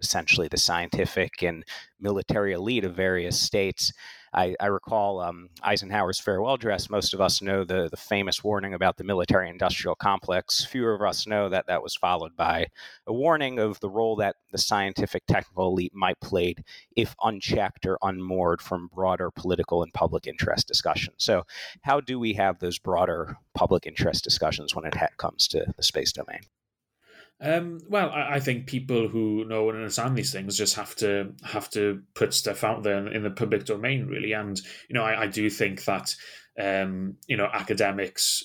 essentially 0.00 0.48
the 0.48 0.58
scientific 0.58 1.42
and 1.42 1.64
military 2.00 2.52
elite 2.52 2.84
of 2.84 2.94
various 2.94 3.40
states. 3.40 3.92
I, 4.36 4.54
I 4.60 4.66
recall 4.66 5.20
um, 5.20 5.48
Eisenhower's 5.62 6.20
farewell 6.20 6.54
address. 6.54 6.90
Most 6.90 7.14
of 7.14 7.22
us 7.22 7.40
know 7.40 7.64
the, 7.64 7.88
the 7.88 7.96
famous 7.96 8.44
warning 8.44 8.74
about 8.74 8.98
the 8.98 9.04
military 9.04 9.48
industrial 9.48 9.94
complex. 9.94 10.62
Fewer 10.64 10.94
of 10.94 11.00
us 11.00 11.26
know 11.26 11.48
that 11.48 11.66
that 11.68 11.82
was 11.82 11.96
followed 11.96 12.36
by 12.36 12.66
a 13.06 13.14
warning 13.14 13.58
of 13.58 13.80
the 13.80 13.88
role 13.88 14.14
that 14.16 14.36
the 14.52 14.58
scientific 14.58 15.24
technical 15.26 15.68
elite 15.68 15.94
might 15.94 16.20
play 16.20 16.54
if 16.94 17.14
unchecked 17.22 17.86
or 17.86 17.98
unmoored 18.02 18.60
from 18.60 18.90
broader 18.94 19.30
political 19.30 19.82
and 19.82 19.92
public 19.94 20.26
interest 20.26 20.68
discussions. 20.68 21.16
So, 21.18 21.44
how 21.82 22.00
do 22.00 22.18
we 22.18 22.34
have 22.34 22.58
those 22.58 22.78
broader 22.78 23.38
public 23.54 23.86
interest 23.86 24.22
discussions 24.22 24.74
when 24.74 24.84
it 24.84 24.94
comes 25.16 25.48
to 25.48 25.72
the 25.76 25.82
space 25.82 26.12
domain? 26.12 26.40
Um, 27.40 27.80
well, 27.88 28.10
I, 28.10 28.36
I, 28.36 28.40
think 28.40 28.66
people 28.66 29.08
who 29.08 29.44
know 29.44 29.68
and 29.68 29.76
understand 29.76 30.16
these 30.16 30.32
things 30.32 30.56
just 30.56 30.74
have 30.76 30.96
to 30.96 31.34
have 31.44 31.68
to 31.70 32.02
put 32.14 32.32
stuff 32.32 32.64
out 32.64 32.82
there 32.82 32.96
in, 32.96 33.08
in 33.08 33.22
the 33.22 33.30
public 33.30 33.66
domain, 33.66 34.06
really. 34.06 34.32
And 34.32 34.58
you 34.88 34.94
know, 34.94 35.02
I, 35.02 35.24
I 35.24 35.26
do 35.26 35.50
think 35.50 35.84
that 35.84 36.14
um, 36.58 37.16
you 37.26 37.36
know 37.36 37.48
academics 37.52 38.42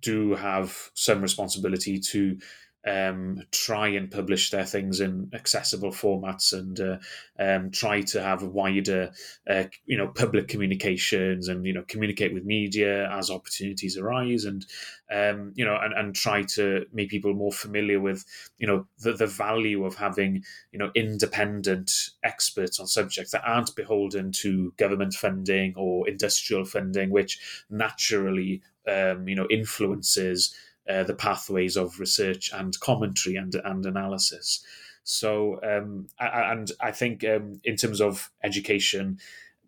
do 0.00 0.34
have 0.34 0.90
some 0.94 1.22
responsibility 1.22 1.98
to 1.98 2.38
um, 2.86 3.42
try 3.52 3.88
and 3.88 4.10
publish 4.10 4.50
their 4.50 4.64
things 4.64 5.00
in 5.00 5.30
accessible 5.34 5.90
formats 5.90 6.52
and 6.52 6.80
uh, 6.80 6.96
um, 7.38 7.70
try 7.70 8.00
to 8.00 8.22
have 8.22 8.42
wider, 8.42 9.12
uh, 9.48 9.64
you 9.84 9.98
know, 9.98 10.08
public 10.08 10.48
communications 10.48 11.48
and 11.48 11.66
you 11.66 11.74
know 11.74 11.84
communicate 11.86 12.32
with 12.32 12.44
media 12.44 13.10
as 13.12 13.30
opportunities 13.30 13.98
arise 13.98 14.44
and 14.44 14.64
um, 15.12 15.52
you 15.54 15.64
know 15.64 15.76
and, 15.80 15.92
and 15.92 16.14
try 16.14 16.42
to 16.42 16.86
make 16.92 17.10
people 17.10 17.34
more 17.34 17.52
familiar 17.52 18.00
with 18.00 18.24
you 18.58 18.66
know 18.66 18.86
the, 19.00 19.12
the 19.12 19.26
value 19.26 19.84
of 19.84 19.96
having 19.96 20.42
you 20.72 20.78
know 20.78 20.90
independent 20.94 21.92
experts 22.24 22.80
on 22.80 22.86
subjects 22.86 23.32
that 23.32 23.46
aren't 23.46 23.76
beholden 23.76 24.32
to 24.32 24.72
government 24.78 25.12
funding 25.12 25.74
or 25.76 26.08
industrial 26.08 26.64
funding, 26.64 27.10
which 27.10 27.64
naturally 27.68 28.62
um, 28.88 29.28
you 29.28 29.34
know 29.34 29.46
influences 29.50 30.54
uh, 30.90 31.04
the 31.04 31.14
pathways 31.14 31.76
of 31.76 32.00
research 32.00 32.50
and 32.52 32.78
commentary 32.80 33.36
and, 33.36 33.54
and 33.64 33.86
analysis. 33.86 34.64
So, 35.04 35.60
um, 35.62 36.08
and 36.18 36.70
I 36.80 36.90
think 36.90 37.24
um, 37.24 37.60
in 37.64 37.76
terms 37.76 38.00
of 38.00 38.30
education 38.42 39.18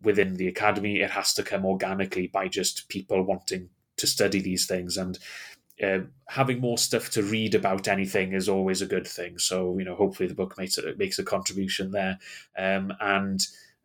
within 0.02 0.34
the 0.34 0.48
academy, 0.48 1.00
it 1.00 1.10
has 1.10 1.32
to 1.34 1.42
come 1.42 1.64
organically 1.64 2.26
by 2.26 2.48
just 2.48 2.88
people 2.88 3.22
wanting 3.22 3.70
to 3.96 4.06
study 4.06 4.40
these 4.40 4.66
things 4.66 4.96
and 4.96 5.18
uh, 5.82 6.00
having 6.28 6.60
more 6.60 6.78
stuff 6.78 7.10
to 7.10 7.22
read 7.22 7.54
about 7.54 7.88
anything 7.88 8.32
is 8.32 8.48
always 8.48 8.82
a 8.82 8.86
good 8.86 9.06
thing. 9.06 9.38
So, 9.38 9.78
you 9.78 9.84
know, 9.84 9.94
hopefully 9.94 10.28
the 10.28 10.34
book 10.34 10.56
makes 10.58 10.78
a, 10.78 10.94
makes 10.96 11.18
a 11.18 11.24
contribution 11.24 11.90
there. 11.90 12.18
Um, 12.56 12.92
and 13.00 13.40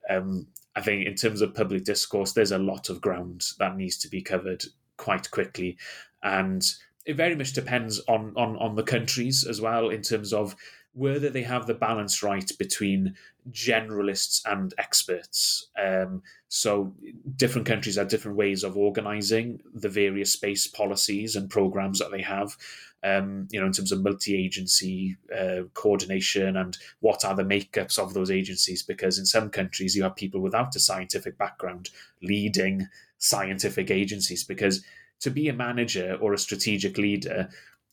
um, 0.09 0.47
I 0.75 0.81
think 0.81 1.05
in 1.05 1.15
terms 1.15 1.41
of 1.41 1.55
public 1.55 1.85
discourse, 1.85 2.33
there's 2.33 2.51
a 2.51 2.59
lot 2.59 2.89
of 2.89 3.01
ground 3.01 3.45
that 3.59 3.77
needs 3.77 3.97
to 3.99 4.09
be 4.09 4.21
covered 4.21 4.63
quite 4.97 5.31
quickly. 5.31 5.77
And 6.21 6.63
it 7.07 7.15
very 7.15 7.35
much 7.35 7.53
depends 7.53 7.99
on 8.07 8.33
on 8.35 8.57
on 8.57 8.75
the 8.75 8.83
countries 8.83 9.45
as 9.45 9.59
well 9.59 9.89
in 9.89 10.01
terms 10.01 10.33
of 10.33 10.55
whether 10.93 11.29
they 11.29 11.43
have 11.43 11.67
the 11.67 11.73
balance 11.73 12.21
right 12.23 12.51
between 12.57 13.15
generalists 13.51 14.41
and 14.45 14.73
experts. 14.79 15.67
Um, 15.79 16.23
so 16.49 16.95
different 17.35 17.67
countries 17.67 17.97
have 17.97 18.07
different 18.07 18.35
ways 18.35 18.63
of 18.63 18.75
organizing 18.75 19.61
the 19.73 19.89
various 19.89 20.33
space 20.33 20.65
policies 20.65 21.35
and 21.35 21.51
programs 21.51 21.99
that 21.99 22.11
they 22.11 22.23
have. 22.23 22.57
Um, 23.03 23.47
you 23.51 23.59
know, 23.59 23.67
in 23.67 23.73
terms 23.73 23.91
of 23.91 24.01
multi-agency 24.01 25.17
uh, 25.31 25.63
coordination 25.75 26.57
and 26.57 26.75
what 26.99 27.23
are 27.23 27.35
the 27.35 27.43
makeups 27.43 27.99
of 27.99 28.15
those 28.15 28.31
agencies. 28.31 28.81
Because 28.81 29.19
in 29.19 29.25
some 29.27 29.51
countries, 29.51 29.95
you 29.95 30.01
have 30.01 30.15
people 30.15 30.41
without 30.41 30.75
a 30.75 30.79
scientific 30.79 31.37
background 31.37 31.91
leading 32.23 32.87
scientific 33.19 33.91
agencies 33.91 34.43
because 34.43 34.83
to 35.19 35.31
be 35.31 35.49
a 35.49 35.53
manager 35.53 36.17
or 36.21 36.33
a 36.33 36.37
strategic 36.37 36.97
leader, 36.97 37.49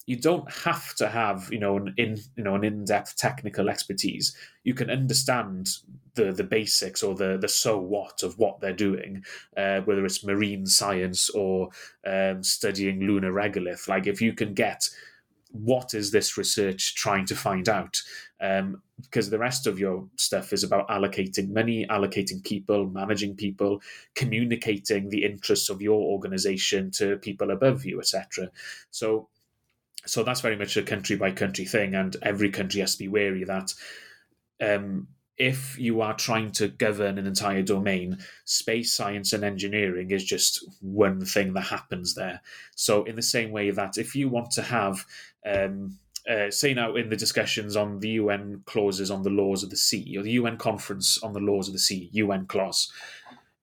you 0.07 0.17
don't 0.17 0.51
have 0.53 0.95
to 0.97 1.09
have 1.09 1.49
you 1.51 1.59
know 1.59 1.77
an 1.77 1.95
in 1.97 2.19
you 2.37 2.45
know 2.45 2.55
an 2.55 2.65
in-depth 2.65 3.17
technical 3.17 3.69
expertise. 3.69 4.37
You 4.63 4.75
can 4.75 4.91
understand 4.91 5.71
the 6.15 6.33
the 6.33 6.45
basics 6.45 7.03
or 7.03 7.15
the 7.15 7.39
the 7.39 7.49
so 7.49 7.79
what 7.79 8.23
of 8.23 8.39
what 8.39 8.61
they're 8.61 8.73
doing, 8.73 9.25
uh, 9.57 9.81
whether 9.81 10.05
it's 10.05 10.25
marine 10.25 10.67
science 10.67 11.31
or 11.31 11.71
um, 12.07 12.43
studying 12.43 13.01
lunar 13.01 13.33
regolith. 13.33 13.89
Like 13.89 14.07
if 14.07 14.21
you 14.21 14.35
can 14.35 14.53
get 14.55 14.89
what 15.55 15.95
is 15.95 16.11
this 16.11 16.37
research 16.37 16.97
trying 16.97 17.25
to 17.27 17.37
find 17.37 17.69
out? 17.69 18.03
Um, 18.41 18.83
because 19.01 19.31
the 19.31 19.39
rest 19.39 19.67
of 19.69 19.79
your 19.79 20.09
stuff 20.17 20.53
is 20.53 20.65
about 20.65 20.89
allocating 20.89 21.51
money, 21.51 21.87
allocating 21.89 22.45
people, 22.45 22.87
managing 22.87 23.37
people, 23.37 23.81
communicating 24.17 25.09
the 25.09 25.25
interests 25.25 25.71
of 25.71 25.81
your 25.81 26.01
organization 26.01 26.91
to 26.93 27.17
people 27.19 27.53
above 27.53 27.85
you, 27.85 28.01
etc. 28.01 28.51
So, 28.91 29.29
so 30.05 30.25
that's 30.25 30.41
very 30.41 30.57
much 30.57 30.77
a 30.77 30.83
country 30.83 31.17
by 31.17 31.31
country 31.31 31.65
thing, 31.65 31.95
and 31.95 32.17
every 32.23 32.51
country 32.51 32.81
has 32.81 32.93
to 32.93 32.99
be 32.99 33.09
wary 33.09 33.45
that 33.45 33.73
um, 34.61 35.09
if 35.37 35.79
you 35.79 36.01
are 36.01 36.15
trying 36.15 36.53
to 36.53 36.69
govern 36.69 37.19
an 37.19 37.27
entire 37.27 37.63
domain, 37.63 38.19
space 38.45 38.95
science 38.95 39.33
and 39.33 39.43
engineering 39.43 40.11
is 40.11 40.25
just 40.25 40.65
one 40.81 41.25
thing 41.25 41.53
that 41.55 41.63
happens 41.63 42.15
there. 42.15 42.41
So, 42.77 43.05
in 43.05 43.17
the 43.17 43.23
same 43.23 43.51
way 43.51 43.71
that 43.71 43.99
if 43.99 44.15
you 44.15 44.29
want 44.29 44.53
to 44.53 44.63
have, 44.63 45.05
um, 45.45 45.99
uh, 46.29 46.51
say 46.51 46.73
now 46.73 46.95
in 46.95 47.11
the 47.11 47.17
discussions 47.17 47.77
on 47.77 48.01
the 48.01 48.11
UN 48.11 48.63
clauses 48.65 49.11
on 49.11 49.23
the 49.23 49.31
laws 49.31 49.63
of 49.63 49.71
the 49.71 49.77
sea, 49.77 50.17
or 50.17 50.23
the 50.23 50.33
UN 50.33 50.57
conference 50.57 51.23
on 51.23 51.33
the 51.33 51.41
laws 51.41 51.69
of 51.69 51.75
the 51.75 51.81
sea, 51.81 52.11
UNCLOS, 52.15 52.91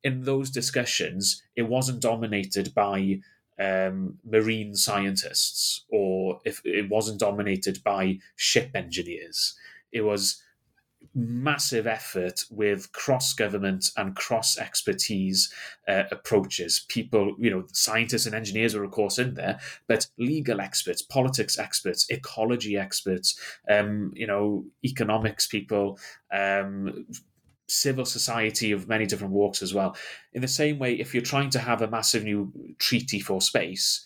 in 0.03 0.23
those 0.23 0.49
discussions, 0.49 1.43
it 1.55 1.63
wasn't 1.63 2.01
dominated 2.01 2.73
by 2.73 3.19
um, 3.59 4.17
marine 4.25 4.75
scientists 4.75 5.85
or 5.89 6.41
if 6.45 6.61
it 6.65 6.89
wasn't 6.89 7.19
dominated 7.19 7.83
by 7.83 8.17
ship 8.35 8.71
engineers. 8.73 9.55
It 9.91 10.01
was 10.01 10.41
massive 11.13 11.87
effort 11.87 12.45
with 12.49 12.91
cross 12.93 13.33
government 13.33 13.91
and 13.97 14.15
cross 14.15 14.57
expertise 14.57 15.53
uh, 15.87 16.03
approaches. 16.11 16.85
People, 16.87 17.35
you 17.37 17.49
know, 17.49 17.65
scientists 17.73 18.25
and 18.25 18.35
engineers 18.35 18.75
are, 18.75 18.83
of 18.83 18.91
course, 18.91 19.19
in 19.19 19.33
there, 19.33 19.59
but 19.87 20.07
legal 20.17 20.61
experts, 20.61 21.01
politics 21.01 21.59
experts, 21.59 22.05
ecology 22.09 22.77
experts, 22.77 23.39
um, 23.69 24.11
you 24.15 24.25
know, 24.25 24.65
economics 24.85 25.47
people, 25.47 25.99
um, 26.33 27.05
civil 27.67 28.05
society 28.05 28.71
of 28.71 28.87
many 28.87 29.05
different 29.05 29.33
walks 29.33 29.61
as 29.61 29.73
well. 29.73 29.95
In 30.33 30.41
the 30.41 30.47
same 30.47 30.79
way, 30.79 30.93
if 30.93 31.13
you're 31.13 31.23
trying 31.23 31.49
to 31.51 31.59
have 31.59 31.81
a 31.81 31.89
massive 31.89 32.23
new 32.23 32.51
treaty 32.79 33.19
for 33.19 33.41
space, 33.41 34.05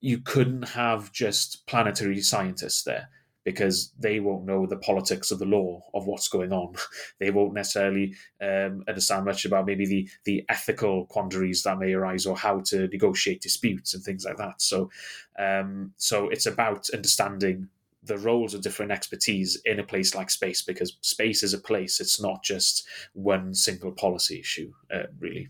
you 0.00 0.18
couldn't 0.18 0.68
have 0.70 1.12
just 1.12 1.66
planetary 1.66 2.20
scientists 2.20 2.82
there 2.82 3.08
because 3.44 3.92
they 3.98 4.20
won't 4.20 4.46
know 4.46 4.66
the 4.66 4.76
politics 4.76 5.30
of 5.30 5.38
the 5.38 5.44
law 5.44 5.82
of 5.92 6.06
what's 6.06 6.28
going 6.28 6.52
on. 6.52 6.74
They 7.20 7.30
won't 7.30 7.54
necessarily 7.54 8.14
um, 8.40 8.84
understand 8.88 9.24
much 9.24 9.44
about 9.44 9.66
maybe 9.66 9.86
the 9.86 10.08
the 10.24 10.44
ethical 10.48 11.06
quandaries 11.06 11.62
that 11.62 11.78
may 11.78 11.92
arise 11.92 12.26
or 12.26 12.36
how 12.36 12.60
to 12.66 12.88
negotiate 12.88 13.40
disputes 13.40 13.94
and 13.94 14.02
things 14.02 14.24
like 14.24 14.36
that. 14.38 14.60
So, 14.60 14.90
um, 15.38 15.92
so 15.96 16.28
it's 16.28 16.46
about 16.46 16.90
understanding 16.90 17.68
the 18.02 18.18
roles 18.18 18.54
of 18.54 18.62
different 18.62 18.92
expertise 18.92 19.60
in 19.64 19.80
a 19.80 19.84
place 19.84 20.14
like 20.14 20.30
space 20.30 20.62
because 20.62 20.96
space 21.00 21.42
is 21.42 21.54
a 21.54 21.58
place. 21.58 22.00
It's 22.00 22.20
not 22.20 22.42
just 22.42 22.86
one 23.12 23.54
single 23.54 23.92
policy 23.92 24.40
issue, 24.40 24.72
uh, 24.92 25.04
really. 25.18 25.48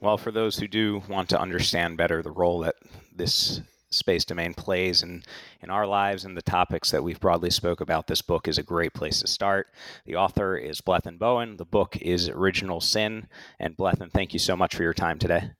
Well, 0.00 0.16
for 0.16 0.30
those 0.30 0.56
who 0.56 0.68
do 0.68 1.02
want 1.08 1.28
to 1.30 1.40
understand 1.40 1.96
better 1.96 2.22
the 2.22 2.30
role 2.30 2.60
that 2.60 2.76
this 3.14 3.60
space 3.90 4.24
domain 4.24 4.54
plays 4.54 5.02
in, 5.02 5.22
in 5.62 5.70
our 5.70 5.86
lives 5.86 6.24
and 6.24 6.36
the 6.36 6.42
topics 6.42 6.90
that 6.90 7.02
we've 7.02 7.20
broadly 7.20 7.50
spoke 7.50 7.80
about, 7.80 8.06
this 8.06 8.22
book 8.22 8.48
is 8.48 8.58
a 8.58 8.62
great 8.62 8.94
place 8.94 9.20
to 9.20 9.26
start. 9.26 9.68
The 10.06 10.16
author 10.16 10.56
is 10.56 10.80
Bleddyn 10.80 11.18
Bowen. 11.18 11.56
The 11.56 11.64
book 11.64 11.96
is 11.96 12.28
Original 12.28 12.80
Sin. 12.80 13.26
And 13.58 13.76
Bleddyn, 13.76 14.10
thank 14.10 14.32
you 14.32 14.38
so 14.38 14.56
much 14.56 14.74
for 14.74 14.82
your 14.82 14.94
time 14.94 15.18
today. 15.18 15.50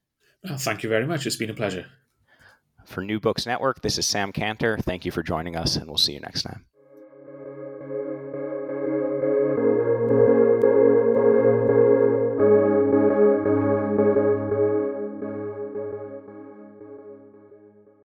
Oh, 0.48 0.56
thank 0.56 0.82
you 0.82 0.88
very 0.88 1.06
much. 1.06 1.26
It's 1.26 1.36
been 1.36 1.50
a 1.50 1.54
pleasure. 1.54 1.86
For 2.86 3.02
New 3.02 3.20
Books 3.20 3.46
Network, 3.46 3.82
this 3.82 3.98
is 3.98 4.06
Sam 4.06 4.32
Canter. 4.32 4.78
Thank 4.78 5.04
you 5.04 5.12
for 5.12 5.22
joining 5.22 5.54
us, 5.54 5.76
and 5.76 5.86
we'll 5.86 5.98
see 5.98 6.14
you 6.14 6.20
next 6.20 6.42
time. 6.42 6.64